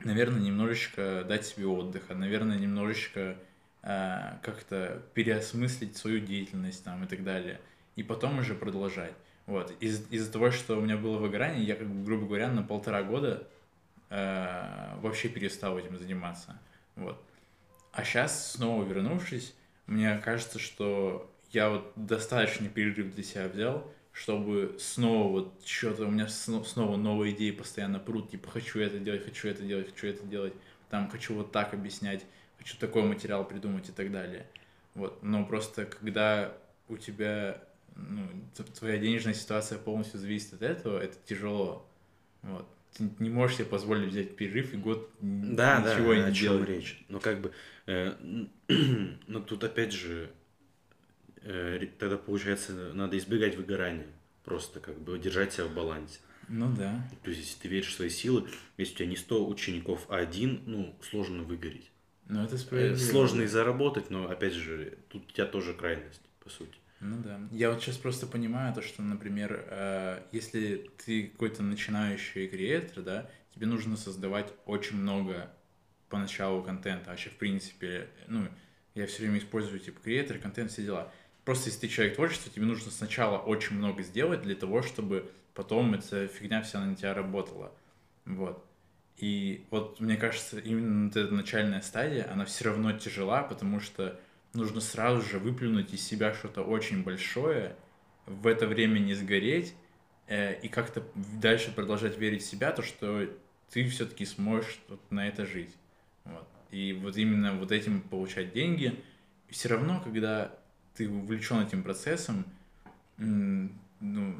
наверное, 0.00 0.40
немножечко 0.40 1.24
дать 1.26 1.46
себе 1.46 1.66
отдыха, 1.66 2.14
наверное, 2.14 2.58
немножечко 2.58 3.36
э, 3.82 4.38
как-то 4.42 5.02
переосмыслить 5.14 5.96
свою 5.96 6.20
деятельность 6.20 6.84
там 6.84 7.04
и 7.04 7.06
так 7.06 7.24
далее, 7.24 7.60
и 7.96 8.02
потом 8.02 8.38
уже 8.38 8.54
продолжать. 8.54 9.14
Вот. 9.46 9.72
Из- 9.80 10.10
из-за 10.10 10.32
того, 10.32 10.50
что 10.50 10.78
у 10.78 10.80
меня 10.80 10.96
было 10.96 11.18
выгорание, 11.18 11.64
я, 11.64 11.76
как 11.76 11.88
бы, 11.88 12.04
грубо 12.04 12.26
говоря, 12.26 12.50
на 12.50 12.62
полтора 12.62 13.02
года 13.02 13.46
э, 14.10 14.96
вообще 15.00 15.28
перестал 15.28 15.78
этим 15.78 15.98
заниматься. 15.98 16.58
Вот. 16.96 17.22
А 17.92 18.04
сейчас, 18.04 18.52
снова 18.52 18.84
вернувшись, 18.84 19.54
мне 19.86 20.18
кажется, 20.18 20.58
что 20.58 21.30
я 21.50 21.70
вот 21.70 21.92
достаточно 21.94 22.68
перерыв 22.68 23.14
для 23.14 23.22
себя 23.22 23.48
взял, 23.48 23.88
чтобы 24.12 24.76
снова 24.78 25.30
вот 25.30 25.62
что-то, 25.64 26.06
у 26.06 26.10
меня 26.10 26.28
снова 26.28 26.96
новые 26.96 27.34
идеи 27.34 27.50
постоянно 27.50 27.98
прут, 27.98 28.30
типа 28.30 28.50
хочу 28.50 28.80
это 28.80 28.98
делать, 28.98 29.24
хочу 29.24 29.48
это 29.48 29.62
делать, 29.62 29.90
хочу 29.90 30.06
это 30.06 30.24
делать, 30.24 30.54
там 30.88 31.10
хочу 31.10 31.34
вот 31.34 31.52
так 31.52 31.74
объяснять, 31.74 32.24
хочу 32.58 32.76
такой 32.78 33.02
материал 33.02 33.44
придумать 33.44 33.88
и 33.88 33.92
так 33.92 34.10
далее. 34.10 34.46
Вот. 34.94 35.22
Но 35.22 35.44
просто 35.44 35.84
когда 35.84 36.52
у 36.88 36.96
тебя 36.96 37.62
ну, 37.96 38.28
твоя 38.78 38.98
денежная 38.98 39.34
ситуация 39.34 39.78
полностью 39.78 40.18
зависит 40.18 40.54
от 40.54 40.62
этого, 40.62 40.98
это 40.98 41.16
тяжело. 41.26 41.88
Вот. 42.42 42.66
Ты 42.96 43.10
не 43.18 43.30
можешь 43.30 43.56
себе 43.56 43.66
позволить 43.66 44.10
взять 44.10 44.36
перерыв 44.36 44.72
и 44.72 44.76
год 44.76 45.10
да, 45.20 45.80
ничего 45.80 46.14
да, 46.14 46.16
не 46.16 46.22
о 46.22 46.32
чем 46.32 46.64
речь. 46.64 47.04
Но 47.08 47.18
как 47.18 47.40
бы, 47.40 47.52
э, 47.86 48.14
но 49.26 49.40
тут 49.40 49.64
опять 49.64 49.92
же, 49.92 50.30
э, 51.42 51.86
тогда 51.98 52.16
получается, 52.16 52.92
надо 52.94 53.18
избегать 53.18 53.56
выгорания. 53.56 54.06
Просто 54.44 54.78
как 54.78 55.00
бы 55.00 55.18
держать 55.18 55.54
себя 55.54 55.64
в 55.64 55.74
балансе. 55.74 56.20
Ну 56.48 56.72
да. 56.76 57.08
То 57.22 57.30
есть, 57.30 57.42
если 57.42 57.62
ты 57.62 57.68
веришь 57.68 57.88
в 57.88 57.94
свои 57.94 58.10
силы, 58.10 58.48
если 58.76 58.92
у 58.92 58.96
тебя 58.98 59.08
не 59.08 59.16
100 59.16 59.48
учеников, 59.48 60.04
а 60.08 60.16
один, 60.18 60.60
ну, 60.66 60.94
сложно 61.02 61.42
выгореть. 61.42 61.90
Ну, 62.28 62.44
это 62.44 62.58
справедливо. 62.58 62.98
Сложно 62.98 63.42
и 63.42 63.46
заработать, 63.46 64.10
но, 64.10 64.28
опять 64.28 64.52
же, 64.52 64.98
тут 65.08 65.26
у 65.26 65.32
тебя 65.32 65.46
тоже 65.46 65.74
крайность, 65.74 66.20
по 66.42 66.50
сути. 66.50 66.76
Ну 67.04 67.18
да. 67.22 67.38
Я 67.50 67.70
вот 67.70 67.82
сейчас 67.82 67.98
просто 67.98 68.26
понимаю 68.26 68.72
то, 68.72 68.80
что, 68.80 69.02
например, 69.02 69.66
э, 69.68 70.22
если 70.32 70.90
ты 71.04 71.28
какой-то 71.28 71.62
начинающий 71.62 72.48
креатор, 72.48 73.02
да, 73.02 73.30
тебе 73.54 73.66
нужно 73.66 73.98
создавать 73.98 74.50
очень 74.64 74.96
много 74.96 75.50
поначалу 76.08 76.62
контента, 76.62 77.10
вообще, 77.10 77.28
в 77.28 77.36
принципе, 77.36 78.08
ну, 78.26 78.48
я 78.94 79.06
все 79.06 79.22
время 79.22 79.38
использую, 79.38 79.80
типа, 79.80 80.00
креатор, 80.00 80.38
контент, 80.38 80.70
все 80.70 80.82
дела. 80.82 81.12
Просто 81.44 81.68
если 81.68 81.80
ты 81.80 81.88
человек 81.88 82.14
творчества, 82.14 82.50
тебе 82.50 82.64
нужно 82.64 82.90
сначала 82.90 83.36
очень 83.36 83.76
много 83.76 84.02
сделать 84.02 84.40
для 84.40 84.54
того, 84.54 84.80
чтобы 84.80 85.30
потом 85.52 85.92
эта 85.92 86.26
фигня 86.26 86.62
вся 86.62 86.82
на 86.82 86.96
тебя 86.96 87.12
работала. 87.12 87.70
Вот. 88.24 88.64
И 89.18 89.66
вот 89.70 90.00
мне 90.00 90.16
кажется, 90.16 90.58
именно 90.58 91.08
вот 91.08 91.16
эта 91.16 91.34
начальная 91.34 91.82
стадия, 91.82 92.32
она 92.32 92.46
все 92.46 92.64
равно 92.64 92.92
тяжела, 92.98 93.42
потому 93.42 93.78
что 93.78 94.18
нужно 94.54 94.80
сразу 94.80 95.22
же 95.22 95.38
выплюнуть 95.38 95.92
из 95.92 96.02
себя 96.02 96.32
что-то 96.32 96.62
очень 96.62 97.02
большое, 97.02 97.76
в 98.26 98.46
это 98.46 98.66
время 98.66 98.98
не 98.98 99.14
сгореть 99.14 99.74
э, 100.26 100.58
и 100.60 100.68
как-то 100.68 101.02
дальше 101.14 101.72
продолжать 101.72 102.18
верить 102.18 102.42
в 102.42 102.46
себя, 102.46 102.72
то, 102.72 102.82
что 102.82 103.28
ты 103.70 103.86
все-таки 103.88 104.24
сможешь 104.24 104.80
вот 104.88 105.00
на 105.10 105.28
это 105.28 105.44
жить. 105.44 105.74
Вот. 106.24 106.48
И 106.70 106.92
вот 106.92 107.16
именно 107.16 107.52
вот 107.52 107.72
этим 107.72 108.00
получать 108.00 108.52
деньги. 108.52 109.02
все 109.50 109.68
равно, 109.68 110.00
когда 110.02 110.56
ты 110.94 111.08
увлечен 111.08 111.60
этим 111.60 111.82
процессом, 111.82 112.44
ну, 113.16 114.34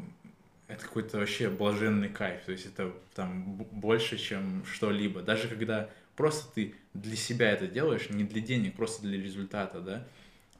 это 0.66 0.84
какой-то 0.84 1.18
вообще 1.18 1.50
блаженный 1.50 2.08
кайф. 2.08 2.44
То 2.44 2.52
есть 2.52 2.66
это 2.66 2.92
там 3.14 3.56
больше, 3.56 4.16
чем 4.16 4.64
что-либо. 4.64 5.22
Даже 5.22 5.48
когда 5.48 5.90
просто 6.16 6.52
ты 6.54 6.74
для 6.94 7.16
себя 7.16 7.50
это 7.50 7.66
делаешь, 7.66 8.10
не 8.10 8.24
для 8.24 8.40
денег, 8.40 8.74
просто 8.74 9.02
для 9.02 9.20
результата, 9.20 9.80
да, 9.80 10.06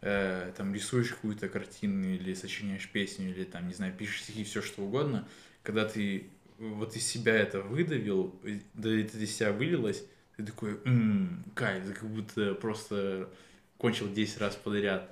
э, 0.01 0.53
там 0.57 0.75
рисуешь 0.75 1.11
какую-то 1.11 1.49
картину 1.49 2.09
или 2.09 2.35
сочиняешь 2.35 2.89
песню, 2.89 3.31
или 3.31 3.45
там, 3.45 3.69
не 3.69 3.75
знаю, 3.75 3.93
пишешь 3.93 4.23
стихи, 4.23 4.45
все 4.45 4.63
что 4.63 4.83
угодно, 4.83 5.27
когда 5.63 5.87
ты 5.87 6.29
вот 6.59 6.97
из 6.97 7.07
себя 7.07 7.35
это 7.35 7.61
выдавил, 7.61 8.35
да 8.75 8.91
это 8.91 9.19
из 9.19 9.35
себя 9.35 9.53
вылилось, 9.53 10.05
ты 10.37 10.45
такой, 10.45 10.81
м-м, 10.85 11.45
кайф, 11.55 11.85
как 11.99 12.09
будто 12.09 12.55
просто 12.55 13.31
кончил 13.79 14.13
10 14.13 14.39
раз 14.39 14.57
подряд. 14.57 15.11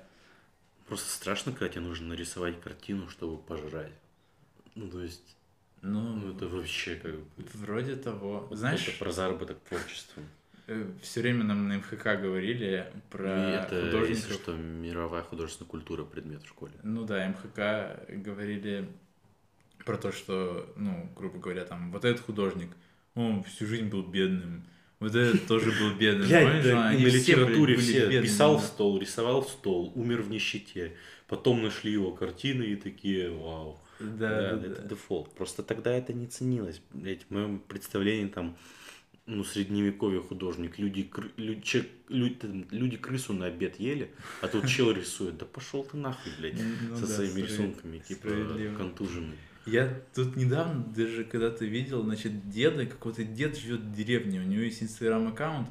Просто 0.86 1.10
страшно, 1.10 1.52
когда 1.52 1.68
тебе 1.68 1.82
нужно 1.82 2.08
нарисовать 2.08 2.60
картину, 2.60 3.08
чтобы 3.08 3.38
пожрать. 3.38 3.92
Ну, 4.74 4.90
то 4.90 5.02
есть, 5.02 5.36
ну, 5.82 6.32
это 6.32 6.48
вообще 6.48 6.94
как 6.94 7.14
бы... 7.14 7.24
Вроде 7.54 7.96
того. 7.96 8.48
Знаешь... 8.50 8.88
Это 8.88 8.98
про 8.98 9.12
заработок 9.12 9.58
творчества. 9.68 10.22
Э, 10.68 10.88
Все 11.02 11.20
время 11.20 11.44
нам 11.44 11.68
на 11.68 11.78
МХК 11.78 12.20
говорили 12.20 12.86
про 13.10 13.50
И 13.50 13.52
это, 13.56 13.84
художников. 13.86 14.08
если 14.08 14.32
что, 14.32 14.52
мировая 14.54 15.22
художественная 15.22 15.68
культура 15.68 16.04
предмет 16.04 16.42
в 16.42 16.48
школе. 16.48 16.72
Ну 16.82 17.04
да, 17.04 17.28
МХК 17.28 18.08
говорили 18.08 18.88
про 19.84 19.96
то, 19.98 20.12
что, 20.12 20.72
ну, 20.76 21.10
грубо 21.16 21.38
говоря, 21.38 21.64
там, 21.64 21.90
вот 21.90 22.04
этот 22.04 22.24
художник, 22.24 22.70
он 23.14 23.42
всю 23.42 23.66
жизнь 23.66 23.88
был 23.88 24.02
бедным, 24.04 24.64
вот 25.00 25.16
этот 25.16 25.46
тоже 25.48 25.72
был 25.72 25.94
бедным. 25.96 26.28
Блядь, 26.28 26.62
да, 26.62 26.90
на 26.92 26.96
литературе 26.96 27.76
все 27.76 28.22
писал 28.22 28.58
в 28.58 28.64
стол, 28.64 28.98
рисовал 29.00 29.42
в 29.42 29.48
стол, 29.48 29.92
умер 29.96 30.22
в 30.22 30.30
нищете. 30.30 30.92
Потом 31.26 31.62
нашли 31.62 31.90
его 31.92 32.12
картины 32.12 32.62
и 32.62 32.76
такие, 32.76 33.30
вау. 33.30 33.80
Да, 34.18 34.56
да, 34.56 34.66
это 34.66 34.82
дефолт. 34.82 35.32
Просто 35.34 35.62
тогда 35.62 35.92
это 35.92 36.12
не 36.12 36.26
ценилось. 36.26 36.80
Блядь, 36.92 37.22
в 37.24 37.30
моем 37.30 37.60
представлении 37.60 38.28
там 38.28 38.56
ну, 39.26 39.44
средневековье 39.44 40.20
художник, 40.20 40.78
люди, 40.78 41.08
люди, 41.36 41.88
люди, 42.08 42.66
люди 42.70 42.96
крысу 42.96 43.32
на 43.32 43.46
обед 43.46 43.78
ели, 43.78 44.10
а 44.40 44.48
тут 44.48 44.66
чел 44.66 44.90
рисует. 44.90 45.38
Да 45.38 45.46
пошел 45.46 45.84
ты 45.84 45.96
нахуй, 45.96 46.32
блядь, 46.38 46.60
ну, 46.88 46.96
со 46.96 47.06
да, 47.06 47.14
своими 47.14 47.40
рисунками, 47.40 47.98
типа 47.98 48.28
контуженный. 48.76 49.36
Я 49.64 50.02
тут 50.12 50.34
недавно 50.34 50.84
даже 50.84 51.24
когда-то 51.24 51.64
видел, 51.64 52.02
значит, 52.02 52.50
деда, 52.50 52.84
какой-то 52.84 53.22
дед 53.22 53.56
живет 53.56 53.80
в 53.80 53.94
деревне, 53.94 54.40
у 54.40 54.44
него 54.44 54.62
есть 54.62 54.82
инстаграм-аккаунт, 54.82 55.68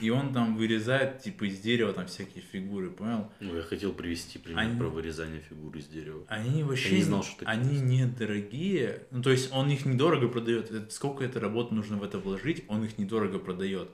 и 0.00 0.10
он 0.10 0.32
там 0.32 0.56
вырезает, 0.56 1.20
типа, 1.20 1.44
из 1.44 1.58
дерева 1.60 1.92
там 1.92 2.06
всякие 2.06 2.42
фигуры, 2.42 2.90
понял? 2.90 3.30
Ну, 3.40 3.56
я 3.56 3.62
хотел 3.62 3.92
привести 3.92 4.38
пример 4.38 4.60
они... 4.60 4.78
про 4.78 4.88
вырезание 4.88 5.40
фигур 5.40 5.76
из 5.76 5.86
дерева. 5.86 6.24
Они 6.28 6.62
вообще... 6.62 6.90
Я 6.90 6.96
не 6.96 7.02
знал, 7.02 7.22
что 7.22 7.44
Они 7.46 7.74
есть. 7.74 7.84
недорогие. 7.84 9.02
Ну, 9.10 9.22
то 9.22 9.30
есть, 9.30 9.52
он 9.52 9.70
их 9.70 9.84
недорого 9.86 10.28
продает. 10.28 10.92
Сколько 10.92 11.24
это 11.24 11.40
работы 11.40 11.74
нужно 11.74 11.96
в 11.96 12.02
это 12.02 12.18
вложить, 12.18 12.64
он 12.68 12.84
их 12.84 12.98
недорого 12.98 13.38
продает. 13.38 13.90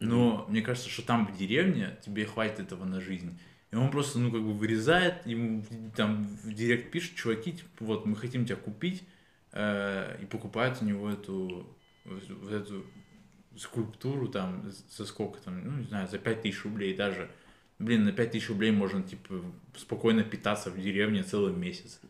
Но 0.00 0.46
mm-hmm. 0.46 0.50
мне 0.50 0.62
кажется, 0.62 0.90
что 0.90 1.02
там 1.02 1.26
в 1.26 1.36
деревне 1.36 1.98
тебе 2.04 2.24
хватит 2.24 2.60
этого 2.60 2.84
на 2.84 3.00
жизнь. 3.00 3.38
И 3.70 3.76
он 3.76 3.90
просто, 3.90 4.18
ну, 4.18 4.30
как 4.30 4.42
бы 4.42 4.52
вырезает, 4.52 5.26
ему 5.26 5.64
там 5.96 6.26
в 6.44 6.52
директ 6.52 6.90
пишет, 6.90 7.14
чуваки, 7.14 7.52
типа, 7.52 7.68
вот, 7.80 8.04
мы 8.04 8.16
хотим 8.16 8.44
тебя 8.44 8.56
купить, 8.56 9.02
э, 9.52 10.18
и 10.20 10.26
покупают 10.26 10.78
у 10.82 10.84
него 10.84 11.08
эту, 11.08 11.66
вот 12.04 12.52
эту 12.52 12.84
скульптуру 13.56 14.28
там 14.28 14.70
за 14.90 15.06
сколько 15.06 15.40
там, 15.40 15.64
ну, 15.64 15.78
не 15.78 15.86
знаю, 15.86 16.08
за 16.08 16.18
5000 16.18 16.64
рублей 16.64 16.94
даже. 16.94 17.30
Блин, 17.78 18.04
на 18.04 18.12
5000 18.12 18.48
рублей 18.50 18.70
можно, 18.70 19.02
типа, 19.02 19.42
спокойно 19.76 20.22
питаться 20.22 20.70
в 20.70 20.80
деревне 20.80 21.22
целый 21.22 21.52
месяц. 21.52 22.00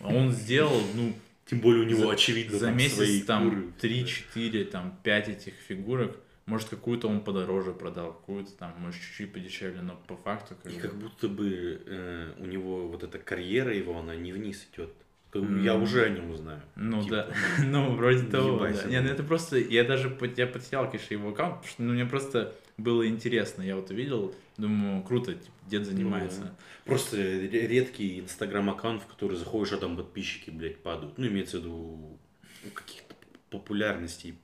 А 0.00 0.08
он 0.08 0.32
сделал, 0.32 0.80
ну... 0.94 1.14
Тем 1.46 1.60
более 1.60 1.82
у 1.82 1.88
него, 1.88 2.06
за, 2.08 2.12
очевидно, 2.12 2.58
За 2.58 2.66
там 2.66 2.76
месяц 2.76 2.96
свои 2.96 3.22
там 3.22 3.72
3-4, 3.80 4.64
там 4.64 4.98
5 5.02 5.28
этих 5.28 5.54
фигурок. 5.54 6.18
Может, 6.44 6.68
какую-то 6.68 7.08
он 7.08 7.22
подороже 7.22 7.72
продал, 7.72 8.12
какую-то 8.12 8.52
там, 8.52 8.74
может, 8.78 9.00
чуть-чуть 9.00 9.32
подешевле, 9.32 9.80
но 9.82 9.96
по 10.06 10.16
факту... 10.16 10.56
Как 10.62 10.72
И 10.72 10.76
бы... 10.76 10.80
как 10.80 10.94
будто 10.94 11.28
бы 11.28 11.82
э, 11.86 12.32
у 12.38 12.46
него 12.46 12.88
вот 12.88 13.02
эта 13.02 13.18
карьера 13.18 13.74
его, 13.74 13.98
она 13.98 14.14
не 14.14 14.32
вниз 14.32 14.66
идет. 14.72 14.92
Я 15.34 15.76
уже 15.76 16.04
о 16.04 16.08
нем 16.08 16.36
знаю. 16.36 16.62
Ну 16.76 17.02
Типа, 17.02 17.16
да, 17.16 17.28
ну 17.64 17.94
вроде 17.94 18.24
того, 18.24 18.58
да. 18.58 18.84
Не, 18.84 19.00
ну 19.00 19.08
это 19.08 19.22
просто, 19.22 19.58
я 19.58 19.84
даже, 19.84 20.16
я 20.36 20.46
потерял, 20.46 20.90
конечно, 20.90 21.14
его 21.14 21.30
аккаунт, 21.30 21.56
потому 21.56 21.70
что 21.70 21.82
ну, 21.82 21.92
мне 21.92 22.06
просто 22.06 22.54
было 22.76 23.06
интересно, 23.06 23.62
я 23.62 23.76
вот 23.76 23.90
увидел, 23.90 24.34
думаю, 24.56 25.02
круто, 25.02 25.34
типа, 25.34 25.52
дед 25.66 25.84
занимается. 25.84 26.40
Ну 26.40 26.46
да. 26.46 26.54
Просто 26.84 27.16
ре- 27.16 27.66
редкий 27.66 28.20
инстаграм-аккаунт, 28.20 29.02
в 29.02 29.06
который 29.06 29.36
заходишь, 29.36 29.72
а 29.72 29.76
там 29.78 29.96
подписчики, 29.96 30.50
блядь, 30.50 30.78
падают. 30.78 31.18
Ну, 31.18 31.26
имеется 31.26 31.58
в 31.58 31.60
виду 31.60 32.18
ну, 32.64 32.70
каких-то 32.72 33.14
популярностей 33.50 34.34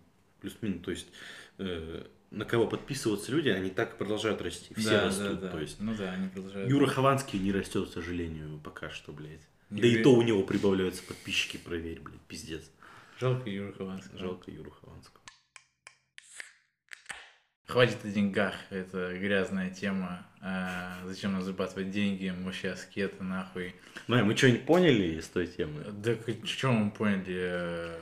плюс-минус. 0.40 0.82
То 0.82 0.90
есть 0.90 1.06
э, 1.58 2.04
на 2.30 2.44
кого 2.44 2.66
подписываются 2.66 3.32
люди, 3.32 3.48
они 3.48 3.70
так 3.70 3.96
продолжают 3.96 4.42
расти. 4.42 4.74
Все 4.74 4.90
да, 4.90 5.04
растут. 5.04 5.40
да, 5.40 5.46
да. 5.46 5.48
То 5.50 5.60
есть 5.60 5.80
Ну 5.80 5.94
да, 5.94 6.12
они 6.12 6.28
продолжают. 6.28 6.70
Юра 6.70 6.86
Хованский 6.86 7.38
не 7.38 7.52
растет, 7.52 7.88
к 7.88 7.92
сожалению, 7.92 8.60
пока 8.62 8.90
что, 8.90 9.12
блядь. 9.12 9.48
Да 9.70 9.86
и 9.86 10.02
то 10.02 10.14
у 10.14 10.22
него 10.22 10.42
прибавляются 10.42 11.02
подписчики, 11.02 11.56
проверь, 11.56 12.00
блядь, 12.00 12.20
пиздец. 12.22 12.70
Жалко 13.20 13.48
Юру 13.48 13.72
Хованского. 13.72 14.18
Жалко 14.18 14.50
Юру 14.50 14.70
Хованского. 14.70 15.20
Хватит 17.66 18.04
о 18.04 18.08
деньгах, 18.08 18.54
это 18.68 19.16
грязная 19.18 19.70
тема. 19.70 20.26
А, 20.42 20.98
зачем 21.06 21.32
нам 21.32 21.42
зарабатывать 21.42 21.90
деньги, 21.90 22.28
мы 22.28 22.52
сейчас 22.52 22.80
аскеты, 22.80 23.24
нахуй. 23.24 23.74
Майя, 24.06 24.22
мы 24.22 24.36
что-нибудь 24.36 24.66
поняли 24.66 25.18
из 25.18 25.26
той 25.28 25.46
темы? 25.46 25.82
Да 25.92 26.14
что 26.44 26.72
мы 26.72 26.90
поняли? 26.90 27.96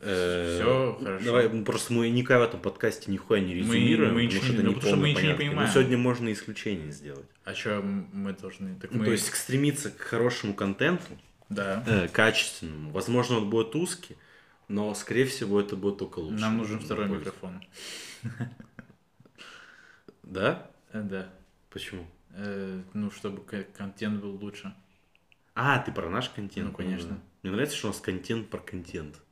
Э, 0.00 0.54
Все 0.54 0.98
хорошо. 1.02 1.24
Давай, 1.24 1.48
ну, 1.50 1.64
просто 1.64 1.92
мы 1.92 2.08
никогда 2.08 2.44
в 2.46 2.48
этом 2.48 2.60
подкасте 2.60 3.10
нихуя 3.10 3.40
не 3.40 3.54
резюмируем, 3.54 4.14
мы 4.14 4.26
потому 4.26 4.26
ничего 4.26 4.42
что 4.44 4.52
не- 4.52 4.58
это 4.58 4.62
ну, 4.62 4.68
не 4.70 4.74
потому 4.76 4.94
что 4.94 5.02
мы 5.02 5.10
ничего 5.10 5.26
не 5.26 5.34
понимаем. 5.34 5.60
Но 5.60 5.66
сегодня 5.74 5.98
можно 5.98 6.32
исключение 6.32 6.90
сделать. 6.92 7.26
А 7.48 7.54
что 7.54 7.80
мы 7.80 8.34
должны? 8.34 8.78
Так 8.78 8.92
Ну, 8.92 8.98
мы... 8.98 9.04
То 9.06 9.12
есть 9.12 9.34
стремиться 9.34 9.90
к 9.90 9.98
хорошему 9.98 10.52
контенту, 10.52 11.18
Да. 11.48 11.82
э, 11.86 12.06
качественному. 12.08 12.90
Возможно, 12.90 13.38
он 13.38 13.48
будет 13.48 13.74
узкий, 13.74 14.18
но, 14.68 14.92
скорее 14.94 15.24
всего, 15.24 15.58
это 15.58 15.74
будет 15.74 15.96
только 15.96 16.18
лучше. 16.18 16.38
Нам 16.42 16.58
нужен 16.58 16.78
второй 16.78 17.08
Пользу. 17.08 17.24
микрофон. 17.24 17.64
Да? 20.22 20.70
Э, 20.92 21.00
Да. 21.00 21.32
Почему? 21.70 22.06
Э, 22.34 22.82
ну, 22.92 23.10
чтобы 23.10 23.40
контент 23.74 24.20
был 24.20 24.36
лучше. 24.36 24.74
А, 25.54 25.78
ты 25.78 25.90
про 25.90 26.10
наш 26.10 26.28
контент? 26.28 26.68
Ну, 26.68 26.76
конечно. 26.76 27.08
да. 27.14 27.18
Мне 27.42 27.52
нравится, 27.52 27.78
что 27.78 27.88
у 27.88 27.92
нас 27.92 28.00
контент 28.00 28.50
про 28.50 28.58
контент. 28.58 29.22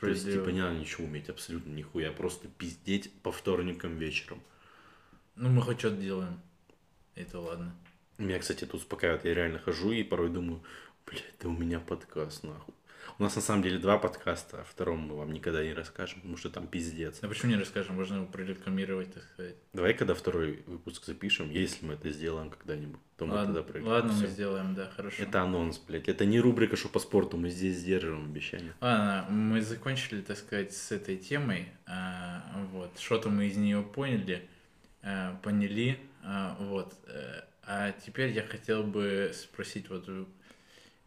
То 0.00 0.08
есть, 0.08 0.24
типа, 0.24 0.48
не 0.48 0.62
надо 0.62 0.78
ничего 0.78 1.04
уметь, 1.04 1.28
абсолютно 1.28 1.72
нихуя, 1.72 2.10
просто 2.10 2.48
пиздеть 2.48 3.12
по 3.20 3.32
вторникам 3.32 3.98
вечером. 3.98 4.40
Ну, 5.34 5.50
мы 5.50 5.60
хоть 5.60 5.78
что-то 5.80 5.96
делаем. 5.96 6.40
Это 7.16 7.40
ладно. 7.40 7.74
Меня, 8.18 8.38
кстати, 8.38 8.64
это 8.64 8.76
успокаивает. 8.76 9.24
Я 9.24 9.34
реально 9.34 9.58
хожу 9.58 9.90
и 9.92 10.02
порой 10.02 10.30
думаю, 10.30 10.62
блядь, 11.06 11.24
да 11.40 11.48
у 11.48 11.52
меня 11.52 11.80
подкаст, 11.80 12.44
нахуй. 12.44 12.74
У 13.18 13.22
нас 13.22 13.34
на 13.34 13.40
самом 13.40 13.62
деле 13.62 13.78
два 13.78 13.96
подкаста, 13.98 14.60
а 14.60 14.64
втором 14.64 15.00
мы 15.00 15.16
вам 15.16 15.32
никогда 15.32 15.64
не 15.64 15.72
расскажем, 15.72 16.20
потому 16.20 16.36
что 16.36 16.50
там 16.50 16.66
пиздец. 16.66 17.18
А 17.22 17.28
почему 17.28 17.52
не 17.52 17.58
расскажем? 17.58 17.96
Можно 17.96 18.16
его 18.16 18.26
прорекламировать, 18.26 19.14
так 19.14 19.22
сказать. 19.22 19.54
Давай, 19.72 19.94
когда 19.94 20.12
второй 20.14 20.62
выпуск 20.66 21.06
запишем, 21.06 21.50
если 21.50 21.86
мы 21.86 21.94
это 21.94 22.10
сделаем 22.10 22.50
когда-нибудь, 22.50 23.00
то 23.16 23.24
мы 23.24 23.34
Ладно, 23.34 23.54
тогда 23.54 23.72
про- 23.72 23.82
ладно 23.82 24.12
мы 24.12 24.26
сделаем, 24.26 24.74
да, 24.74 24.90
хорошо. 24.94 25.22
Это 25.22 25.40
анонс, 25.40 25.78
блядь. 25.78 26.08
Это 26.08 26.26
не 26.26 26.40
рубрика 26.40 26.76
«Что 26.76 26.88
по 26.90 26.98
спорту», 26.98 27.38
мы 27.38 27.48
здесь 27.48 27.78
сдерживаем 27.78 28.26
обещания. 28.26 28.74
Ладно, 28.82 29.26
мы 29.30 29.62
закончили, 29.62 30.20
так 30.20 30.36
сказать, 30.36 30.74
с 30.74 30.92
этой 30.92 31.16
темой. 31.16 31.68
А, 31.86 32.66
вот, 32.72 32.98
что-то 32.98 33.30
мы 33.30 33.46
из 33.46 33.56
нее 33.56 33.82
поняли, 33.82 34.46
а, 35.02 35.36
поняли. 35.42 35.98
А, 36.26 36.56
вот. 36.60 36.94
э, 37.06 37.42
А 37.62 37.92
теперь 37.92 38.30
я 38.32 38.42
хотел 38.42 38.82
бы 38.84 39.32
спросить 39.34 39.88
вот. 39.90 40.08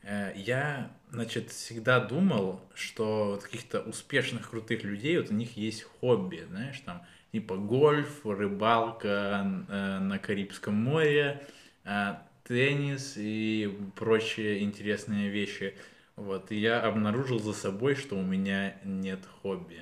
э, 0.04 0.34
Я, 0.36 0.92
значит, 1.12 1.52
всегда 1.52 2.00
думал, 2.00 2.62
что 2.74 3.32
вот 3.34 3.44
каких-то 3.44 3.82
успешных, 3.82 4.50
крутых 4.50 4.84
людей, 4.84 5.18
вот 5.18 5.32
у 5.32 5.34
них 5.34 5.58
есть 5.58 5.84
хобби, 5.84 6.46
знаешь, 6.50 6.80
там, 6.82 7.04
типа 7.32 7.58
гольф, 7.58 8.26
рыбалка 8.26 9.66
э, 9.68 10.00
на 10.00 10.20
Карибском 10.20 10.76
море, 10.76 11.42
теннис 12.44 13.16
и 13.18 13.78
прочие 13.96 14.64
интересные 14.64 15.30
вещи. 15.30 15.76
Вот, 16.16 16.52
и 16.52 16.58
я 16.60 16.82
обнаружил 16.82 17.40
за 17.40 17.54
собой, 17.54 17.96
что 17.96 18.18
у 18.18 18.24
меня 18.24 18.76
нет 18.84 19.22
хобби. 19.42 19.82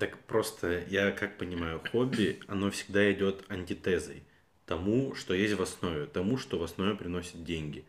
Так 0.00 0.18
просто, 0.24 0.82
я 0.88 1.12
как 1.12 1.36
понимаю, 1.36 1.80
хобби, 1.92 2.40
оно 2.48 2.70
всегда 2.70 3.12
идет 3.12 3.44
антитезой 3.48 4.22
тому, 4.64 5.14
что 5.14 5.34
есть 5.34 5.54
в 5.54 5.62
основе, 5.62 6.06
тому, 6.06 6.38
что 6.38 6.58
в 6.58 6.62
основе 6.62 6.94
приносит 6.94 7.44
деньги. 7.44 7.84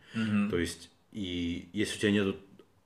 То 0.50 0.58
есть, 0.58 0.90
и 1.12 1.70
если 1.74 1.98
у 1.98 2.00
тебя 2.02 2.12
нет 2.12 2.36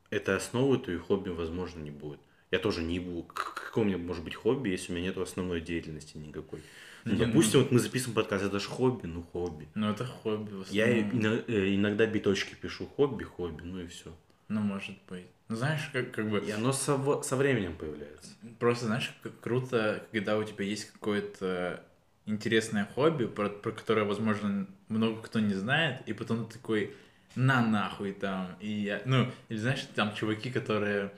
этой 0.10 0.36
основы, 0.36 0.78
то 0.78 0.92
и 0.92 0.98
хобби, 0.98 1.30
возможно, 1.30 1.80
не 1.80 1.92
будет. 1.92 2.20
Я 2.52 2.60
тоже 2.60 2.84
не 2.84 3.00
буду. 3.00 3.24
Какое 3.24 3.84
у 3.84 3.88
меня 3.88 3.98
может 3.98 4.24
быть 4.24 4.36
хобби, 4.36 4.70
если 4.70 4.92
у 4.92 4.96
меня 4.96 5.08
нет 5.08 5.18
основной 5.18 5.60
деятельности 5.60 6.18
никакой? 6.18 6.62
Ну, 7.06 7.14
Не, 7.14 7.20
ну- 7.20 7.26
допустим, 7.26 7.62
вот 7.62 7.72
мы 7.72 7.80
записываем 7.80 8.16
подкаст, 8.16 8.46
это 8.46 8.60
же 8.60 8.68
хобби, 8.68 9.08
ну 9.08 9.24
хобби. 9.24 9.68
Ну, 9.76 9.90
это 9.90 10.06
хобби 10.06 10.52
Я 10.72 10.88
э, 10.88 11.76
иногда 11.76 12.06
биточки 12.06 12.56
пишу, 12.56 12.86
хобби, 12.86 13.24
хобби, 13.24 13.64
ну 13.64 13.80
и 13.82 13.88
все. 13.88 14.14
Ну, 14.48 14.62
может 14.62 14.96
быть. 15.10 15.26
Ну, 15.48 15.56
знаешь, 15.56 15.90
как, 15.94 16.12
как 16.12 16.30
бы... 16.30 16.40
И 16.40 16.52
оно 16.52 16.72
со, 16.74 17.22
со 17.22 17.36
временем 17.36 17.76
появляется. 17.76 18.32
Просто, 18.60 18.86
знаешь, 18.86 19.14
как 19.22 19.40
круто, 19.40 20.04
когда 20.12 20.38
у 20.38 20.44
тебя 20.44 20.66
есть 20.66 20.92
какое-то 20.92 21.84
интересное 22.26 22.88
хобби, 22.96 23.26
про, 23.26 23.50
про 23.50 23.72
которое, 23.72 24.06
возможно, 24.06 24.68
много 24.90 25.22
кто 25.22 25.40
не 25.40 25.54
знает, 25.54 26.02
и 26.08 26.14
потом 26.14 26.48
ты 26.48 26.54
такой, 26.54 26.96
на 27.36 27.62
нахуй 27.66 28.14
там. 28.14 28.56
И 28.60 28.70
я, 28.70 29.02
ну, 29.06 29.28
или 29.50 29.58
знаешь, 29.58 29.88
там 29.94 30.16
чуваки, 30.16 30.50
которые, 30.50 31.12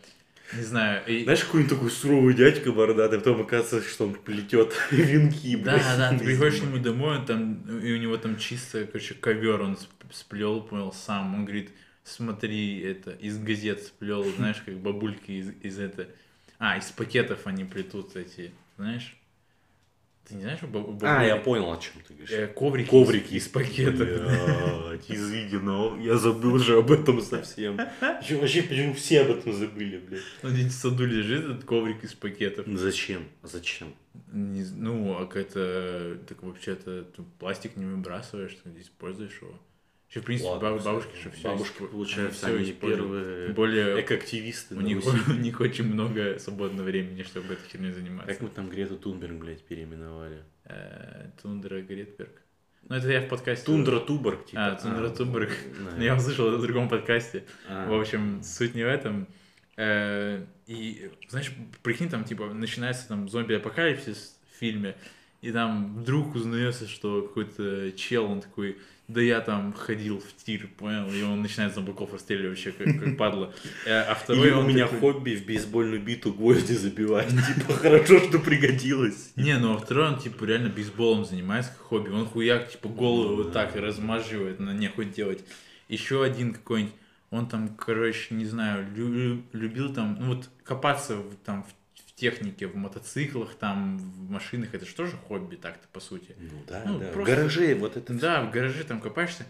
не 0.53 0.63
знаю, 0.63 1.03
и... 1.07 1.23
Знаешь, 1.23 1.43
какой-нибудь 1.43 1.73
такой 1.73 1.91
суровый 1.91 2.33
дядька 2.33 2.71
бородатый, 2.71 3.19
потом 3.19 3.41
оказывается, 3.41 3.89
что 3.89 4.05
он 4.07 4.13
плетет 4.15 4.73
венки, 4.91 5.55
Да, 5.55 5.73
блядь, 5.73 5.97
да, 5.97 6.09
ты 6.11 6.25
приходишь 6.25 6.61
нему 6.61 6.77
домой, 6.79 7.17
он 7.19 7.25
там, 7.25 7.79
и 7.79 7.93
у 7.93 7.97
него 7.97 8.17
там 8.17 8.37
чисто, 8.37 8.85
короче, 8.85 9.13
ковер 9.13 9.61
он 9.61 9.73
сп- 9.73 10.11
сплел, 10.11 10.61
понял, 10.61 10.91
сам. 10.93 11.35
Он 11.35 11.45
говорит, 11.45 11.71
смотри, 12.07 12.79
это, 12.81 13.11
из 13.11 13.37
газет 13.37 13.83
сплел, 13.83 14.23
знаешь, 14.37 14.61
как 14.65 14.75
бабульки 14.77 15.31
из, 15.31 15.49
из 15.61 15.79
это... 15.79 16.07
А, 16.59 16.77
из 16.77 16.89
пакетов 16.91 17.45
они 17.45 17.65
плетут 17.65 18.15
эти, 18.15 18.51
знаешь? 18.77 19.15
Ты 20.27 20.35
не 20.35 20.41
знаешь, 20.41 20.61
баб- 20.63 21.01
А, 21.03 21.23
я 21.23 21.37
понял, 21.37 21.71
о 21.71 21.77
чем 21.77 21.93
ты 22.05 22.13
говоришь. 22.13 22.31
э, 22.31 22.47
коврики, 22.47 22.89
Коврики 22.89 23.33
из, 23.35 23.45
из 23.45 23.47
пакетов. 23.47 24.07
Блядь, 24.97 25.09
изыдино. 25.11 25.97
Я 26.01 26.17
забыл 26.17 26.57
же 26.59 26.77
об 26.77 26.91
этом 26.91 27.21
совсем. 27.21 27.79
Чё, 28.25 28.39
Вообще, 28.39 28.63
почему 28.63 28.93
все 28.93 29.21
об 29.21 29.37
этом 29.37 29.53
забыли, 29.53 29.99
блядь? 29.99 30.21
Ну, 30.41 30.49
в 30.49 30.71
саду 30.71 31.05
лежит 31.05 31.45
этот 31.45 31.63
коврик 31.63 32.03
из 32.03 32.13
пакетов. 32.13 32.65
Зачем? 32.67 33.23
Зачем? 33.43 33.93
Не 34.33 34.65
ну, 34.75 35.15
а 35.17 35.25
какая-то... 35.27 36.17
Так 36.27 36.43
вообще-то 36.43 37.07
пластик 37.39 37.77
не 37.77 37.85
выбрасываешь, 37.85 38.57
ты 38.63 38.69
используешь 38.81 39.39
его. 39.41 39.57
Еще, 40.09 40.21
в 40.21 40.23
принципе, 40.23 40.49
Ладно, 40.49 40.77
бабушки 40.77 41.21
же 41.21 41.29
все 41.31 41.49
Бабушки, 41.49 41.85
получается, 41.85 42.47
они 42.47 42.71
первые 42.71 43.47
Тем 43.47 43.55
более, 43.55 44.01
экоактивисты 44.01 44.75
у 44.75 44.81
них, 44.81 44.99
у 45.27 45.33
них 45.33 45.59
очень 45.59 45.83
много 45.85 46.39
свободного 46.39 46.85
времени, 46.87 47.23
чтобы 47.23 47.53
этой 47.53 47.67
херней 47.69 47.91
заниматься. 47.91 48.31
Как 48.31 48.41
мы 48.41 48.49
там 48.49 48.69
Грету 48.69 48.97
Тунберг, 48.97 49.33
блядь, 49.33 49.63
переименовали? 49.63 50.43
Э, 50.63 51.29
Тундра 51.41 51.81
Гретберг. 51.81 52.41
Ну, 52.89 52.95
это 52.95 53.11
я 53.11 53.21
в 53.21 53.27
подкасте... 53.27 53.65
Тундра 53.65 53.99
Туборг, 53.99 54.45
типа. 54.45 54.67
А, 54.67 54.75
Тундра 54.75 55.09
Туборг. 55.09 55.49
да. 55.79 55.91
Ну, 55.97 56.01
Я 56.01 56.15
услышал 56.15 56.47
это 56.47 56.57
в 56.57 56.61
другом 56.61 56.87
подкасте. 56.87 57.43
А. 57.67 57.89
В 57.89 57.99
общем, 57.99 58.41
суть 58.43 58.75
не 58.75 58.83
в 58.83 58.87
этом. 58.87 59.27
Э, 59.75 60.45
И, 60.67 61.11
знаешь, 61.27 61.51
прикинь, 61.83 62.09
там, 62.09 62.23
типа, 62.23 62.53
начинается 62.53 63.09
там 63.09 63.27
зомби-апокалипсис 63.27 64.39
в 64.51 64.57
фильме, 64.57 64.95
и 65.41 65.51
там 65.51 65.97
вдруг 65.97 66.35
узнается, 66.35 66.87
что 66.87 67.23
какой-то 67.23 67.91
чел, 67.91 68.25
он 68.25 68.41
такой, 68.41 68.77
да 69.07 69.21
я 69.21 69.39
там 69.41 69.71
ходил 69.73 70.19
в 70.19 70.43
тир, 70.43 70.67
понял, 70.77 71.09
и 71.11 71.21
он 71.23 71.41
начинает 71.41 71.73
зомбаков 71.73 72.11
расстреливать 72.13 72.49
вообще, 72.65 72.71
как, 72.71 72.99
как 73.03 73.17
падла. 73.17 73.53
Э, 73.85 74.01
А 74.01 74.15
второй 74.15 74.47
Или 74.47 74.53
у 74.53 74.63
меня 74.63 74.85
такой- 74.87 74.99
хобби 75.13 75.35
в 75.35 75.45
бейсбольную 75.45 76.01
биту 76.01 76.33
гвозди 76.33 76.73
забивать. 76.73 77.29
Типа, 77.55 77.73
хорошо, 77.73 78.19
что 78.19 78.39
пригодилось. 78.39 79.31
Не, 79.35 79.57
ну 79.57 79.75
а 79.75 79.77
второй 79.77 80.07
он, 80.09 80.19
типа, 80.19 80.43
реально 80.43 80.69
бейсболом 80.69 81.23
занимается, 81.25 81.71
как 81.71 81.81
хобби. 81.87 82.09
Он 82.09 82.25
хуяк, 82.25 82.69
типа, 82.69 82.89
голову 82.89 83.35
вот 83.37 83.53
так 83.53 83.75
размаживает, 83.75 84.59
на 84.59 84.71
нехуй 84.73 85.05
делать. 85.05 85.43
Еще 85.87 86.23
один 86.23 86.53
какой-нибудь, 86.53 86.93
он 87.29 87.47
там, 87.47 87.69
короче, 87.75 88.35
не 88.35 88.45
знаю, 88.45 88.85
лю- 88.95 89.41
любил 89.53 89.93
там, 89.93 90.17
ну 90.19 90.35
вот, 90.35 90.49
копаться 90.63 91.17
там 91.45 91.63
в 91.63 91.86
технике, 92.21 92.67
в 92.67 92.75
мотоциклах, 92.75 93.53
там, 93.55 93.97
в 93.99 94.29
машинах. 94.31 94.73
Это 94.73 94.85
же 94.85 94.93
тоже 94.95 95.15
хобби 95.27 95.55
так-то, 95.55 95.87
по 95.93 95.99
сути. 95.99 96.35
Ну 96.39 96.63
да, 96.67 96.83
Ну, 96.85 96.99
да. 96.99 97.09
В 97.09 97.13
просто- 97.13 97.35
гараже 97.35 97.75
вот 97.75 97.95
это 97.95 98.13
Да, 98.13 98.41
в 98.43 98.51
гараже 98.51 98.83
там 98.83 98.99
копаешься. 98.99 99.45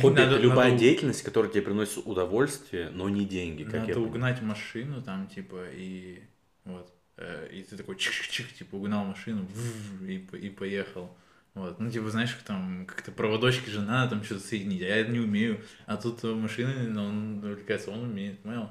Хобби 0.00 0.20
это 0.20 0.36
любая 0.38 0.68
надо- 0.70 0.78
деятельность, 0.80 1.22
которая 1.22 1.50
тебе 1.50 1.62
приносит 1.62 2.06
удовольствие, 2.06 2.90
но 2.90 3.08
не 3.08 3.24
деньги, 3.24 3.64
как 3.64 3.88
Надо 3.88 4.00
угнать 4.00 4.40
машину 4.42 5.02
там, 5.02 5.26
типа, 5.28 5.64
и 5.74 6.20
вот. 6.64 6.92
э, 7.16 7.48
И 7.52 7.62
ты 7.62 7.76
такой 7.76 7.96
чих-чих, 7.96 8.52
типа, 8.54 8.76
угнал 8.76 9.04
машину, 9.04 9.48
и, 10.02 10.16
и 10.40 10.50
поехал. 10.50 11.16
Вот. 11.54 11.80
Ну, 11.80 11.90
типа, 11.90 12.10
знаешь, 12.10 12.32
как 12.34 12.42
там 12.44 12.86
как-то 12.86 13.10
проводочки 13.12 13.68
же 13.70 13.80
надо 13.80 14.10
там 14.10 14.24
что-то 14.24 14.40
соединить, 14.46 14.82
а 14.82 14.86
я 14.86 15.02
не 15.06 15.18
умею. 15.20 15.60
А 15.86 15.96
тут 15.96 16.22
машины, 16.22 16.86
ну, 16.88 17.04
он 17.06 17.38
увлекается, 17.44 17.90
он 17.90 18.04
умеет, 18.04 18.38
понял? 18.40 18.70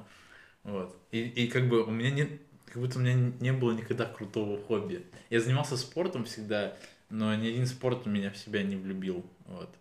Вот. 0.62 0.96
И, 1.10 1.20
и 1.20 1.46
как 1.48 1.68
бы 1.68 1.82
у 1.84 1.90
меня 1.90 2.10
нет, 2.10 2.30
как 2.72 2.82
будто 2.82 2.98
у 2.98 3.02
меня 3.02 3.14
не 3.40 3.52
было 3.52 3.72
никогда 3.72 4.06
крутого 4.06 4.60
хобби. 4.62 5.04
Я 5.28 5.40
занимался 5.40 5.76
спортом 5.76 6.24
всегда, 6.24 6.76
но 7.08 7.34
ни 7.34 7.48
один 7.48 7.66
спорт 7.66 8.06
меня 8.06 8.30
в 8.30 8.36
себя 8.36 8.62
не 8.62 8.76
влюбил. 8.76 9.24
Вот. 9.46 9.74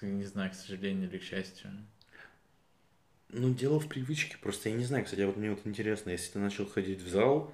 Не 0.00 0.24
знаю, 0.24 0.50
к 0.50 0.54
сожалению 0.54 1.08
или 1.08 1.18
к 1.18 1.22
счастью. 1.22 1.70
Ну, 3.30 3.54
дело 3.54 3.80
в 3.80 3.88
привычке. 3.88 4.36
Просто 4.38 4.68
я 4.68 4.74
не 4.76 4.84
знаю, 4.84 5.04
кстати, 5.04 5.22
вот 5.22 5.36
мне 5.36 5.50
вот 5.50 5.60
интересно, 5.66 6.10
если 6.10 6.32
ты 6.32 6.38
начал 6.38 6.66
ходить 6.66 7.00
в 7.00 7.08
зал 7.08 7.52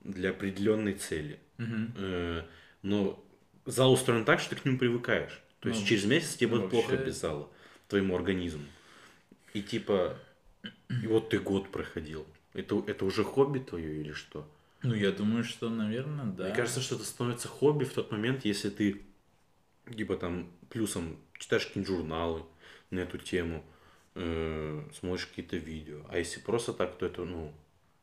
для 0.00 0.30
определенной 0.30 0.94
цели, 0.94 1.38
Угу. 1.58 2.44
но 2.82 3.24
зал 3.66 3.92
устроен 3.92 4.24
так, 4.24 4.40
что 4.40 4.50
ты 4.56 4.60
к 4.60 4.64
нему 4.64 4.78
привыкаешь. 4.78 5.40
То 5.60 5.68
есть 5.68 5.82
Ну, 5.82 5.86
через 5.86 6.04
месяц 6.06 6.34
тебе 6.34 6.48
ну, 6.56 6.60
будет 6.62 6.70
плохо 6.70 6.90
вообще- 6.92 7.06
без 7.06 7.20
зала, 7.20 7.48
твоему 7.88 8.16
организму. 8.16 8.64
И 9.54 9.62
типа, 9.62 10.18
и 11.02 11.06
вот 11.06 11.28
ты 11.28 11.38
год 11.38 11.70
проходил. 11.70 12.26
Это, 12.54 12.82
это 12.86 13.04
уже 13.04 13.24
хобби 13.24 13.58
твое 13.58 14.00
или 14.00 14.12
что? 14.12 14.46
Ну, 14.82 14.94
я 14.94 15.12
думаю, 15.12 15.44
что, 15.44 15.70
наверное, 15.70 16.26
да. 16.26 16.44
Мне 16.44 16.54
кажется, 16.54 16.80
что 16.80 16.96
это 16.96 17.04
становится 17.04 17.48
хобби 17.48 17.84
в 17.84 17.92
тот 17.92 18.10
момент, 18.10 18.44
если 18.44 18.68
ты, 18.70 19.02
типа 19.96 20.16
там, 20.16 20.50
плюсом 20.70 21.16
читаешь 21.38 21.66
какие-нибудь 21.66 21.96
журналы 21.96 22.42
на 22.90 23.00
эту 23.00 23.18
тему, 23.18 23.64
э, 24.14 24.88
смотришь 24.98 25.26
какие-то 25.26 25.56
видео. 25.56 26.00
А 26.08 26.18
если 26.18 26.40
просто 26.40 26.72
так, 26.72 26.98
то 26.98 27.06
это, 27.06 27.24
ну, 27.24 27.52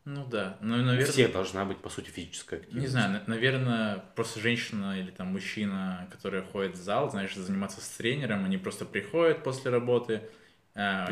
Ну 0.06 0.26
да. 0.26 0.58
Ну, 0.62 0.78
наверное, 0.78 1.06
всех 1.06 1.32
должна 1.34 1.66
быть, 1.66 1.78
по 1.78 1.89
сути, 1.89 2.10
физическая 2.10 2.60
активность. 2.62 2.82
Не 2.82 2.88
знаю, 2.88 3.12
на- 3.12 3.24
наверное, 3.28 4.04
просто 4.16 4.39
женщина 4.39 5.00
или 5.00 5.12
там 5.12 5.28
мужчина, 5.28 6.08
который 6.12 6.41
ходит 6.41 6.76
в 6.78 6.82
зал, 6.82 7.12
знаешь, 7.12 7.36
заниматься 7.36 7.82
с 7.82 7.89
тренером, 7.89 8.45
они 8.45 8.58
просто 8.58 8.86
приходят 8.86 9.43
после 9.43 9.70
работы, 9.70 10.22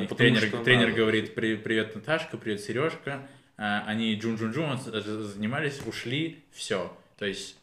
потому 0.07 0.17
тренер, 0.17 0.41
что 0.47 0.63
тренер 0.63 0.87
надо. 0.89 0.97
говорит 0.97 1.35
«При- 1.35 1.55
«Привет, 1.55 1.95
Наташка, 1.95 2.37
привет, 2.37 2.61
Сережка», 2.61 3.27
А, 3.59 3.83
они 3.87 4.13
джун-джун-джун 4.15 4.77
занимались, 5.33 5.81
ушли, 5.85 6.43
все. 6.51 6.95
То 7.17 7.25
есть 7.25 7.57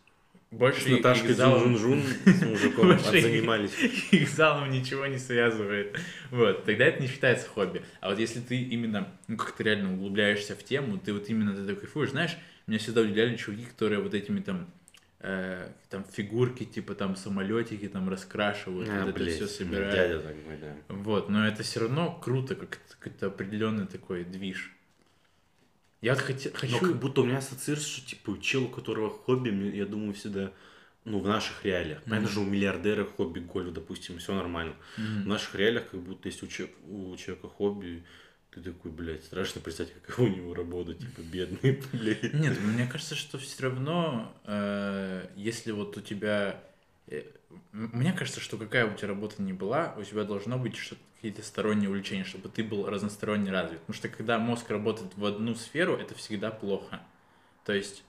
больше 0.51 0.81
С 0.83 0.87
Наташкой 0.89 1.31
их 1.31 1.37
залом- 1.37 1.75
Джун-Джун 1.77 2.03
с 2.27 2.43
мужиком 2.43 2.99
занимались. 2.99 3.71
их 4.11 4.29
залом 4.37 4.71
ничего 4.71 5.07
не 5.07 5.19
связывает. 5.19 5.97
Вот, 6.31 6.65
тогда 6.65 6.85
это 6.87 7.01
не 7.01 7.07
считается 7.09 7.49
хобби. 7.49 7.83
А 8.01 8.11
вот 8.11 8.19
если 8.19 8.41
ты 8.41 8.57
именно, 8.61 9.09
ну, 9.29 9.37
как-то 9.37 9.63
реально 9.63 9.93
углубляешься 9.95 10.55
в 10.57 10.65
тему, 10.65 10.99
ты 10.99 11.13
вот 11.13 11.29
именно 11.29 11.55
ты 11.55 11.61
такой 11.63 11.77
кайфуешь, 11.83 12.11
знаешь, 12.11 12.37
меня 12.67 12.79
всегда 12.81 13.01
удивляли 13.03 13.37
чуваки, 13.37 13.65
которые 13.65 14.01
вот 14.01 14.15
этими 14.15 14.41
там 14.41 14.67
э, 15.25 15.73
там 15.89 16.05
фигурки, 16.05 16.65
типа 16.65 16.95
там 16.95 17.17
самолетики 17.17 17.89
там 17.89 18.09
раскрашивают, 18.09 18.89
А, 18.91 19.01
вот 19.01 19.09
это 19.11 19.19
блядь, 19.19 19.35
все 19.35 19.45
ну, 19.45 19.49
собирают. 19.49 19.93
Дядя 19.95 20.21
такой, 20.21 20.57
да. 20.61 20.77
Вот, 20.89 21.29
но 21.31 21.47
это 21.47 21.63
все 21.63 21.81
равно 21.81 22.21
круто, 22.23 22.55
как 22.55 22.79
какой-то 22.91 23.27
определенный 23.27 23.87
такой 23.87 24.25
движ. 24.25 24.71
Я 26.03 26.15
вот 26.15 26.23
хоте- 26.25 26.51
Но 26.53 26.59
хочу... 26.59 26.81
как 26.81 26.97
будто 26.99 27.23
у 27.23 27.25
меня 27.25 27.39
ассоциируется, 27.39 27.91
что 27.91 28.07
типа 28.07 28.39
чел, 28.41 28.65
у 28.65 28.69
которого 28.69 29.09
хобби, 29.09 29.51
я 29.75 29.87
думаю, 29.87 30.13
всегда, 30.13 30.53
ну, 31.07 31.21
в 31.21 31.27
наших 31.27 31.65
реалиях. 31.65 32.03
Понятно 32.03 32.29
же, 32.29 32.41
у 32.41 32.45
миллиардера 32.45 33.05
хобби 33.05 33.41
гольф, 33.41 33.73
допустим, 33.73 34.19
все 34.19 34.35
нормально. 34.35 34.75
В 34.97 35.01
Мгм. 35.01 35.29
наших 35.31 35.55
реалиях, 35.55 35.89
как 35.91 36.01
будто 36.01 36.29
если 36.29 36.45
у, 36.45 36.49
че- 36.49 36.71
у 36.87 37.17
человека 37.17 37.49
хобби, 37.49 38.05
ты 38.55 38.61
такой, 38.63 38.91
блядь, 38.93 39.25
страшно 39.25 39.61
представить, 39.61 39.93
какая 40.03 40.27
у 40.27 40.29
него 40.29 40.55
работа, 40.55 40.95
типа, 40.95 41.21
бедный, 41.21 41.83
блядь. 41.93 42.33
Нет, 42.35 42.59
мне 42.61 42.87
кажется, 42.87 43.15
что 43.15 43.39
все 43.39 43.65
равно, 43.65 44.33
э, 44.45 45.29
если 45.37 45.73
вот 45.73 45.97
у 45.97 46.01
тебя... 46.01 46.63
э, 47.09 47.23
Мне 47.73 48.13
кажется, 48.13 48.41
что 48.41 48.57
какая 48.57 48.87
у 48.87 48.95
тебя 48.97 49.09
работа 49.09 49.43
ни 49.43 49.53
была, 49.53 49.95
у 49.99 50.05
тебя 50.05 50.25
должно 50.25 50.59
быть 50.59 50.77
что-то, 50.77 51.01
какие-то 51.17 51.43
сторонние 51.43 51.89
увлечения, 51.89 52.25
чтобы 52.25 52.49
ты 52.51 52.63
был 52.63 52.87
разносторонне 52.89 53.51
развит. 53.51 53.81
Потому 53.81 53.95
что 53.97 54.09
когда 54.09 54.39
мозг 54.39 54.71
работает 54.71 55.17
в 55.17 55.25
одну 55.25 55.55
сферу, 55.55 55.97
это 55.97 56.15
всегда 56.15 56.51
плохо. 56.51 57.01
То 57.65 57.73
есть, 57.73 58.05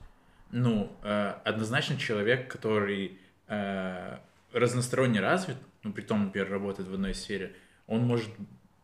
ну, 0.51 0.91
э, 1.01 1.33
однозначно 1.45 1.97
человек, 1.97 2.51
который 2.51 3.17
э, 3.47 4.17
разносторонне 4.51 5.21
развит, 5.21 5.57
ну, 5.83 5.93
при 5.93 6.01
том, 6.01 6.25
например, 6.25 6.49
работает 6.51 6.89
в 6.89 6.93
одной 6.93 7.13
сфере, 7.15 7.55
он 7.87 8.01
может 8.01 8.29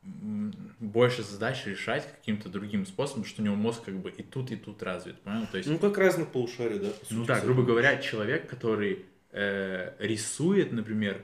больше 0.04 1.22
задач 1.24 1.66
решать 1.66 2.08
каким-то 2.12 2.49
другим 2.49 2.86
способом, 2.86 3.24
что 3.24 3.41
у 3.41 3.45
него 3.45 3.56
мозг 3.56 3.84
как 3.84 3.95
бы 3.95 4.10
и 4.10 4.24
тут, 4.24 4.52
и 4.52 4.56
тут 4.56 4.82
развит, 4.82 5.20
понял? 5.22 5.45
То 5.52 5.58
есть, 5.58 5.70
Ну, 5.70 5.78
как 5.78 5.97
разных 5.97 6.30
полушарий, 6.32 6.80
да, 6.80 6.89
по 6.89 7.06
ну 7.12 7.20
сути, 7.20 7.28
да, 7.28 7.39
грубо 7.41 7.64
говоря, 7.64 7.97
человек, 7.97 8.49
который 8.49 9.06
э, 9.32 9.93
рисует, 9.99 10.72
например, 10.72 11.22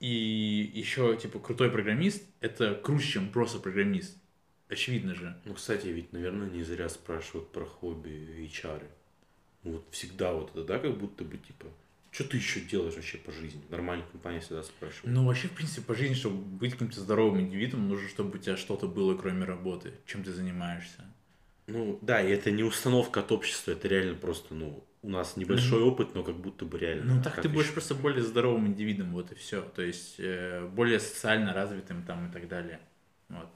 и 0.00 0.70
еще, 0.74 1.16
типа, 1.16 1.38
крутой 1.38 1.70
программист, 1.70 2.22
это 2.40 2.74
круче, 2.74 3.12
чем 3.12 3.28
просто 3.28 3.58
программист. 3.58 4.16
Очевидно 4.68 5.14
же. 5.14 5.36
Ну, 5.44 5.54
кстати, 5.54 5.86
ведь, 5.88 6.12
наверное, 6.12 6.48
не 6.48 6.62
зря 6.62 6.88
спрашивают 6.88 7.52
про 7.52 7.64
хобби 7.64 8.48
HR. 8.50 8.82
Вот 9.62 9.86
всегда 9.90 10.32
вот 10.32 10.50
это, 10.50 10.64
да, 10.64 10.78
как 10.78 10.96
будто 10.96 11.24
бы, 11.24 11.36
типа, 11.36 11.66
что 12.14 12.22
ты 12.22 12.36
еще 12.36 12.60
делаешь 12.60 12.94
вообще 12.94 13.18
по 13.18 13.32
жизни? 13.32 13.60
Нормальная 13.70 14.06
компания 14.06 14.38
всегда 14.38 14.62
спрашивает. 14.62 15.12
Ну, 15.12 15.26
вообще, 15.26 15.48
в 15.48 15.50
принципе, 15.50 15.82
по 15.82 15.96
жизни, 15.96 16.14
чтобы 16.14 16.36
быть 16.36 16.72
каким-то 16.72 17.00
здоровым 17.00 17.40
индивидом, 17.40 17.88
нужно, 17.88 18.08
чтобы 18.08 18.38
у 18.38 18.40
тебя 18.40 18.56
что-то 18.56 18.86
было, 18.86 19.16
кроме 19.16 19.44
работы, 19.44 19.94
чем 20.06 20.22
ты 20.22 20.32
занимаешься. 20.32 21.04
Ну, 21.66 21.98
да, 22.02 22.22
и 22.22 22.30
это 22.30 22.52
не 22.52 22.62
установка 22.62 23.18
от 23.18 23.32
общества, 23.32 23.72
это 23.72 23.88
реально 23.88 24.14
просто, 24.14 24.54
ну, 24.54 24.86
у 25.02 25.08
нас 25.08 25.36
небольшой 25.36 25.82
опыт, 25.82 26.14
но 26.14 26.22
как 26.22 26.36
будто 26.36 26.64
бы 26.64 26.78
реально. 26.78 27.16
Ну, 27.16 27.22
так 27.22 27.42
ты 27.42 27.48
будешь 27.48 27.64
еще? 27.64 27.72
просто 27.72 27.96
более 27.96 28.22
здоровым 28.22 28.68
индивидом, 28.68 29.10
вот 29.12 29.32
и 29.32 29.34
все. 29.34 29.60
То 29.60 29.82
есть, 29.82 30.14
э, 30.18 30.68
более 30.68 31.00
социально 31.00 31.52
развитым 31.52 32.04
там 32.04 32.28
и 32.28 32.32
так 32.32 32.46
далее. 32.46 32.78
Вот. 33.28 33.48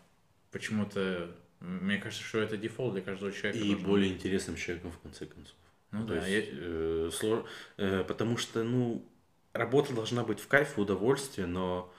Почему-то, 0.50 1.30
мне 1.61 1.98
кажется, 1.98 2.24
что 2.24 2.40
это 2.40 2.56
дефолт 2.56 2.94
для 2.94 3.02
каждого 3.02 3.30
человека. 3.30 3.64
И 3.64 3.76
более 3.76 4.11
быть. 4.11 4.18
интересным 4.18 4.56
человеком, 4.56 4.90
в 4.90 4.98
конце 4.98 5.26
концов. 5.26 5.54
Ну 5.91 6.07
То 6.07 6.14
да, 6.14 6.26
есть, 6.26 6.51
э, 6.53 7.11
сло- 7.12 7.47
э, 7.78 8.05
потому 8.07 8.36
что, 8.36 8.62
ну, 8.62 9.05
работа 9.53 9.95
должна 9.95 10.22
быть 10.22 10.41
в 10.41 10.47
кайф 10.47 10.76
и 10.76 10.80
удовольствие, 10.80 11.47
но, 11.47 11.93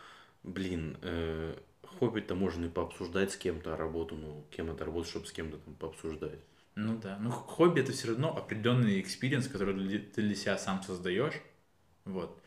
блин, 0.44 0.98
э, 1.02 1.56
хобби-то 1.84 2.36
можно 2.36 2.66
и 2.66 2.70
пообсуждать 2.70 3.32
с 3.32 3.38
кем-то, 3.38 3.74
а 3.74 3.78
работу, 3.78 4.16
ну, 4.16 4.46
кем 4.52 4.70
это 4.72 4.86
работа, 4.86 5.10
чтобы 5.10 5.26
с 5.26 5.32
кем-то 5.32 5.58
там 5.58 5.74
пообсуждать. 5.76 6.40
Ну 6.76 6.98
да. 6.98 7.18
Ну, 7.20 7.32
хобби 7.32 7.82
это 7.82 7.92
все 7.92 8.10
равно 8.10 8.36
определенный 8.36 9.02
experience, 9.02 9.48
который 9.48 10.00
ты 10.00 10.22
для 10.22 10.36
себя 10.36 10.58
сам 10.58 10.82
создаешь. 10.84 11.42
Вот. 12.06 12.40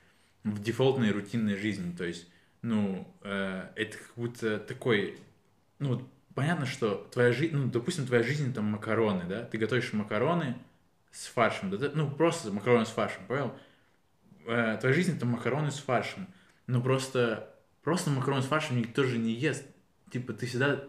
В 0.44 0.62
дефолтной 0.62 1.10
рутинной 1.10 1.56
жизни. 1.56 1.94
То 1.96 2.04
есть, 2.04 2.26
ну, 2.62 3.06
э, 3.22 3.68
это 3.76 3.98
как 3.98 4.12
будто 4.16 4.58
такой. 4.58 5.18
Ну, 5.78 5.90
вот 5.96 6.04
понятно, 6.34 6.66
что 6.66 7.08
твоя 7.12 7.32
жизнь, 7.32 7.56
ну, 7.56 7.68
допустим, 7.68 8.06
твоя 8.06 8.22
жизнь 8.22 8.54
там 8.54 8.66
макароны, 8.66 9.24
да? 9.28 9.44
Ты 9.44 9.58
готовишь 9.58 9.92
макароны 9.92 10.56
с 11.12 11.26
фаршем, 11.26 11.70
да? 11.70 11.90
Ну, 11.94 12.10
просто 12.10 12.50
макароны 12.50 12.86
с 12.86 12.90
фаршем, 12.90 13.24
понял? 13.26 13.52
Э, 14.46 14.76
твоя 14.80 14.94
жизнь 14.94 15.16
это 15.16 15.26
макароны 15.26 15.70
с 15.70 15.78
фаршем. 15.78 16.26
Но 16.66 16.80
просто, 16.80 17.54
просто 17.82 18.10
макароны 18.10 18.42
с 18.42 18.46
фаршем 18.46 18.78
никто 18.78 19.04
же 19.04 19.18
не 19.18 19.32
ест. 19.32 19.64
Типа, 20.10 20.32
ты 20.32 20.46
всегда 20.46 20.84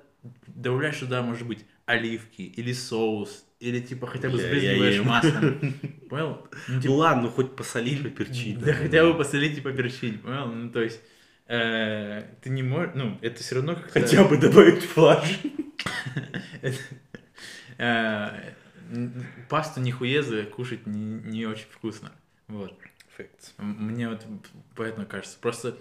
добавляешь 0.47 0.97
туда, 0.97 1.21
может 1.21 1.45
быть, 1.47 1.65
оливки 1.85 2.41
или 2.41 2.71
соус, 2.71 3.45
или 3.59 3.79
типа 3.79 4.07
хотя 4.07 4.29
бы 4.29 4.37
сбрызгиваешь 4.37 5.03
маслом. 5.03 5.73
Понял? 6.09 6.47
Ну, 6.67 6.75
Ну 6.75 6.81
типа, 6.81 6.91
ладно, 6.91 7.23
ну 7.23 7.29
хоть 7.29 7.55
посолить, 7.55 8.03
поперчить. 8.03 8.59
да, 8.59 8.73
хотя 8.73 9.03
бы 9.05 9.15
посолить 9.15 9.57
и 9.57 9.61
поперчить, 9.61 10.21
понял? 10.21 10.47
Ну, 10.47 10.69
то 10.71 10.81
есть, 10.81 11.01
э, 11.47 12.23
ты 12.41 12.49
не 12.49 12.63
можешь, 12.63 12.91
ну, 12.95 13.17
это 13.21 13.41
все 13.41 13.55
равно 13.55 13.75
как-то... 13.75 13.99
Хотя 13.99 14.23
бы 14.23 14.37
добавить 14.37 14.83
флаж. 14.83 15.39
Э, 18.93 19.09
Пасту 19.49 19.81
нихуезы 19.81 20.43
кушать 20.45 20.85
не, 20.87 20.99
не 21.03 21.45
очень 21.45 21.67
вкусно. 21.69 22.11
Вот. 22.47 22.77
М- 23.57 23.87
Мне 23.87 24.09
вот 24.09 24.25
поэтому 24.75 25.05
кажется. 25.05 25.37
Просто 25.39 25.77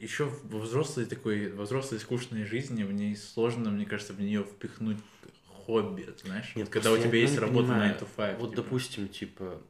еще 0.00 0.24
во 0.44 0.60
взрослой 0.60 1.04
такой, 1.04 1.52
во 1.52 1.64
взрослой 1.64 1.98
скучной 1.98 2.44
жизни 2.44 2.82
в 2.82 2.92
ней 2.92 3.16
сложно, 3.16 3.70
мне 3.70 3.84
кажется, 3.84 4.12
в 4.12 4.20
нее 4.20 4.42
впихнуть 4.44 4.98
хобби, 5.46 6.08
знаешь? 6.22 6.52
Нет, 6.56 6.66
вот 6.66 6.72
когда 6.72 6.92
у 6.92 6.98
тебя 6.98 7.18
есть 7.18 7.38
работа 7.38 7.68
понимаю. 7.68 7.94
9 7.94 8.02
to 8.02 8.08
5. 8.16 8.38
Вот, 8.38 8.50
типа. 8.50 8.62
допустим, 8.62 9.08
типа, 9.08 9.62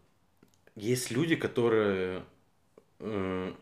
есть 0.77 1.11
люди, 1.11 1.35
которые... 1.37 2.25
э, 3.01 3.53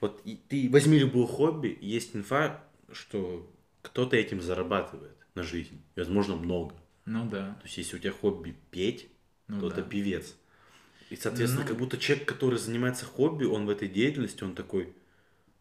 вот 0.00 0.22
ты 0.48 0.68
возьми 0.70 0.98
любое 0.98 1.26
хобби, 1.26 1.76
есть 1.80 2.14
инфа, 2.14 2.62
что 2.92 3.50
кто-то 3.82 4.16
этим 4.16 4.40
зарабатывает 4.40 5.16
на 5.34 5.42
жизнь. 5.42 5.82
И, 5.96 6.00
возможно, 6.00 6.36
много. 6.36 6.74
Ну 7.04 7.28
да. 7.28 7.54
То 7.60 7.64
есть, 7.64 7.78
если 7.78 7.96
у 7.96 7.98
тебя 7.98 8.12
хобби 8.12 8.56
петь, 8.70 9.08
Ну 9.48 9.60
то 9.60 9.68
да. 9.68 9.74
это 9.76 9.82
певец. 9.82 10.34
И, 11.10 11.16
соответственно, 11.16 11.64
Ну. 11.64 11.68
как 11.68 11.76
будто 11.76 11.98
человек, 11.98 12.26
который 12.26 12.58
занимается 12.58 13.04
хобби, 13.04 13.44
он 13.44 13.66
в 13.66 13.70
этой 13.70 13.88
деятельности, 13.88 14.44
он 14.44 14.54
такой, 14.54 14.94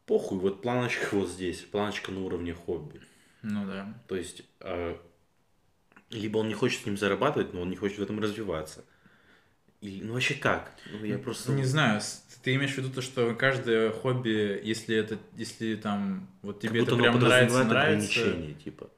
похуй, 0.06 0.40
вот 0.40 0.62
планочка 0.62 1.16
вот 1.16 1.30
здесь, 1.30 1.60
планочка 1.60 2.12
на 2.12 2.22
уровне 2.22 2.54
хобби. 2.54 3.02
Ну 3.42 3.66
да. 3.66 3.94
То 4.08 4.16
есть, 4.16 4.44
э, 4.60 4.96
либо 6.10 6.38
он 6.38 6.48
не 6.48 6.54
хочет 6.54 6.82
с 6.82 6.86
ним 6.86 6.98
зарабатывать, 6.98 7.54
но 7.54 7.62
он 7.62 7.70
не 7.70 7.76
хочет 7.76 7.98
в 7.98 8.04
этом 8.04 8.20
развиваться. 8.20 8.86
Или, 9.82 10.04
ну 10.04 10.14
вообще 10.14 10.36
как? 10.36 10.74
Ну 10.92 11.04
я 11.04 11.18
просто... 11.18 11.52
Не 11.54 11.64
знаю, 11.64 12.02
ты 12.44 12.56
имеешь 12.56 12.74
в 12.74 12.78
виду 12.78 12.90
то, 12.90 13.02
что 13.02 13.34
каждое 13.36 13.92
хобби, 13.92 14.62
если 14.64 14.96
это, 14.96 15.18
если 15.36 15.76
там, 15.76 16.30
вот 16.44 16.62
Как 16.62 16.70
тебе 16.70 16.82
будто 16.82 16.96
это 16.96 17.02
прям 17.04 17.20
нравится, 17.20 17.64
нравится, 17.64 18.22
ограничения, 18.22 18.54
типа. 18.54 18.90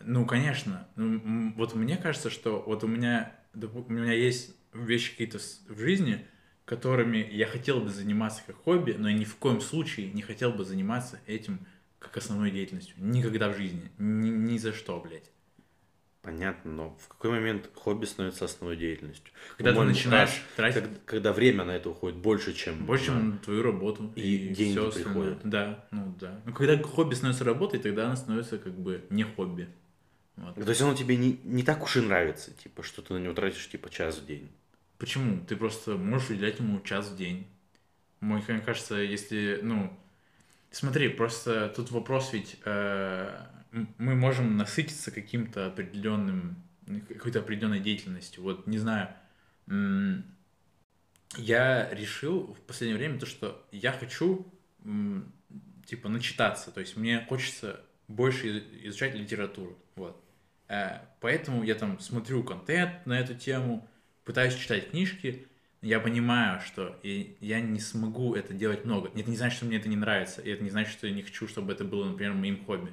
Ну, 0.00 0.26
конечно. 0.26 0.86
Ну, 0.96 1.52
вот 1.56 1.74
мне 1.74 1.96
кажется, 1.96 2.30
что 2.30 2.62
вот 2.66 2.84
у 2.84 2.86
меня, 2.86 3.32
у 3.54 3.92
меня 3.92 4.12
есть 4.12 4.54
вещи 4.72 5.12
какие-то 5.12 5.38
в 5.38 5.78
жизни, 5.78 6.26
которыми 6.64 7.26
я 7.30 7.46
хотел 7.46 7.80
бы 7.80 7.88
заниматься 7.88 8.42
как 8.46 8.56
хобби, 8.56 8.94
но 8.98 9.08
я 9.08 9.16
ни 9.16 9.24
в 9.24 9.36
коем 9.36 9.60
случае 9.60 10.12
не 10.12 10.22
хотел 10.22 10.52
бы 10.52 10.64
заниматься 10.64 11.18
этим 11.26 11.60
как 11.98 12.16
основной 12.16 12.50
деятельностью. 12.50 12.94
Никогда 12.98 13.48
в 13.48 13.56
жизни. 13.56 13.90
Ни, 13.98 14.28
ни 14.28 14.58
за 14.58 14.72
что, 14.72 15.00
блядь. 15.00 15.30
Понятно, 16.20 16.72
но 16.72 16.98
в 17.00 17.08
какой 17.08 17.30
момент 17.30 17.70
хобби 17.74 18.04
становится 18.04 18.44
основной 18.44 18.76
деятельностью? 18.76 19.32
Когда 19.56 19.72
ты 19.72 19.82
начинаешь 19.82 20.28
раз, 20.28 20.40
тратить 20.56 20.82
когда, 20.82 20.98
когда 21.06 21.32
время 21.32 21.64
на 21.64 21.70
это 21.70 21.88
уходит 21.90 22.18
больше, 22.18 22.52
чем... 22.52 22.84
больше, 22.84 23.06
чем 23.06 23.30
на 23.30 23.38
твою 23.38 23.62
работу. 23.62 24.12
И 24.14 24.48
деньги 24.48 24.72
всё 24.72 24.88
остальное. 24.88 25.14
приходят. 25.14 25.38
Да, 25.44 25.86
ну 25.90 26.14
да. 26.20 26.40
Ну, 26.44 26.52
когда 26.52 26.76
хобби 26.82 27.14
становится 27.14 27.44
работой, 27.44 27.80
тогда 27.80 28.06
она 28.06 28.16
становится 28.16 28.58
как 28.58 28.74
бы 28.74 29.04
не 29.10 29.22
хобби. 29.22 29.68
Вот. 30.38 30.54
То 30.54 30.68
есть 30.68 30.80
оно 30.80 30.94
тебе 30.94 31.16
не, 31.16 31.40
не 31.44 31.62
так 31.62 31.82
уж 31.82 31.96
и 31.96 32.00
нравится, 32.00 32.52
типа, 32.52 32.82
что 32.82 33.02
ты 33.02 33.14
на 33.14 33.18
него 33.18 33.34
тратишь, 33.34 33.68
типа, 33.68 33.90
час 33.90 34.18
в 34.18 34.26
день. 34.26 34.50
Почему? 34.98 35.44
Ты 35.44 35.56
просто 35.56 35.96
можешь 35.96 36.30
уделять 36.30 36.58
ему 36.58 36.80
час 36.80 37.08
в 37.08 37.16
день. 37.16 37.46
Мне 38.20 38.42
кажется, 38.60 38.96
если, 38.96 39.60
ну, 39.62 39.96
смотри, 40.70 41.08
просто 41.08 41.68
тут 41.68 41.90
вопрос 41.90 42.32
ведь, 42.32 42.56
э, 42.64 43.46
мы 43.70 44.14
можем 44.14 44.56
насытиться 44.56 45.10
каким-то 45.10 45.66
определенным, 45.66 46.56
какой-то 47.08 47.40
определенной 47.40 47.80
деятельностью. 47.80 48.42
Вот, 48.42 48.66
не 48.66 48.78
знаю, 48.78 49.08
я 51.36 51.88
решил 51.92 52.54
в 52.54 52.60
последнее 52.60 52.98
время 52.98 53.20
то, 53.20 53.26
что 53.26 53.66
я 53.70 53.92
хочу, 53.92 54.52
типа, 55.86 56.08
начитаться, 56.08 56.70
то 56.70 56.80
есть 56.80 56.96
мне 56.96 57.24
хочется 57.28 57.80
больше 58.08 58.48
из- 58.48 58.86
изучать 58.88 59.14
литературу, 59.14 59.78
вот. 59.94 60.24
Э, 60.68 60.98
Поэтому 61.20 61.62
я 61.64 61.74
там 61.74 61.98
смотрю 62.00 62.42
контент 62.44 63.04
на 63.06 63.18
эту 63.18 63.34
тему, 63.34 63.86
пытаюсь 64.24 64.54
читать 64.54 64.90
книжки, 64.90 65.46
я 65.82 66.00
понимаю, 66.00 66.60
что 66.60 66.98
и 67.02 67.36
я 67.40 67.60
не 67.60 67.80
смогу 67.80 68.34
это 68.34 68.52
делать 68.52 68.84
много. 68.84 69.08
Это 69.14 69.30
не 69.30 69.36
значит, 69.36 69.56
что 69.58 69.66
мне 69.66 69.78
это 69.78 69.88
не 69.88 69.96
нравится, 69.96 70.40
и 70.42 70.50
это 70.50 70.62
не 70.62 70.70
значит, 70.70 70.92
что 70.92 71.06
я 71.06 71.12
не 71.14 71.22
хочу, 71.22 71.48
чтобы 71.48 71.72
это 71.72 71.84
было, 71.84 72.04
например, 72.04 72.34
моим 72.34 72.64
хобби. 72.64 72.92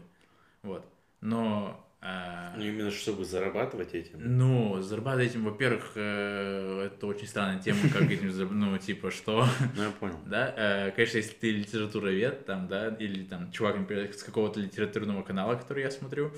Вот. 0.63 0.85
Но... 1.21 1.85
э, 2.01 2.53
Ну, 2.57 2.63
именно 2.63 2.91
чтобы 2.91 3.25
зарабатывать 3.25 3.93
этим. 3.93 4.37
ну, 4.37 4.81
зарабатывать 4.81 5.31
этим, 5.31 5.43
во-первых, 5.45 5.91
э, 5.95 6.83
это 6.87 7.07
очень 7.07 7.27
странная 7.27 7.59
тема, 7.61 7.79
как 7.91 8.03
этим, 8.11 8.31
ну, 8.59 8.77
типа, 8.77 9.11
что, 9.11 9.47
Ну, 9.75 9.83
я 9.83 9.89
понял. 9.91 10.19
да, 10.25 10.53
э, 10.55 10.91
конечно, 10.91 11.17
если 11.17 11.33
ты 11.33 11.51
литературовед, 11.51 12.45
там, 12.45 12.67
да, 12.67 12.89
или 12.99 13.23
там 13.23 13.51
чувак, 13.51 13.77
например, 13.77 14.13
с 14.13 14.23
какого-то 14.23 14.59
литературного 14.59 15.23
канала, 15.23 15.55
который 15.55 15.83
я 15.83 15.91
смотрю, 15.91 16.31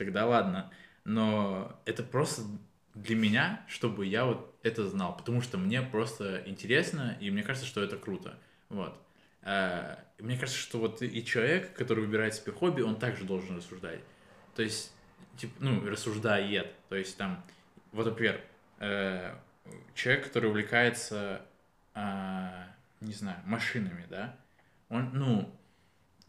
тогда 0.00 0.26
ладно, 0.26 0.70
но 1.04 1.78
это 1.84 2.02
просто 2.02 2.42
для 2.94 3.16
меня, 3.16 3.62
чтобы 3.68 4.06
я 4.06 4.24
вот 4.24 4.58
это 4.62 4.88
знал, 4.88 5.14
потому 5.14 5.42
что 5.42 5.58
мне 5.58 5.82
просто 5.82 6.42
интересно, 6.46 7.18
и 7.20 7.30
мне 7.30 7.42
кажется, 7.42 7.68
что 7.68 7.82
это 7.82 7.98
круто, 7.98 8.38
вот. 8.70 8.98
Э, 9.42 9.96
Мне 10.18 10.38
кажется, 10.38 10.58
что 10.58 10.78
вот 10.78 11.02
и 11.02 11.22
человек, 11.24 11.74
который 11.74 12.04
выбирает 12.04 12.34
себе 12.34 12.52
хобби, 12.52 12.80
он 12.80 12.96
также 12.96 13.24
должен 13.24 13.56
рассуждать. 13.56 14.00
То 14.54 14.62
есть, 14.62 14.92
типа, 15.36 15.52
ну, 15.60 15.86
рассуждает. 15.86 16.74
То 16.88 16.96
есть 16.96 17.16
там, 17.18 17.42
вот, 17.92 18.06
например, 18.06 18.40
э, 18.78 19.34
человек, 19.94 20.24
который 20.24 20.48
увлекается, 20.48 21.42
а, 21.94 22.68
не 23.00 23.12
знаю, 23.12 23.38
машинами, 23.44 24.06
да, 24.08 24.36
он, 24.88 25.10
ну, 25.12 25.54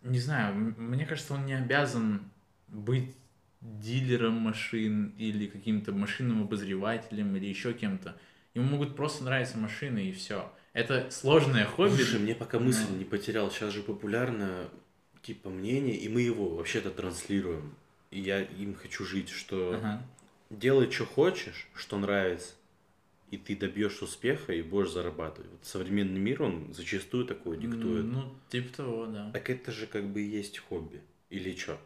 не 0.03 0.19
знаю, 0.19 0.55
мне 0.55 1.05
кажется, 1.05 1.33
он 1.33 1.45
не 1.45 1.53
обязан 1.53 2.31
быть 2.67 3.15
дилером 3.61 4.33
машин 4.33 5.13
или 5.17 5.47
каким-то 5.47 5.91
машинным 5.91 6.41
обозревателем 6.43 7.35
или 7.35 7.45
еще 7.45 7.73
кем-то. 7.73 8.15
Ему 8.53 8.67
могут 8.67 8.95
просто 8.95 9.23
нравиться 9.23 9.57
машины 9.57 10.09
и 10.09 10.11
все. 10.11 10.51
Это 10.73 11.09
сложное 11.11 11.65
хобби. 11.65 11.95
Слушай, 11.95 12.19
мне 12.19 12.35
пока 12.35 12.59
мысль 12.59 12.85
Ну. 12.89 12.97
не 12.97 13.05
потерял. 13.05 13.51
Сейчас 13.51 13.73
же 13.73 13.81
популярно, 13.83 14.67
типа, 15.21 15.49
мнение, 15.49 15.95
и 15.95 16.09
мы 16.09 16.21
его 16.21 16.49
вообще-то 16.55 16.89
транслируем. 16.91 17.75
И 18.09 18.19
я 18.19 18.41
им 18.41 18.75
хочу 18.75 19.05
жить, 19.05 19.29
что 19.29 19.75
Ага. 19.77 20.01
делай, 20.49 20.89
что 20.91 21.05
хочешь, 21.05 21.67
что 21.75 21.97
нравится, 21.97 22.53
и 23.29 23.37
ты 23.37 23.55
добьешься 23.55 24.03
успеха 24.05 24.53
и 24.53 24.61
будешь 24.61 24.91
зарабатывать. 24.91 25.49
Вот 25.51 25.65
современный 25.65 26.19
мир, 26.19 26.41
он 26.43 26.73
зачастую 26.73 27.25
такое 27.25 27.57
диктует. 27.57 28.03
Ну, 28.05 28.33
типа 28.49 28.75
того, 28.75 29.05
да. 29.05 29.31
Так 29.31 29.49
это 29.49 29.71
же 29.71 29.87
как 29.87 30.05
бы 30.07 30.21
и 30.21 30.25
есть 30.27 30.57
хобби. 30.59 31.01
Или 31.29 31.55
что? 31.55 31.79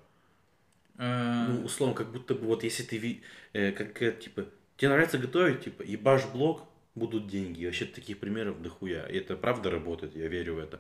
Э, 0.97 1.47
Ну, 1.49 1.65
условно, 1.65 1.95
как 1.95 2.11
будто 2.11 2.35
бы 2.35 2.47
вот 2.47 2.63
если 2.63 2.83
ты, 2.83 3.21
э, 3.53 3.71
как 3.71 4.01
э, 4.01 4.11
типа, 4.13 4.45
тебе 4.77 4.89
нравится 4.89 5.17
готовить, 5.17 5.63
типа, 5.63 5.83
ебашь 5.83 6.25
блог, 6.27 6.67
будут 6.95 7.27
деньги. 7.27 7.65
Вообще 7.65 7.85
таких 7.85 8.19
примеров 8.19 8.61
дохуя. 8.61 9.05
И 9.07 9.17
это 9.17 9.35
правда 9.35 9.69
работает, 9.69 10.15
я 10.15 10.27
верю 10.27 10.55
в 10.55 10.59
это. 10.59 10.79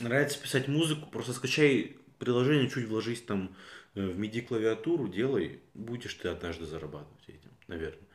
Нравится 0.00 0.40
писать 0.40 0.68
музыку, 0.68 1.08
просто 1.10 1.32
скачай 1.32 1.96
приложение, 2.18 2.70
чуть 2.70 2.86
вложись 2.86 3.22
там 3.22 3.54
э, 3.94 4.06
в 4.06 4.18
MIDI-клавиатуру, 4.20 5.08
делай, 5.08 5.60
будешь 5.74 6.14
ты 6.14 6.28
однажды 6.28 6.66
зарабатывать 6.66 7.28
этим, 7.28 7.50
наверное. 7.66 8.06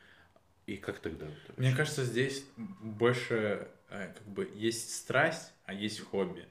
И 0.68 0.78
как 0.78 1.00
тогда? 1.00 1.28
Мне 1.58 1.76
кажется, 1.76 2.04
здесь 2.06 2.44
больше 2.58 3.68
э, 3.90 4.14
как 4.14 4.28
бы 4.28 4.50
есть 4.56 4.96
страсть, 4.96 5.52
а 5.66 5.74
есть 5.74 6.00
хобби. 6.00 6.46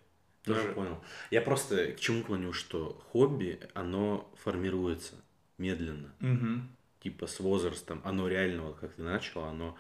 Я 0.46 0.54
Тоже- 0.54 0.72
понял. 0.72 1.02
Я 1.30 1.40
просто 1.40 1.92
к 1.92 2.00
чему 2.00 2.22
клоню, 2.22 2.52
что 2.52 3.00
хобби, 3.12 3.58
оно 3.74 4.30
формируется 4.42 5.14
медленно. 5.58 6.12
Мгм. 6.20 6.68
типа 7.00 7.26
с 7.26 7.38
возрастом, 7.40 8.00
оно 8.04 8.28
реально, 8.28 8.62
вот 8.62 8.78
как 8.78 8.94
ты 8.94 9.02
начал, 9.02 9.44
оно 9.44 9.76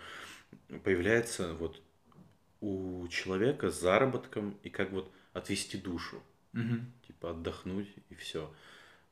появляется 0.84 1.54
вот 1.54 1.80
у 2.60 3.06
человека 3.08 3.70
с 3.70 3.80
заработком 3.80 4.58
и 4.62 4.70
как 4.70 4.90
вот 4.92 5.10
отвести 5.32 5.78
душу, 5.78 6.22
Мгм. 6.52 6.92
типа 7.06 7.30
отдохнуть 7.30 7.88
и 8.10 8.14
все. 8.14 8.52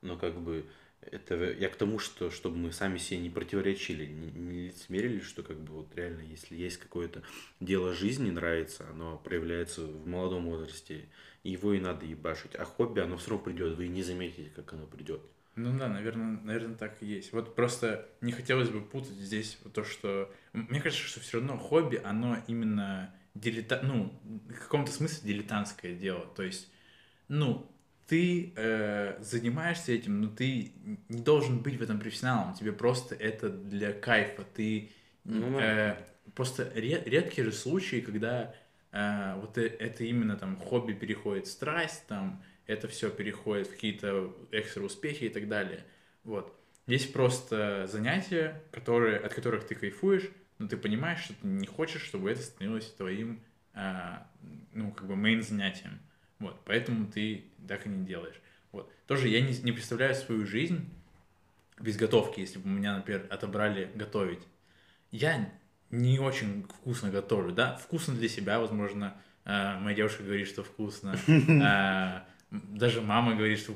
Но 0.03 0.17
как 0.17 0.39
бы 0.41 0.67
это 1.01 1.35
я 1.53 1.69
к 1.69 1.77
тому, 1.77 1.99
что 1.99 2.31
чтобы 2.31 2.57
мы 2.57 2.71
сами 2.73 2.99
себе 2.99 3.21
не 3.21 3.31
противоречили, 3.31 4.07
не, 4.07 4.31
не 4.31 4.69
лицемерили, 4.69 5.21
что 5.21 5.43
как 5.43 5.59
бы 5.59 5.73
вот 5.73 5.95
реально, 5.97 6.21
если 6.23 6.55
есть 6.57 6.77
какое-то 6.79 7.23
дело 7.61 7.93
жизни 7.95 8.31
нравится, 8.31 8.87
оно 8.91 9.19
проявляется 9.19 9.85
в 9.87 10.07
молодом 10.07 10.47
возрасте, 10.47 11.09
его 11.45 11.73
и 11.73 11.81
надо 11.81 12.07
ебашить. 12.07 12.55
А 12.55 12.65
хобби, 12.65 13.01
оно 13.01 13.17
все 13.17 13.31
равно 13.31 13.45
придет, 13.45 13.77
вы 13.77 13.89
не 13.89 14.03
заметите, 14.03 14.51
как 14.55 14.73
оно 14.73 14.87
придет. 14.87 15.23
Ну 15.55 15.77
да, 15.79 15.89
наверное, 15.89 16.41
наверное, 16.43 16.77
так 16.77 17.03
и 17.03 17.07
есть. 17.07 17.33
Вот 17.33 17.55
просто 17.55 18.09
не 18.23 18.33
хотелось 18.33 18.71
бы 18.71 18.81
путать 18.81 19.17
здесь 19.17 19.59
то, 19.75 19.85
что... 19.85 20.33
Мне 20.53 20.81
кажется, 20.81 21.07
что 21.07 21.21
все 21.21 21.39
равно 21.39 21.59
хобби, 21.59 22.01
оно 22.03 22.39
именно 22.47 23.15
дилета... 23.35 23.81
ну, 23.83 24.19
в 24.25 24.55
каком-то 24.61 24.91
смысле 24.91 25.29
дилетантское 25.35 25.95
дело. 25.95 26.27
То 26.35 26.43
есть, 26.43 26.71
ну, 27.29 27.71
ты 28.07 28.53
э, 28.57 29.23
занимаешься 29.23 29.93
этим, 29.93 30.23
но 30.23 30.29
ты 30.29 30.73
не 31.09 31.23
должен 31.23 31.59
быть 31.63 31.77
в 31.77 31.83
этом 31.83 32.01
профессионалом. 32.01 32.55
Тебе 32.55 32.73
просто 32.73 33.15
это 33.15 33.51
для 33.51 33.93
кайфа. 33.93 34.45
Ты 34.45 34.91
Ну 35.25 35.59
э, 35.59 35.97
просто 36.35 36.71
ре- 36.75 37.03
редкие 37.05 37.45
же 37.45 37.53
случаи, 37.53 38.01
когда 38.01 38.55
э, 38.93 39.35
вот 39.41 39.59
э- 39.59 39.67
это 39.67 40.05
именно 40.05 40.37
там 40.37 40.57
хобби 40.57 40.93
переходит 40.93 41.47
в 41.47 41.51
страсть, 41.51 42.07
там 42.07 42.43
это 42.67 42.89
все 42.89 43.11
переходит 43.11 43.67
в 43.67 43.73
какие-то 43.73 44.35
экстра 44.53 44.83
успехи 44.83 45.25
и 45.25 45.29
так 45.29 45.49
далее. 45.49 45.85
Вот. 46.25 46.57
Есть 46.87 47.13
просто 47.13 47.87
занятия, 47.87 48.63
которые, 48.71 49.19
от 49.19 49.35
которых 49.35 49.67
ты 49.67 49.75
кайфуешь, 49.75 50.31
но 50.59 50.69
ты 50.69 50.77
понимаешь, 50.77 51.21
что 51.21 51.35
ты 51.35 51.47
не 51.47 51.67
хочешь, 51.67 52.03
чтобы 52.03 52.31
это 52.31 52.43
становилось 52.43 52.93
твоим, 52.93 53.41
а, 53.75 54.27
ну, 54.73 54.93
как 54.93 55.07
бы, 55.07 55.17
мейн 55.17 55.43
занятием. 55.43 56.01
Вот. 56.39 56.61
Поэтому 56.65 57.07
ты 57.11 57.45
так 57.69 57.87
и 57.87 57.89
не 57.89 58.05
делаешь. 58.05 58.41
Вот. 58.73 58.93
Тоже 59.07 59.29
я 59.29 59.41
не, 59.41 59.57
не 59.63 59.73
представляю 59.73 60.15
свою 60.15 60.47
жизнь 60.47 60.89
без 61.81 61.97
готовки, 61.97 62.41
если 62.41 62.59
бы 62.59 62.69
меня, 62.69 62.97
например, 62.97 63.27
отобрали 63.31 63.91
готовить. 63.95 64.43
Я 65.11 65.53
не 65.93 66.19
очень 66.19 66.65
вкусно 66.65 67.11
готовлю, 67.11 67.53
да, 67.53 67.77
вкусно 67.77 68.15
для 68.15 68.29
себя, 68.29 68.59
возможно, 68.59 69.15
э, 69.45 69.79
моя 69.79 69.95
девушка 69.97 70.25
говорит, 70.25 70.49
что 70.49 70.63
вкусно, 70.65 71.15
Э, 71.29 72.21
даже 72.51 73.01
мама 73.01 73.35
говорит, 73.35 73.59
что 73.59 73.73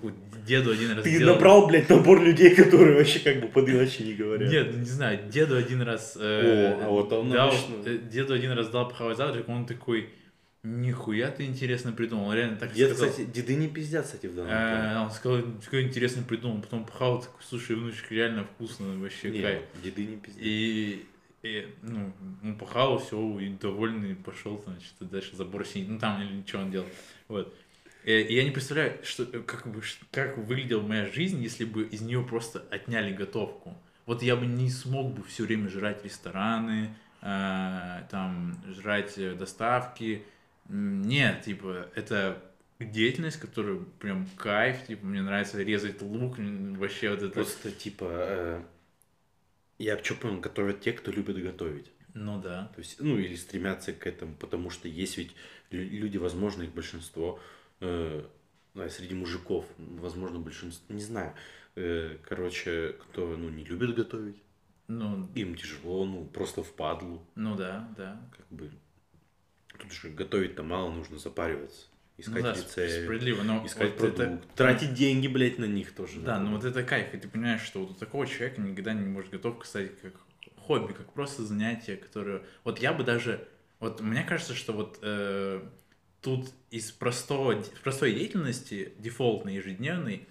деду 0.47 0.71
один 0.71 0.91
раз 0.93 1.03
Ты 1.05 1.17
сделал- 1.17 1.35
набрал, 1.37 1.67
блядь, 1.67 1.89
набор 1.89 2.23
людей, 2.23 2.55
которые 2.55 2.97
вообще 2.99 3.21
как 3.21 3.41
бы 3.41 3.49
под 3.49 3.69
иначе 3.71 4.05
не 4.05 4.13
говорят. 4.15 4.51
Нет, 4.53 4.69
ну, 4.73 4.79
не 4.81 4.85
знаю, 4.85 5.19
деду 5.31 5.57
один 5.57 5.81
раз... 5.81 6.15
э, 6.21 6.75
О, 6.83 6.85
а 6.85 6.89
вот 6.91 7.11
он 7.13 7.31
дал, 7.31 7.49
обычно- 7.49 7.75
э, 7.87 7.99
Деду 8.13 8.35
один 8.35 8.53
раз 8.53 8.69
дал 8.69 8.87
похавать 8.89 9.17
завтрак, 9.17 9.49
он 9.49 9.65
такой, 9.65 10.11
нихуя 10.63 11.31
ты 11.31 11.45
интересно 11.47 11.93
придумал. 11.93 12.29
Он 12.29 12.35
реально 12.35 12.57
так 12.57 12.73
Дед, 12.75 12.91
сказал. 12.91 13.09
кстати, 13.11 13.27
деды 13.31 13.55
не 13.55 13.69
пиздят, 13.69 14.05
кстати, 14.05 14.27
в 14.27 14.35
данном 14.35 14.51
Э, 14.53 14.71
плане. 14.93 14.99
Он 15.07 15.11
сказал, 15.11 15.43
такой 15.65 15.83
интересно 15.85 16.23
придумал. 16.23 16.61
Потом 16.61 16.85
похавал, 16.85 17.21
такой, 17.23 17.41
слушай, 17.49 17.77
внучек, 17.77 18.11
реально 18.11 18.45
вкусно, 18.45 18.89
вообще 18.99 19.31
кайф. 19.31 19.63
деды 19.83 20.05
не 20.05 20.17
пиздят. 20.17 20.43
И 20.43 21.07
И, 21.47 21.69
ну, 21.83 22.13
он 22.43 22.59
пахал, 22.59 22.99
все, 22.99 23.39
и 23.39 23.51
довольный, 23.51 24.17
пошел, 24.17 24.61
значит, 24.65 24.95
дальше 25.01 25.37
забор 25.37 25.65
синить, 25.65 25.89
ну, 25.89 25.99
там 25.99 26.21
или 26.21 26.33
ничего 26.33 26.63
он 26.63 26.71
делал, 26.73 26.87
вот. 27.29 27.55
И, 28.05 28.13
и 28.13 28.35
я 28.35 28.43
не 28.43 28.51
представляю, 28.51 28.99
что, 29.05 29.27
как, 29.43 29.67
бы, 29.69 29.81
как 30.11 30.39
выглядела 30.39 30.83
моя 30.83 31.07
жизнь, 31.07 31.41
если 31.43 31.65
бы 31.65 31.85
из 31.85 32.01
нее 32.01 32.23
просто 32.23 32.65
отняли 32.71 33.13
готовку. 33.13 33.77
Вот 34.07 34.23
я 34.23 34.37
бы 34.37 34.47
не 34.47 34.71
смог 34.71 35.15
бы 35.15 35.23
все 35.25 35.45
время 35.45 35.69
жрать 35.69 36.05
рестораны, 36.05 36.95
э, 37.23 38.03
там, 38.11 38.57
жрать 38.69 39.17
доставки. 39.39 40.23
Нет, 40.69 41.43
типа, 41.43 41.89
это 41.95 42.43
деятельность, 42.79 43.39
которая 43.39 43.79
прям 43.99 44.29
кайф, 44.37 44.87
типа, 44.87 45.07
мне 45.07 45.23
нравится 45.23 45.63
резать 45.63 46.03
лук, 46.03 46.37
вообще 46.39 47.11
вот 47.11 47.23
это... 47.23 47.31
Просто, 47.31 47.71
типа, 47.73 48.07
э, 48.09 48.63
я 49.79 50.03
что 50.03 50.15
понял, 50.15 50.41
готовят 50.41 50.81
те, 50.81 50.93
кто 50.93 51.11
любит 51.11 51.43
готовить. 51.43 51.91
Ну 52.15 52.41
да. 52.41 52.71
То 52.75 52.81
есть, 52.81 53.01
ну, 53.01 53.19
или 53.19 53.35
стремятся 53.35 53.93
к 53.93 54.07
этому, 54.07 54.35
потому 54.37 54.71
что 54.71 54.89
есть 54.89 55.19
ведь 55.19 55.33
люди, 55.71 56.17
возможно, 56.17 56.63
их 56.63 56.73
большинство, 56.73 57.39
э, 57.81 58.25
да, 58.75 58.89
среди 58.89 59.15
мужиков, 59.15 59.67
возможно, 59.77 60.39
большинство, 60.39 60.95
не 60.95 61.03
знаю, 61.03 61.35
э, 61.75 62.17
короче, 62.23 62.95
кто, 63.01 63.37
ну, 63.37 63.51
не 63.51 63.65
любит 63.65 63.95
готовить, 63.95 64.37
Ну, 64.89 65.29
им 65.35 65.57
тяжело, 65.57 66.07
ну, 66.07 66.25
просто 66.25 66.63
впадлу, 66.63 67.27
ну 67.35 67.57
да, 67.57 67.93
да. 67.97 68.21
как 68.37 68.47
бы. 68.51 68.71
Тут 69.79 69.93
же 69.93 70.09
готовить-то 70.09 70.63
мало, 70.63 70.91
нужно 70.91 71.19
запариваться. 71.19 71.87
Искать 72.19 72.37
ну 72.37 72.43
да, 72.43 72.53
рецепт, 72.53 72.71
справедливо, 72.71 73.43
но 73.43 73.67
искать 73.67 73.91
вот 73.91 73.99
продукт, 73.99 74.21
это- 74.21 74.43
тратить 74.55 74.95
деньги, 74.95 75.27
блядь, 75.27 75.59
на 75.59 75.67
них 75.67 75.95
тоже. 75.95 76.21
Да, 76.21 76.39
надо. 76.39 76.45
ну 76.45 76.57
вот 76.57 76.65
это 76.65 76.83
кайф, 76.83 77.13
и 77.13 77.19
ты 77.19 77.29
понимаешь, 77.29 77.61
что 77.61 77.81
вот 77.81 77.91
у 77.91 77.95
такого 77.95 78.27
человека 78.27 78.61
никогда 78.61 78.95
не 78.95 79.07
может 79.07 79.31
готовка 79.31 79.67
стать 79.67 80.01
как 80.01 80.15
хобби, 80.57 80.93
как 80.93 81.13
просто 81.13 81.45
занятие, 81.45 81.97
которое... 81.97 82.43
Вот 82.65 82.79
я 82.79 82.93
бы 82.93 83.05
даже... 83.05 83.47
Вот 83.81 84.01
мне 84.01 84.23
кажется, 84.23 84.55
что 84.55 84.73
вот 84.73 84.99
э, 85.03 85.63
тут 86.23 86.51
из 86.71 86.91
простого, 86.91 87.63
простой 87.83 88.15
деятельности, 88.15 88.95
дефолтной, 88.99 89.57
ежедневной, 89.57 90.27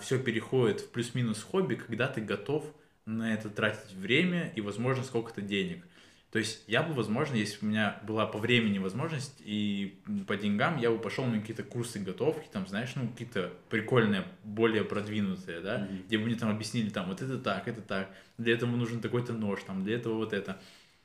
все 0.00 0.18
переходит 0.18 0.80
в 0.80 0.90
плюс-минус 0.90 1.42
хобби, 1.42 1.74
когда 1.74 2.06
ты 2.06 2.20
готов 2.20 2.64
на 3.04 3.34
это 3.34 3.50
тратить 3.50 3.92
время 3.92 4.52
и, 4.54 4.60
возможно, 4.60 5.02
сколько-то 5.02 5.42
денег. 5.42 5.84
То 6.30 6.38
есть 6.38 6.62
я 6.66 6.82
бы, 6.82 6.92
возможно, 6.92 7.36
если 7.36 7.60
бы 7.60 7.66
у 7.66 7.70
меня 7.70 8.00
была 8.02 8.26
по 8.26 8.38
времени 8.38 8.78
возможность 8.78 9.40
и 9.40 9.98
по 10.26 10.36
деньгам, 10.36 10.76
я 10.76 10.90
бы 10.90 10.98
пошел 10.98 11.24
на 11.24 11.40
какие-то 11.40 11.62
курсы 11.62 11.98
готовки, 12.00 12.46
там, 12.52 12.66
знаешь, 12.66 12.92
ну, 12.96 13.08
какие-то 13.08 13.50
прикольные, 13.70 14.24
более 14.44 14.84
продвинутые, 14.84 15.60
да, 15.60 15.78
Мгм. 15.78 16.02
где 16.06 16.18
бы 16.18 16.26
мне 16.26 16.34
там 16.34 16.50
объяснили, 16.50 16.90
там, 16.90 17.08
вот 17.08 17.22
это 17.22 17.38
так, 17.38 17.66
это 17.66 17.80
так, 17.80 18.14
для 18.36 18.54
этого 18.54 18.70
нужен 18.76 19.00
такой-то 19.00 19.32
нож, 19.32 19.62
там, 19.62 19.82
для 19.84 19.96
этого 19.96 20.14
вот 20.14 20.34
это. 20.34 20.60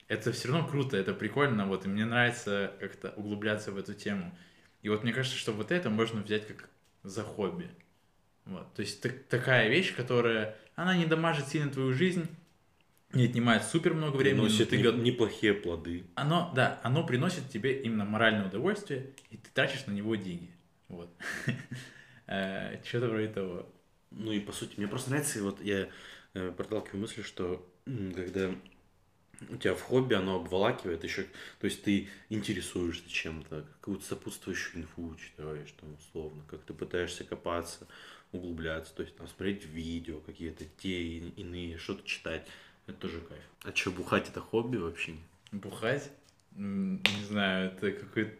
Это 0.09 0.33
все 0.33 0.49
равно 0.49 0.67
круто, 0.67 0.97
это 0.97 1.13
прикольно, 1.13 1.67
вот, 1.67 1.85
и 1.85 1.89
мне 1.89 2.03
нравится 2.03 2.73
как-то 2.81 3.11
углубляться 3.11 3.71
в 3.71 3.77
эту 3.77 3.93
тему. 3.93 4.37
И 4.81 4.89
вот 4.89 5.03
мне 5.03 5.13
кажется, 5.13 5.37
что 5.37 5.53
вот 5.53 5.71
это 5.71 5.89
можно 5.89 6.21
взять 6.21 6.45
как 6.45 6.69
за 7.03 7.23
хобби. 7.23 7.69
Вот. 8.43 8.73
То 8.73 8.81
есть 8.81 9.01
так- 9.01 9.23
такая 9.29 9.69
вещь, 9.69 9.95
которая, 9.95 10.57
она 10.75 10.97
не 10.97 11.05
дамажит 11.05 11.47
сильно 11.47 11.71
твою 11.71 11.93
жизнь, 11.93 12.27
не 13.13 13.25
отнимает 13.25 13.63
супер 13.63 13.93
много 13.93 14.17
времени, 14.17 14.37
но 14.41 14.43
Носит 14.45 14.69
ты 14.69 14.77
не- 14.77 15.11
неплохие 15.11 15.53
плоды. 15.53 16.03
оно, 16.15 16.51
да, 16.55 16.79
оно 16.83 17.05
приносит 17.05 17.49
тебе 17.49 17.81
именно 17.81 18.05
моральное 18.05 18.47
удовольствие, 18.47 19.11
и 19.29 19.37
ты 19.37 19.49
тратишь 19.53 19.85
на 19.85 19.91
него 19.91 20.15
деньги. 20.15 20.51
Вот. 20.87 21.09
Что-то 22.25 23.09
вроде 23.09 23.27
того. 23.27 23.69
Ну 24.11 24.31
и 24.31 24.39
по 24.39 24.51
сути, 24.51 24.75
мне 24.77 24.87
просто 24.87 25.09
нравится, 25.11 25.39
и 25.39 25.41
вот 25.41 25.61
я 25.61 25.89
э, 26.33 26.51
проталкиваю 26.55 27.01
мысль, 27.01 27.23
что 27.23 27.67
когда 27.85 28.51
у 29.49 29.57
тебя 29.57 29.73
в 29.73 29.81
хобби 29.81 30.13
оно 30.13 30.35
обволакивает 30.35 31.03
еще, 31.03 31.23
то 31.59 31.65
есть 31.65 31.83
ты 31.83 32.07
интересуешься 32.29 33.09
чем-то, 33.09 33.65
какую-то 33.79 34.05
сопутствующую 34.05 34.83
инфу 34.83 35.15
читаешь, 35.15 35.73
там, 35.79 35.95
условно, 35.95 36.43
как 36.47 36.61
ты 36.61 36.73
пытаешься 36.73 37.23
копаться, 37.23 37.87
углубляться, 38.31 38.93
то 38.95 39.01
есть 39.03 39.15
там 39.17 39.27
смотреть 39.27 39.65
видео 39.65 40.19
какие-то, 40.19 40.65
те 40.77 41.17
иные, 41.17 41.77
что-то 41.77 42.07
читать, 42.07 42.47
это 42.87 42.97
тоже 42.97 43.19
кайф. 43.21 43.43
А 43.63 43.75
что, 43.75 43.91
бухать 43.91 44.29
это 44.29 44.39
хобби 44.41 44.77
вообще? 44.77 45.15
Бухать? 45.51 46.11
Не 46.55 47.23
знаю, 47.27 47.71
это 47.71 47.91
какой-то... 47.91 48.31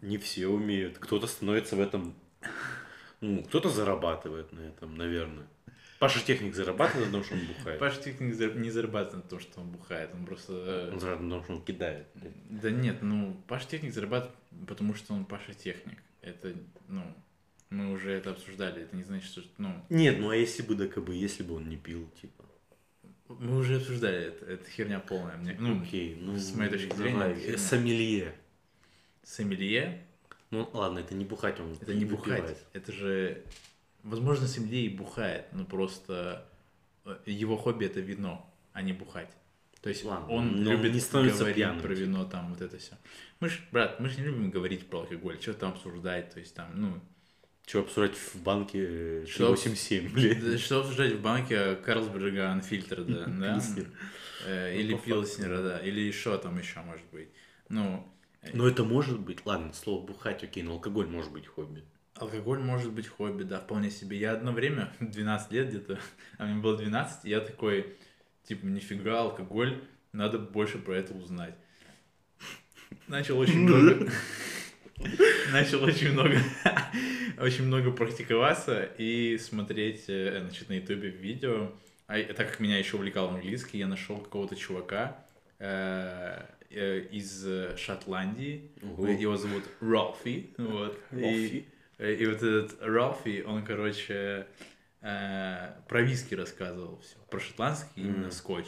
Не 0.00 0.16
все 0.18 0.46
умеют, 0.46 0.98
кто-то 0.98 1.26
становится 1.26 1.74
в 1.74 1.80
этом, 1.80 2.14
ну, 3.20 3.42
кто-то 3.42 3.68
зарабатывает 3.68 4.52
на 4.52 4.60
этом, 4.60 4.94
наверное. 4.94 5.46
Паша 5.98 6.24
Техник 6.24 6.54
зарабатывает 6.54 7.08
на 7.08 7.14
том, 7.14 7.24
что 7.24 7.34
он 7.34 7.40
бухает. 7.46 7.80
Паша 7.80 8.00
не 8.20 8.30
зар- 8.32 8.56
не 8.56 8.70
зарабатывает 8.70 9.24
на 9.24 9.28
том, 9.30 9.40
что 9.40 9.60
он 9.60 9.70
бухает, 9.70 10.10
он 10.14 10.24
просто... 10.24 10.52
э, 10.52 10.92
Он 10.92 11.00
зарабатывает 11.00 11.20
на 11.30 11.36
том, 11.36 11.44
что 11.44 11.52
он 11.54 11.62
кидает. 11.64 12.06
Да 12.50 12.70
нет, 12.70 13.02
ну, 13.02 13.36
Паша 13.48 13.66
Техник 13.66 13.92
зарабатывает, 13.92 14.36
потому 14.68 14.94
что 14.94 15.14
он 15.14 15.24
Паша 15.24 15.52
Техник. 15.54 15.98
Это, 16.20 16.54
ну, 16.86 17.02
мы 17.70 17.90
уже 17.90 18.12
это 18.12 18.30
обсуждали, 18.30 18.82
это 18.82 18.94
не 18.94 19.02
значит, 19.02 19.28
что, 19.28 19.42
ну, 19.58 19.74
Нет, 19.88 20.20
ну 20.20 20.30
а 20.30 20.36
если 20.36 20.62
бы, 20.62 20.76
да 20.76 20.86
как 20.86 21.04
бы, 21.04 21.14
если 21.16 21.42
бы 21.42 21.56
он 21.56 21.68
не 21.68 21.76
пил, 21.76 22.08
типа. 22.20 22.44
Мы 23.28 23.58
уже 23.58 23.76
обсуждали 23.76 24.28
это, 24.28 24.44
это 24.46 24.70
херня 24.70 25.00
полная. 25.00 25.36
Мне, 25.36 25.56
ну, 25.58 25.82
Окей, 25.82 26.16
ну. 26.20 26.36
с 26.38 26.54
моей 26.54 26.70
точки 26.70 26.94
зрения, 26.94 27.18
давай. 27.18 27.58
Сомелье. 27.58 28.34
сомелье 29.22 30.02
Ну 30.50 30.68
ладно, 30.72 31.00
это 31.00 31.14
не 31.14 31.24
бухать, 31.24 31.60
он 31.60 31.72
Это 31.80 31.94
не 31.94 32.04
бухать. 32.04 32.40
выпивает. 32.40 32.66
Это 32.72 32.92
же, 32.92 33.42
возможно, 34.02 34.46
сомелье 34.46 34.86
и 34.86 34.88
бухает, 34.96 35.46
но 35.52 35.64
просто 35.64 36.46
э, 37.04 37.16
его 37.26 37.56
хобби 37.56 37.86
это 37.86 38.00
вино, 38.00 38.48
а 38.72 38.82
не 38.82 38.92
бухать. 38.92 39.30
То 39.82 39.90
есть 39.90 40.04
Ладно, 40.04 40.28
он 40.28 40.56
любит 40.62 40.92
не 40.92 41.00
становится 41.00 41.38
говорить 41.40 41.56
пьяным, 41.56 41.80
про 41.80 41.88
типа. 41.94 42.00
вино, 42.00 42.24
там 42.24 42.50
вот 42.50 42.60
это 42.60 42.78
все. 42.78 42.94
Мы 43.40 43.48
ж, 43.48 43.60
брат, 43.70 44.00
мы 44.00 44.08
же 44.08 44.18
не 44.20 44.26
любим 44.26 44.50
говорить 44.50 44.88
про 44.88 45.00
алкоголь, 45.00 45.40
что 45.40 45.54
там 45.54 45.72
обсуждать, 45.72 46.30
то 46.34 46.40
есть 46.40 46.54
там, 46.54 46.68
ну, 46.74 47.00
Че 47.68 47.80
обсуждать 47.80 48.16
в 48.16 48.42
банке 48.42 48.78
э, 48.88 49.26
Что- 49.28 49.50
87, 49.50 50.10
блин. 50.10 50.40
да 50.40 50.56
что 50.56 50.80
обсуждать 50.80 51.12
в 51.12 51.20
банке 51.20 51.76
Карлсберга 51.76 52.50
Анфильтр, 52.50 53.02
да, 53.02 53.26
да? 53.26 53.60
Э, 54.46 54.72
Ну, 54.72 54.80
или 54.80 54.96
Пилснера, 54.96 55.60
да, 55.62 55.78
или 55.78 56.10
что 56.10 56.38
там 56.38 56.58
еще 56.58 56.80
может 56.80 57.04
быть. 57.12 57.28
Ну, 57.68 58.10
э, 58.40 58.52
Ну 58.54 58.66
это 58.66 58.84
может 58.84 59.20
быть, 59.20 59.44
ладно, 59.44 59.74
слово 59.74 60.06
бухать, 60.06 60.42
окей, 60.42 60.62
но 60.62 60.72
алкоголь 60.72 61.06
может 61.08 61.30
быть 61.30 61.46
хобби. 61.46 61.84
Алкоголь 62.14 62.58
может 62.58 62.90
быть 62.90 63.06
хобби, 63.06 63.42
да, 63.42 63.60
вполне 63.60 63.90
себе. 63.90 64.16
Я 64.16 64.32
одно 64.32 64.52
время, 64.52 64.90
12 65.00 65.52
лет 65.52 65.68
где-то, 65.68 65.98
а 66.38 66.46
мне 66.46 66.62
было 66.62 66.74
12, 66.78 67.26
и 67.26 67.28
я 67.28 67.40
такой, 67.40 67.94
типа, 68.44 68.64
нифига, 68.64 69.20
алкоголь, 69.20 69.78
надо 70.12 70.38
больше 70.38 70.78
про 70.78 70.96
это 70.96 71.12
узнать. 71.12 71.54
Начал 73.08 73.38
очень 73.38 73.58
много... 73.60 74.10
Начал 75.52 75.82
очень 75.84 76.12
много, 76.12 76.36
очень 77.38 77.64
много 77.64 77.90
практиковаться 77.90 78.82
и 78.98 79.38
смотреть, 79.38 80.04
э, 80.08 80.40
значит, 80.42 80.68
на 80.68 80.74
ютубе 80.74 81.08
видео. 81.10 81.72
А 82.06 82.20
так 82.34 82.50
как 82.50 82.60
меня 82.60 82.78
еще 82.78 82.96
увлекал 82.96 83.28
английский, 83.28 83.78
я 83.78 83.86
нашел 83.86 84.16
какого-то 84.18 84.56
чувака 84.56 85.16
э, 85.58 86.42
э, 86.70 87.00
из 87.12 87.46
Шотландии. 87.78 88.70
Ого. 88.82 89.08
Его 89.08 89.36
зовут 89.36 89.64
Ралфи. 89.80 90.50
Вот. 90.58 90.98
И- 91.12 91.64
И, 91.98 92.26
вот 92.26 92.36
этот 92.42 92.76
Ралфи, 92.80 93.42
он, 93.46 93.64
короче, 93.64 94.46
э, 95.02 95.70
про 95.88 96.00
виски 96.02 96.34
рассказывал 96.34 97.00
все, 97.00 97.16
про 97.28 97.40
шотландский 97.40 98.02
именно 98.02 98.18
Мгм. 98.28 98.30
скотч. 98.30 98.66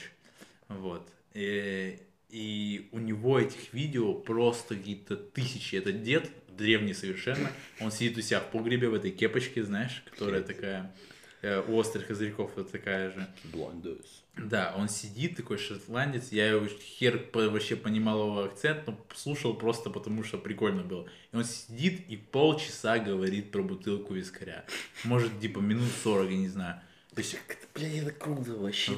Вот. 0.69 1.09
И, 1.35 1.97
и 2.31 2.89
у 2.93 2.99
него 2.99 3.39
этих 3.39 3.73
видео 3.73 4.15
просто 4.15 4.77
какие-то 4.77 5.17
тысячи. 5.17 5.77
Это 5.77 5.93
дед, 5.93 6.31
древний 6.57 6.95
совершенно. 6.95 7.51
Он 7.81 7.91
сидит 7.91 8.19
у 8.19 8.21
себя 8.21 8.41
в 8.41 8.51
погребе 8.51 8.89
в 8.89 8.95
этой 8.95 9.11
кепочке, 9.11 9.65
знаешь, 9.65 10.03
которая 10.11 10.43
такая 10.43 10.95
э, 11.43 11.63
у 11.67 11.77
острых 11.77 12.07
козырьков 12.07 12.53
вот 12.57 12.71
такая 12.71 13.11
же. 13.11 13.27
Блондес. 13.45 14.23
Да, 14.37 14.75
он 14.77 14.89
сидит, 14.89 15.37
такой 15.37 15.59
шотландец, 15.59 16.33
я 16.33 16.49
его 16.49 16.67
хер 16.67 17.19
по- 17.19 17.51
вообще 17.51 17.77
понимал 17.77 18.27
его 18.27 18.45
акцент, 18.45 18.87
но 18.87 18.99
слушал 19.15 19.55
просто 19.55 19.91
потому, 19.91 20.25
что 20.25 20.39
прикольно 20.39 20.83
было. 20.83 21.07
И 21.33 21.37
он 21.37 21.45
сидит 21.45 22.09
и 22.09 22.17
полчаса 22.17 22.99
говорит 22.99 23.51
про 23.51 23.63
бутылку 23.63 24.15
вискаря. 24.15 24.65
Может, 25.05 25.41
типа 25.41 25.59
минут 25.59 25.91
40, 26.05 26.31
я 26.31 26.37
не 26.37 26.49
знаю. 26.49 26.81
То 27.15 27.21
есть, 27.21 27.37
Блин, 27.75 28.07
это 28.07 28.13
круто, 28.13 28.55
вообще 28.55 28.93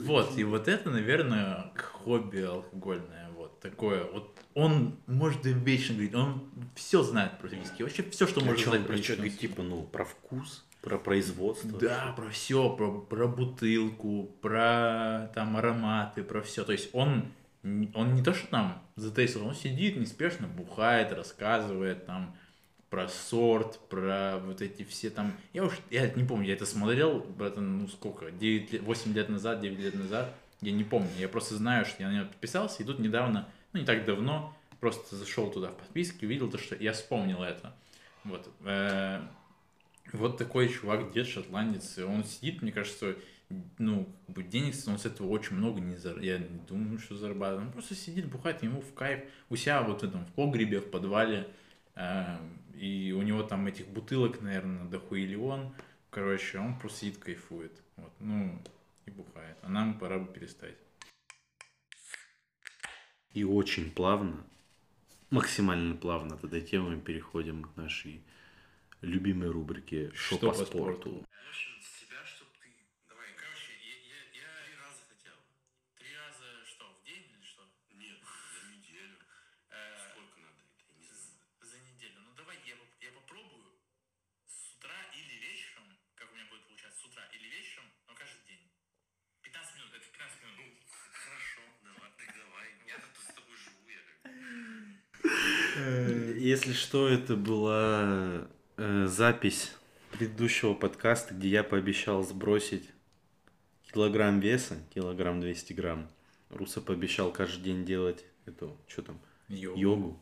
вот, 0.00 0.38
и 0.38 0.44
вот 0.44 0.68
это, 0.68 0.90
наверное, 0.90 1.72
хобби 1.76 2.40
алкогольное, 2.40 3.30
вот 3.36 3.60
такое. 3.60 4.04
Вот 4.04 4.36
он 4.54 4.98
может 5.06 5.44
вечно 5.44 5.94
говорить, 5.94 6.14
он 6.14 6.50
все 6.74 7.02
знает 7.02 7.38
про 7.38 7.48
виски, 7.48 7.82
вообще 7.82 8.02
все, 8.10 8.26
что 8.26 8.40
А 8.40 8.44
может 8.44 8.64
знать 8.64 8.86
про 8.86 8.94
виски. 8.94 9.28
типа, 9.28 9.62
ну, 9.62 9.82
про 9.82 10.04
вкус, 10.04 10.64
про 10.82 10.98
производство. 10.98 11.78
Да, 11.78 12.12
про 12.16 12.30
все, 12.30 12.74
про, 12.74 13.00
про 13.00 13.28
бутылку, 13.28 14.30
про 14.40 15.30
там 15.34 15.56
ароматы, 15.56 16.22
про 16.22 16.42
все. 16.42 16.64
То 16.64 16.72
есть 16.72 16.90
он, 16.92 17.32
он 17.62 18.14
не 18.14 18.22
то, 18.22 18.34
что 18.34 18.48
там 18.48 18.82
затестил, 18.96 19.46
он 19.46 19.54
сидит 19.54 19.96
неспешно, 19.96 20.46
бухает, 20.46 21.12
рассказывает 21.12 22.06
там 22.06 22.36
про 22.92 23.08
сорт, 23.08 23.80
про 23.88 24.38
вот 24.44 24.60
эти 24.60 24.82
все 24.84 25.08
там... 25.08 25.32
Я 25.54 25.64
уж, 25.64 25.72
я 25.88 26.10
не 26.10 26.24
помню, 26.24 26.48
я 26.48 26.52
это 26.52 26.66
смотрел, 26.66 27.24
это, 27.40 27.62
ну 27.62 27.88
сколько, 27.88 28.30
9 28.30 28.70
лет, 28.70 28.82
8 28.82 29.14
лет 29.14 29.30
назад, 29.30 29.62
9 29.62 29.78
лет 29.78 29.94
назад. 29.94 30.34
Я 30.60 30.72
не 30.72 30.84
помню, 30.84 31.08
я 31.18 31.26
просто 31.30 31.54
знаю, 31.54 31.86
что 31.86 32.02
я 32.02 32.10
на 32.10 32.16
него 32.16 32.26
подписался, 32.26 32.82
и 32.82 32.86
тут 32.86 32.98
недавно, 32.98 33.48
ну 33.72 33.80
не 33.80 33.86
так 33.86 34.04
давно, 34.04 34.54
просто 34.78 35.16
зашел 35.16 35.50
туда 35.50 35.68
в 35.68 35.76
подписке, 35.78 36.26
увидел 36.26 36.50
то, 36.50 36.58
что 36.58 36.76
я 36.76 36.92
вспомнил 36.92 37.42
это. 37.42 37.74
Вот. 38.24 38.50
Э, 38.60 39.22
вот 40.12 40.36
такой 40.36 40.68
чувак, 40.68 41.12
дед 41.14 41.26
шотландец, 41.26 41.96
он 41.96 42.24
сидит, 42.24 42.60
мне 42.60 42.72
кажется, 42.72 43.16
ну, 43.78 44.06
как 44.26 44.36
бы 44.36 44.42
денег 44.42 44.74
он 44.86 44.98
с 44.98 45.06
этого 45.06 45.28
очень 45.28 45.56
много 45.56 45.80
не 45.80 45.96
зар... 45.96 46.18
Я 46.18 46.36
не 46.36 46.60
думаю, 46.68 46.98
что 46.98 47.16
зарабатывает. 47.16 47.68
Он 47.68 47.72
просто 47.72 47.94
сидит, 47.94 48.26
бухает, 48.26 48.62
ему 48.62 48.82
в 48.82 48.92
кайф 48.92 49.20
у 49.48 49.56
себя 49.56 49.80
вот 49.80 50.02
в 50.02 50.04
этом, 50.04 50.26
в 50.26 50.32
погребе, 50.32 50.80
в 50.80 50.90
подвале. 50.90 51.48
Э, 51.94 52.36
и 52.74 53.12
у 53.12 53.22
него 53.22 53.42
там 53.42 53.66
этих 53.66 53.86
бутылок, 53.88 54.40
наверное, 54.40 54.84
дохуиллион. 54.84 55.74
Короче, 56.10 56.58
он 56.58 56.78
просто 56.78 57.00
сидит, 57.00 57.18
кайфует. 57.18 57.72
Вот, 57.96 58.12
ну, 58.20 58.62
и 59.06 59.10
бухает. 59.10 59.56
А 59.62 59.68
нам 59.68 59.98
пора 59.98 60.18
бы 60.18 60.32
перестать. 60.32 60.76
И 63.32 63.44
очень 63.44 63.90
плавно, 63.90 64.44
максимально 65.30 65.96
плавно 65.96 66.34
от 66.34 66.44
этой 66.44 66.60
темы 66.60 66.96
мы 66.96 67.00
переходим 67.00 67.64
к 67.64 67.76
нашей 67.76 68.22
любимой 69.00 69.48
рубрике 69.48 70.10
«Что, 70.14 70.36
Что 70.36 70.50
по, 70.50 70.58
по 70.58 70.64
спорту?». 70.64 71.10
спорту? 71.10 71.26
себя, 71.80 72.20
чтоб 72.26 72.48
ты... 72.60 72.68
Давай, 73.08 73.26
короче, 73.34 73.72
я, 73.80 73.96
я, 74.04 74.20
я 74.36 74.48
три 74.66 74.76
раза 74.76 75.00
хотел. 75.08 75.34
Три 75.96 76.12
раза 76.14 76.44
что, 76.66 76.84
в 76.92 77.04
день 77.06 77.24
или 77.32 77.42
что? 77.42 77.62
Нет, 77.96 78.20
за 78.20 78.68
неделю. 78.68 79.16
Сколько 80.12 80.38
надо 80.40 80.60
это, 80.60 80.84
я 80.84 80.92
не 80.98 81.04
знаю. 81.08 81.40
За 81.60 81.76
неделю. 81.80 82.20
Ну 82.28 82.30
давай 82.36 82.56
я, 82.66 82.76
поп- 82.76 83.00
я 83.00 83.10
попробую 83.16 83.72
с 84.46 84.76
утра 84.76 85.00
или 85.16 85.34
вечером, 85.40 85.88
как 86.14 86.30
у 86.30 86.34
меня 86.36 86.44
будет 86.50 86.66
получаться, 86.68 87.00
с 87.00 87.04
утра 87.08 87.24
или 87.32 87.48
вечером, 87.48 87.88
но 88.06 88.14
каждый 88.14 88.44
день. 88.46 88.68
15 89.42 89.74
минут, 89.80 89.90
это 89.96 90.06
15 90.06 90.42
минут. 90.44 90.58
Ну, 90.60 90.76
хорошо, 91.10 91.62
давай, 91.82 92.10
так 92.20 92.28
давай. 92.36 92.66
Я 92.86 92.96
тут 93.02 93.24
с 93.24 93.32
тобой 93.34 93.56
живу, 93.56 93.82
я 93.90 94.02
как 94.06 94.22
Э, 95.74 96.34
Если 96.52 96.74
что, 96.74 97.08
это 97.08 97.34
была 97.34 98.46
э, 98.76 99.06
запись 99.06 99.72
предыдущего 100.10 100.74
подкаста, 100.74 101.32
где 101.32 101.48
я 101.48 101.64
пообещал 101.64 102.22
сбросить 102.24 102.90
килограмм 103.90 104.38
веса, 104.38 104.76
килограмм 104.94 105.40
200 105.40 105.72
грамм. 105.72 106.08
Руса 106.50 106.82
пообещал 106.82 107.32
каждый 107.32 107.62
день 107.62 107.86
делать 107.86 108.26
эту, 108.44 108.76
что 108.86 109.00
там, 109.00 109.18
Йогу. 109.48 109.78
йогу. 109.80 110.20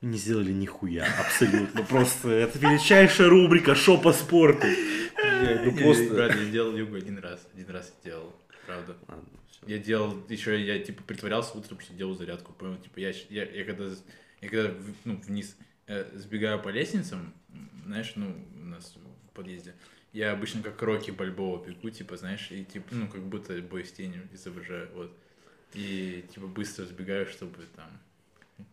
Не 0.00 0.18
сделали 0.18 0.50
нихуя, 0.50 1.06
абсолютно. 1.20 1.84
Просто 1.84 2.30
это 2.30 2.58
величайшая 2.58 3.28
рубрика 3.28 3.76
«Шо 3.76 3.96
по 3.96 4.12
спорту». 4.12 4.66
Блядь, 4.66 5.64
Ну 5.64 5.70
Я- 5.76 5.80
просто... 5.84 6.12
Брат, 6.12 6.34
я 6.34 6.44
делал 6.50 6.76
йогу 6.76 6.96
один 6.96 7.18
раз. 7.18 7.46
Один 7.54 7.70
раз 7.70 7.94
я 8.02 8.10
делал. 8.10 8.34
Правда. 8.66 8.96
Ладно. 9.06 9.28
Я 9.64 9.78
делал, 9.78 10.24
еще 10.28 10.60
я 10.60 10.80
типа 10.80 11.04
притворялся 11.04 11.56
утром, 11.56 11.78
что 11.78 11.94
делал 11.94 12.16
зарядку. 12.16 12.52
Понял? 12.52 12.78
Типа 12.78 12.98
я, 12.98 13.10
я, 13.30 13.44
я 13.44 13.64
когда, 13.64 13.88
я 14.40 14.48
когда 14.48 14.74
ну, 15.04 15.16
вниз 15.16 15.56
э, 15.86 16.10
сбегаю 16.14 16.60
по 16.60 16.68
лестницам, 16.68 17.32
знаешь, 17.84 18.12
ну, 18.16 18.34
у 18.56 18.64
нас 18.64 18.96
в 19.28 19.34
подъезде, 19.34 19.74
я 20.12 20.32
обычно 20.32 20.62
как 20.62 20.80
Рокки 20.82 21.10
Бальбоа 21.10 21.64
бегу, 21.64 21.90
типа, 21.90 22.16
знаешь, 22.16 22.50
и 22.50 22.64
типа, 22.64 22.94
ну, 22.94 23.08
как 23.08 23.22
будто 23.22 23.60
бой 23.62 23.84
с 23.84 23.92
тенью 23.92 24.28
изображаю, 24.32 24.88
вот. 24.94 25.16
И 25.74 26.24
типа 26.32 26.46
быстро 26.46 26.86
сбегаю, 26.86 27.26
чтобы 27.26 27.64
там 27.74 27.90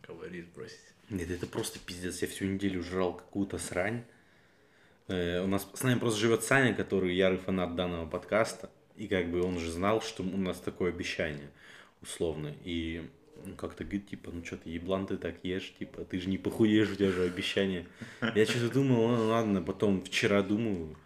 калории 0.00 0.42
сбросить. 0.42 0.80
Нет, 1.10 1.30
это 1.30 1.46
просто 1.46 1.78
пиздец. 1.78 2.22
Я 2.22 2.28
всю 2.28 2.46
неделю 2.46 2.82
жрал 2.82 3.14
какую-то 3.14 3.58
срань. 3.58 4.04
Э, 5.08 5.42
у 5.42 5.46
нас 5.46 5.68
с 5.74 5.82
нами 5.82 5.98
просто 5.98 6.18
живет 6.20 6.44
Саня, 6.44 6.74
который 6.74 7.14
ярый 7.14 7.38
фанат 7.38 7.76
данного 7.76 8.08
подкаста. 8.08 8.70
И 8.96 9.06
как 9.08 9.30
бы 9.30 9.42
он 9.42 9.58
же 9.58 9.70
знал, 9.70 10.00
что 10.00 10.22
у 10.22 10.36
нас 10.36 10.60
такое 10.60 10.90
обещание, 10.90 11.50
условно. 12.00 12.54
И 12.64 13.06
ну, 13.44 13.54
как-то 13.54 13.84
говорит, 13.84 14.08
типа, 14.08 14.30
ну 14.32 14.44
что 14.44 14.56
ты, 14.56 14.70
еблан 14.70 15.06
ты 15.06 15.16
так 15.16 15.36
ешь, 15.42 15.74
типа, 15.78 16.04
ты 16.04 16.18
же 16.20 16.28
не 16.28 16.38
похудеешь, 16.38 16.90
у 16.90 16.96
тебя 16.96 17.10
же 17.10 17.24
обещание. 17.24 17.86
Я 18.34 18.46
что-то 18.46 18.72
думал, 18.72 19.08
ну 19.16 19.26
ладно, 19.28 19.62
потом 19.62 20.02
вчера 20.02 20.42
думаю, 20.42 20.96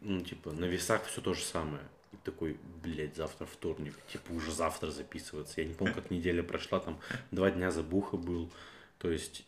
ну, 0.00 0.20
типа, 0.20 0.52
на 0.52 0.66
весах 0.66 1.04
все 1.06 1.20
то 1.20 1.34
же 1.34 1.42
самое. 1.42 1.82
И 2.12 2.16
такой, 2.24 2.56
блядь, 2.82 3.16
завтра 3.16 3.46
вторник, 3.46 3.94
типа, 4.12 4.32
уже 4.32 4.52
завтра 4.52 4.90
записываться. 4.90 5.60
Я 5.60 5.66
не 5.66 5.74
помню, 5.74 5.94
как 5.94 6.10
неделя 6.10 6.42
прошла, 6.42 6.80
там, 6.80 6.98
два 7.30 7.50
дня 7.50 7.70
забуха 7.70 8.16
был. 8.16 8.50
То 8.98 9.10
есть, 9.10 9.44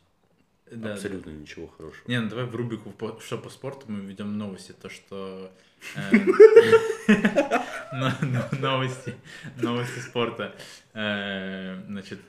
Да, 0.71 0.95
абсолютно 0.95 1.31
ничего 1.31 1.69
хорошего. 1.69 2.05
Не, 2.09 2.21
ну 2.21 2.29
давай 2.29 2.45
в 2.45 2.55
рубрику 2.55 2.93
«Что 3.21 3.39
по 3.39 3.51
спорту» 3.51 3.87
мы 3.89 4.01
введем 4.01 4.37
новости, 4.37 4.73
то 4.73 4.89
что... 4.89 5.53
но- 7.93 8.13
но- 8.23 8.59
Новости, 8.59 9.15
новости 9.57 9.99
спорта. 10.01 10.55
Э, 10.95 11.81
Значит, 11.87 12.21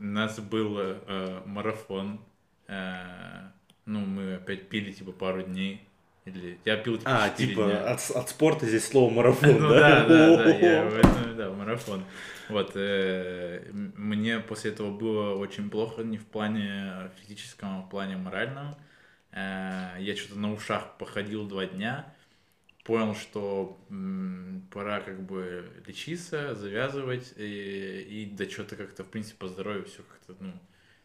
у 0.00 0.04
нас 0.04 0.38
был 0.40 0.76
э, 0.78 1.40
марафон. 1.46 2.20
Э, 2.68 3.50
Ну, 3.86 4.00
мы 4.00 4.36
опять 4.36 4.68
пили, 4.70 4.92
типа, 4.92 5.12
пару 5.12 5.42
дней. 5.42 5.86
Или 6.24 6.58
я 6.64 6.76
пил, 6.78 6.96
типа, 6.96 7.24
А, 7.24 7.28
типа, 7.30 7.64
дня. 7.64 7.92
от, 7.92 8.00
от 8.10 8.28
спорта 8.30 8.64
здесь 8.66 8.86
слово 8.88 9.10
марафон, 9.14 9.58
Ну 9.60 9.68
да, 9.68 10.06
да, 10.06 10.36
да, 10.38 10.50
я 10.56 10.84
в 10.84 10.94
этом, 10.96 11.36
да, 11.36 11.50
марафон. 11.50 12.02
Вот, 12.48 12.72
э, 12.76 13.62
мне 13.72 14.40
после 14.40 14.70
этого 14.70 14.90
было 14.90 15.34
очень 15.36 15.68
плохо, 15.68 16.02
не 16.02 16.16
в 16.16 16.24
плане 16.26 17.10
физическом, 17.20 17.78
а 17.78 17.80
в 17.82 17.90
плане 17.90 18.16
моральном. 18.16 18.74
Э, 19.32 19.96
Я 19.98 20.16
что-то 20.16 20.38
на 20.38 20.52
ушах 20.52 20.96
походил 20.98 21.46
два 21.46 21.66
дня, 21.66 22.06
понял, 22.84 23.14
что 23.14 23.78
м, 23.90 24.66
пора 24.70 25.00
как 25.00 25.20
бы 25.22 25.64
лечиться, 25.86 26.54
завязывать, 26.54 27.32
и, 27.36 28.06
и 28.08 28.26
да 28.26 28.48
что-то 28.48 28.76
как-то, 28.76 29.04
в 29.04 29.08
принципе, 29.08 29.36
по 29.38 29.48
здоровью 29.48 29.84
все 29.86 30.02
как-то, 30.02 30.36
ну, 30.40 30.52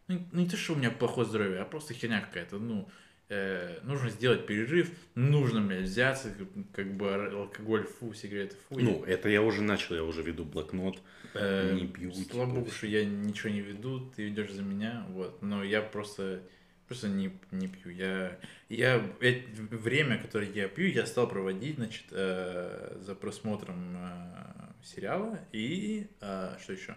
ну, 0.07 0.25
не 0.33 0.49
то, 0.49 0.57
что 0.57 0.73
у 0.73 0.75
меня 0.75 0.91
плохое 0.91 1.27
здоровье, 1.27 1.59
а 1.59 1.65
просто 1.65 1.93
херня 1.93 2.19
какая-то, 2.21 2.57
ну, 2.57 2.89
э, 3.29 3.79
нужно 3.83 4.09
сделать 4.09 4.45
перерыв, 4.45 4.91
нужно, 5.15 5.61
блядь, 5.61 5.83
взяться, 5.83 6.31
как, 6.31 6.47
как 6.73 6.97
бы 6.97 7.13
алкоголь, 7.13 7.85
фу, 7.85 8.13
сигареты, 8.13 8.55
фу. 8.67 8.79
Ну, 8.79 9.03
это 9.05 9.29
я 9.29 9.41
уже 9.41 9.61
начал, 9.61 9.95
я 9.95 10.03
уже 10.03 10.21
веду 10.21 10.43
блокнот. 10.43 10.99
Э, 11.35 11.75
не 11.75 11.87
пью, 11.87 12.11
Слава 12.11 12.51
богу, 12.51 12.71
что 12.71 12.87
я 12.87 13.05
ничего 13.05 13.49
не 13.49 13.61
веду, 13.61 14.11
ты 14.15 14.23
ведешь 14.23 14.51
за 14.51 14.63
меня, 14.63 15.05
вот. 15.09 15.41
Но 15.41 15.63
я 15.63 15.81
просто, 15.81 16.41
просто 16.89 17.07
не, 17.07 17.31
не 17.51 17.67
пью. 17.67 17.91
Я, 17.91 18.37
я 18.67 18.97
время, 19.19 20.17
которое 20.17 20.51
я 20.51 20.67
пью, 20.67 20.87
я 20.87 21.05
стал 21.05 21.27
проводить, 21.29 21.75
значит, 21.75 22.05
э, 22.09 22.97
за 22.99 23.13
просмотром 23.13 23.95
э, 23.95 24.73
сериала 24.83 25.39
и 25.51 26.07
э, 26.19 26.57
что 26.61 26.73
еще? 26.73 26.95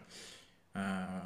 Э, 0.73 1.21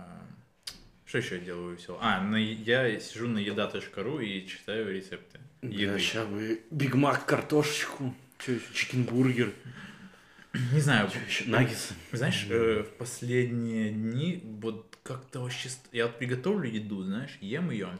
что 1.05 1.19
еще 1.19 1.37
я 1.37 1.41
делаю 1.43 1.77
весело? 1.77 1.99
А, 2.03 2.21
на, 2.21 2.37
я 2.37 2.99
сижу 2.99 3.29
на 3.29 3.39
еда.ру 3.39 4.19
и 4.19 4.45
читаю 4.49 4.93
рецепты 4.93 5.39
еды. 5.62 6.01
сейчас 6.01 6.27
бы 6.27 6.61
Биг 6.73 6.97
Мак, 6.97 7.25
картошечку, 7.25 8.12
чикенбургер, 8.75 9.53
Не 10.73 10.81
знаю, 10.81 11.09
наггетсы. 11.47 11.95
Знаешь, 12.11 12.47
э, 12.51 12.83
в 12.83 12.99
последние 12.99 13.91
дни 13.91 14.43
вот 14.61 14.99
как-то 15.05 15.41
вообще... 15.41 15.69
Я 15.93 16.07
вот 16.07 16.19
приготовлю 16.19 16.69
еду, 16.69 17.05
знаешь, 17.05 17.39
ем 17.41 17.71
ее. 17.71 17.91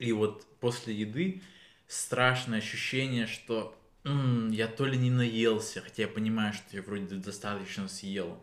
И 0.00 0.12
вот 0.12 0.46
после 0.60 0.94
еды 0.94 1.42
страшное 1.88 2.58
ощущение, 2.58 3.28
что 3.28 3.76
«М, 4.04 4.50
я 4.50 4.66
то 4.68 4.86
ли 4.86 4.98
не 4.98 5.10
наелся, 5.10 5.82
хотя 5.82 6.02
я 6.04 6.08
понимаю, 6.08 6.54
что 6.54 6.64
я 6.76 6.82
вроде 6.82 7.16
достаточно 7.16 7.88
съел, 7.88 8.42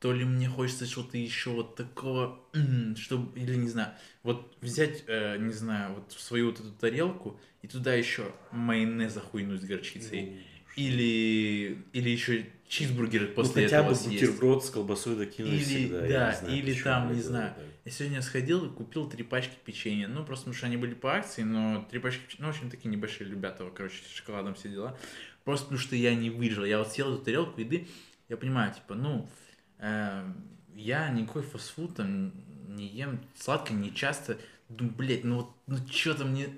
то 0.00 0.12
ли 0.12 0.24
мне 0.24 0.48
хочется 0.48 0.86
что-то 0.86 1.16
еще 1.18 1.50
вот 1.50 1.76
такого, 1.76 2.40
м, 2.54 2.96
чтобы, 2.96 3.38
или 3.38 3.54
не 3.56 3.68
знаю, 3.68 3.94
вот 4.24 4.56
взять, 4.60 5.04
э, 5.06 5.38
не 5.38 5.52
знаю, 5.52 5.94
вот 5.94 6.12
свою 6.12 6.48
вот 6.48 6.60
эту 6.60 6.72
тарелку 6.72 7.40
и 7.62 7.68
туда 7.68 7.94
еще 7.94 8.34
майонеза 8.50 9.20
хуйнуть 9.20 9.62
с 9.62 9.64
горчицей. 9.64 10.32
Или, 10.76 11.88
или 11.94 12.10
еще 12.10 12.46
чизбургер 12.68 13.22
Ну, 13.28 13.34
после 13.34 13.64
хотя 13.64 13.78
этого 13.78 13.90
бы 13.90 13.94
съесть. 13.94 14.24
бутерброд 14.26 14.64
с 14.64 14.70
колбасой 14.70 15.16
докинуть 15.16 15.52
Или, 15.52 15.62
всегда. 15.64 16.06
я 16.06 16.18
да, 16.18 16.30
не 16.32 16.36
знаю, 16.38 16.56
или 16.58 16.82
там, 16.82 17.12
не 17.14 17.20
знаю. 17.22 17.50
это- 17.52 17.60
Я 17.84 17.90
сегодня 17.92 18.22
сходил 18.22 18.66
и 18.66 18.68
купил 18.70 19.08
три 19.08 19.22
пачки 19.22 19.54
печенья. 19.64 20.08
Ну, 20.08 20.24
просто 20.24 20.44
потому 20.46 20.56
что 20.56 20.66
они 20.66 20.76
были 20.76 20.94
по 20.94 21.14
акции, 21.14 21.42
но 21.42 21.86
три 21.90 22.00
пачки 22.00 22.20
печенья, 22.26 22.46
ну, 22.46 22.52
в 22.52 22.56
общем, 22.56 22.70
такие 22.70 22.88
небольшие, 22.88 23.28
любятого, 23.28 23.70
короче, 23.70 24.02
с 24.04 24.14
шоколадом 24.14 24.54
все 24.54 24.68
дела. 24.68 24.98
Просто 25.44 25.66
потому 25.66 25.78
что 25.80 25.94
я 25.94 26.14
не 26.14 26.30
выжил. 26.30 26.64
Я 26.64 26.78
вот 26.78 26.90
съел 26.92 27.14
эту 27.14 27.22
тарелку 27.24 27.60
еды, 27.60 27.86
я 28.28 28.36
понимаю, 28.36 28.74
типа, 28.74 28.94
ну, 28.96 29.28
эм, 29.78 30.34
я 30.74 31.08
никакой 31.10 31.42
фастфуд 31.42 31.94
там 31.96 32.32
не 32.68 32.86
ем, 32.88 33.20
сладко 33.38 33.72
не 33.72 33.94
часто. 33.94 34.38
Думаю, 34.68 34.96
блядь, 34.96 35.22
ну 35.22 35.36
вот, 35.36 35.50
ну 35.68 35.76
что-то 35.88 36.24
мне, 36.24 36.48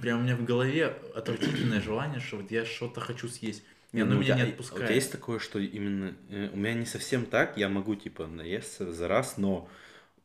прям 0.00 0.20
у 0.20 0.22
меня 0.22 0.36
в 0.36 0.44
голове 0.44 0.86
отвратительное 1.16 1.80
желание, 1.80 2.20
что 2.20 2.36
вот 2.36 2.50
я 2.52 2.64
что-то 2.64 3.00
хочу 3.00 3.28
съесть. 3.28 3.64
Оно 3.92 4.04
Ну, 4.06 4.16
у 4.16 4.20
меня 4.20 4.34
тебя- 4.34 4.44
не 4.44 4.50
У 4.50 4.52
отпускает. 4.52 4.86
тебя 4.86 4.94
есть 4.94 5.12
такое, 5.12 5.38
что 5.38 5.58
именно... 5.58 6.14
э, 6.28 6.50
У 6.52 6.56
меня 6.56 6.74
не 6.74 6.86
совсем 6.86 7.24
так, 7.26 7.56
я 7.56 7.68
могу, 7.68 7.94
типа, 7.94 8.26
наесться 8.26 8.92
за 8.92 9.08
раз, 9.08 9.38
но 9.38 9.68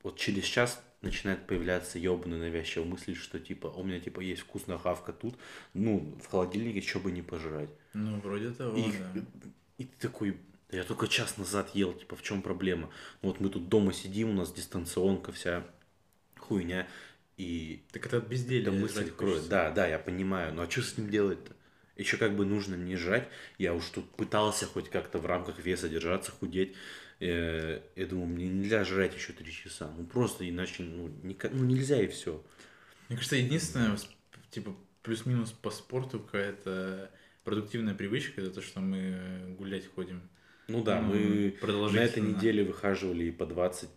вот 0.03 0.17
через 0.17 0.43
час 0.45 0.83
начинает 1.01 1.47
появляться 1.47 1.97
ебаная 1.99 2.37
навязчивая 2.39 2.85
мысль, 2.87 3.15
что, 3.15 3.39
типа, 3.39 3.67
у 3.67 3.83
меня, 3.83 3.99
типа, 3.99 4.19
есть 4.19 4.41
вкусная 4.41 4.77
хавка 4.77 5.13
тут, 5.13 5.35
ну, 5.73 6.17
в 6.23 6.27
холодильнике, 6.27 6.81
что 6.81 6.99
бы 6.99 7.11
не 7.11 7.21
пожрать. 7.21 7.69
Ну, 7.93 8.19
вроде 8.19 8.51
того, 8.51 8.77
И, 8.77 8.83
да. 8.91 9.21
и 9.77 9.85
ты 9.85 10.07
такой, 10.07 10.37
я 10.71 10.83
только 10.83 11.07
час 11.07 11.37
назад 11.37 11.73
ел, 11.75 11.93
типа, 11.93 12.15
в 12.15 12.21
чем 12.23 12.41
проблема? 12.41 12.89
Ну 13.21 13.29
Вот 13.29 13.39
мы 13.39 13.49
тут 13.49 13.69
дома 13.69 13.93
сидим, 13.93 14.29
у 14.29 14.33
нас 14.33 14.51
дистанционка 14.53 15.31
вся 15.31 15.63
хуйня, 16.37 16.87
и 17.37 17.81
Так 17.91 18.05
это 18.05 18.17
от 18.17 18.27
безделья. 18.27 18.65
да 18.65 18.71
мысль 18.71 19.09
кроет. 19.11 19.47
Да, 19.49 19.71
да, 19.71 19.87
я 19.87 19.97
понимаю, 19.99 20.53
но 20.53 20.63
а 20.63 20.69
что 20.69 20.81
с 20.81 20.97
ним 20.97 21.09
делать-то? 21.09 21.55
еще 22.01 22.17
как 22.17 22.35
бы 22.35 22.45
нужно 22.45 22.75
не 22.75 22.95
жрать. 22.95 23.27
Я 23.57 23.73
уж 23.73 23.85
тут 23.85 24.09
пытался 24.15 24.65
хоть 24.65 24.89
как-то 24.89 25.19
в 25.19 25.25
рамках 25.25 25.59
веса 25.59 25.87
держаться, 25.87 26.31
худеть. 26.31 26.75
Э, 27.19 27.81
я 27.95 28.05
думаю, 28.07 28.27
мне 28.27 28.49
нельзя 28.49 28.83
жрать 28.83 29.15
еще 29.15 29.33
три 29.33 29.51
часа. 29.51 29.91
Ну 29.97 30.05
просто 30.05 30.47
иначе 30.49 30.83
ну, 30.83 31.07
никак, 31.23 31.53
ну 31.53 31.63
нельзя 31.63 32.01
и 32.01 32.07
все. 32.07 32.43
Мне 33.07 33.17
кажется, 33.17 33.35
единственное, 33.35 33.97
типа, 34.49 34.75
плюс-минус 35.03 35.51
по 35.51 35.69
спорту 35.69 36.19
какая-то 36.19 37.11
продуктивная 37.43 37.93
привычка, 37.93 38.41
это 38.41 38.51
то, 38.51 38.61
что 38.61 38.79
мы 38.79 39.55
гулять 39.57 39.87
ходим. 39.93 40.21
Ну 40.67 40.83
да, 40.83 41.01
ну, 41.01 41.13
мы 41.13 41.55
на 41.91 41.99
этой 41.99 42.23
неделе 42.23 42.63
выхаживали 42.63 43.25
и 43.25 43.31
по 43.31 43.45
20 43.45 43.89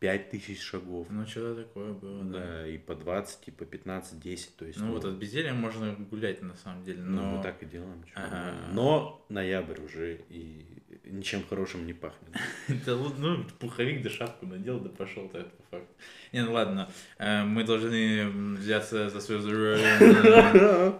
5000 0.00 0.58
шагов. 0.58 1.06
Ну, 1.10 1.26
что-то 1.26 1.62
такое 1.62 1.92
было, 1.92 2.24
да. 2.24 2.38
да. 2.38 2.66
и 2.66 2.78
по 2.78 2.94
20, 2.94 3.48
и 3.48 3.50
по 3.50 3.66
15, 3.66 4.18
10, 4.18 4.56
то 4.56 4.64
есть... 4.64 4.78
Ну, 4.78 4.86
ну 4.86 4.92
вот 4.94 5.04
от 5.04 5.14
безделья 5.14 5.52
можно 5.52 5.92
гулять, 5.92 6.40
на 6.42 6.56
самом 6.56 6.82
деле, 6.84 7.02
ну, 7.02 7.16
но... 7.16 7.30
Ну, 7.30 7.36
мы 7.36 7.42
так 7.42 7.62
и 7.62 7.66
делаем. 7.66 8.02
Ага. 8.14 8.54
Но 8.72 9.24
ноябрь 9.28 9.80
уже, 9.82 10.20
и 10.30 10.64
ничем 11.04 11.44
хорошим 11.46 11.86
не 11.86 11.92
пахнет. 11.92 12.34
Да, 12.86 12.96
ну, 12.96 13.12
ну, 13.18 13.44
пуховик 13.58 14.02
да 14.02 14.08
шапку 14.08 14.46
надел, 14.46 14.80
да 14.80 14.88
пошел 14.88 15.28
так, 15.28 15.50
по 15.56 15.62
факту. 15.76 15.94
Не, 16.32 16.44
ну 16.44 16.52
ладно, 16.52 16.90
э, 17.18 17.44
мы 17.44 17.64
должны 17.64 18.56
взяться 18.56 19.10
за 19.10 19.20
свою. 19.20 19.40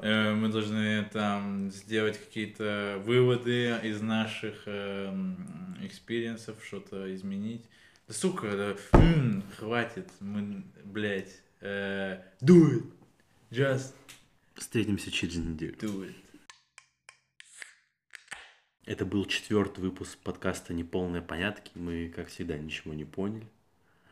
Э, 0.02 0.34
мы 0.34 0.48
должны 0.48 1.04
там 1.12 1.70
сделать 1.70 2.18
какие-то 2.18 3.00
выводы 3.04 3.76
из 3.82 4.00
наших 4.02 4.62
э, 4.66 5.10
experience 5.82 6.39
ов, 6.39 6.56
что-то 6.64 7.14
изменить. 7.14 7.64
Сука, 8.10 8.50
да, 8.56 8.98
м, 8.98 9.42
хватит, 9.56 10.10
мы, 10.20 10.64
блядь, 10.84 11.40
э, 11.60 12.20
do 12.40 12.72
it, 12.80 12.92
just 13.50 13.94
Встретимся 14.54 15.10
через 15.12 15.36
неделю. 15.36 15.76
do 15.76 16.06
it. 16.08 16.14
Это 18.84 19.06
был 19.06 19.24
четвертый 19.26 19.80
выпуск 19.82 20.18
подкаста 20.18 20.74
«Неполные 20.74 21.22
понятки». 21.22 21.70
Мы, 21.76 22.08
как 22.08 22.28
всегда, 22.28 22.58
ничего 22.58 22.92
не 22.94 23.04
поняли. 23.04 23.46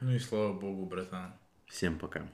Ну 0.00 0.12
и 0.12 0.18
слава 0.20 0.52
богу, 0.52 0.86
братан. 0.86 1.34
Всем 1.66 1.98
пока. 1.98 2.28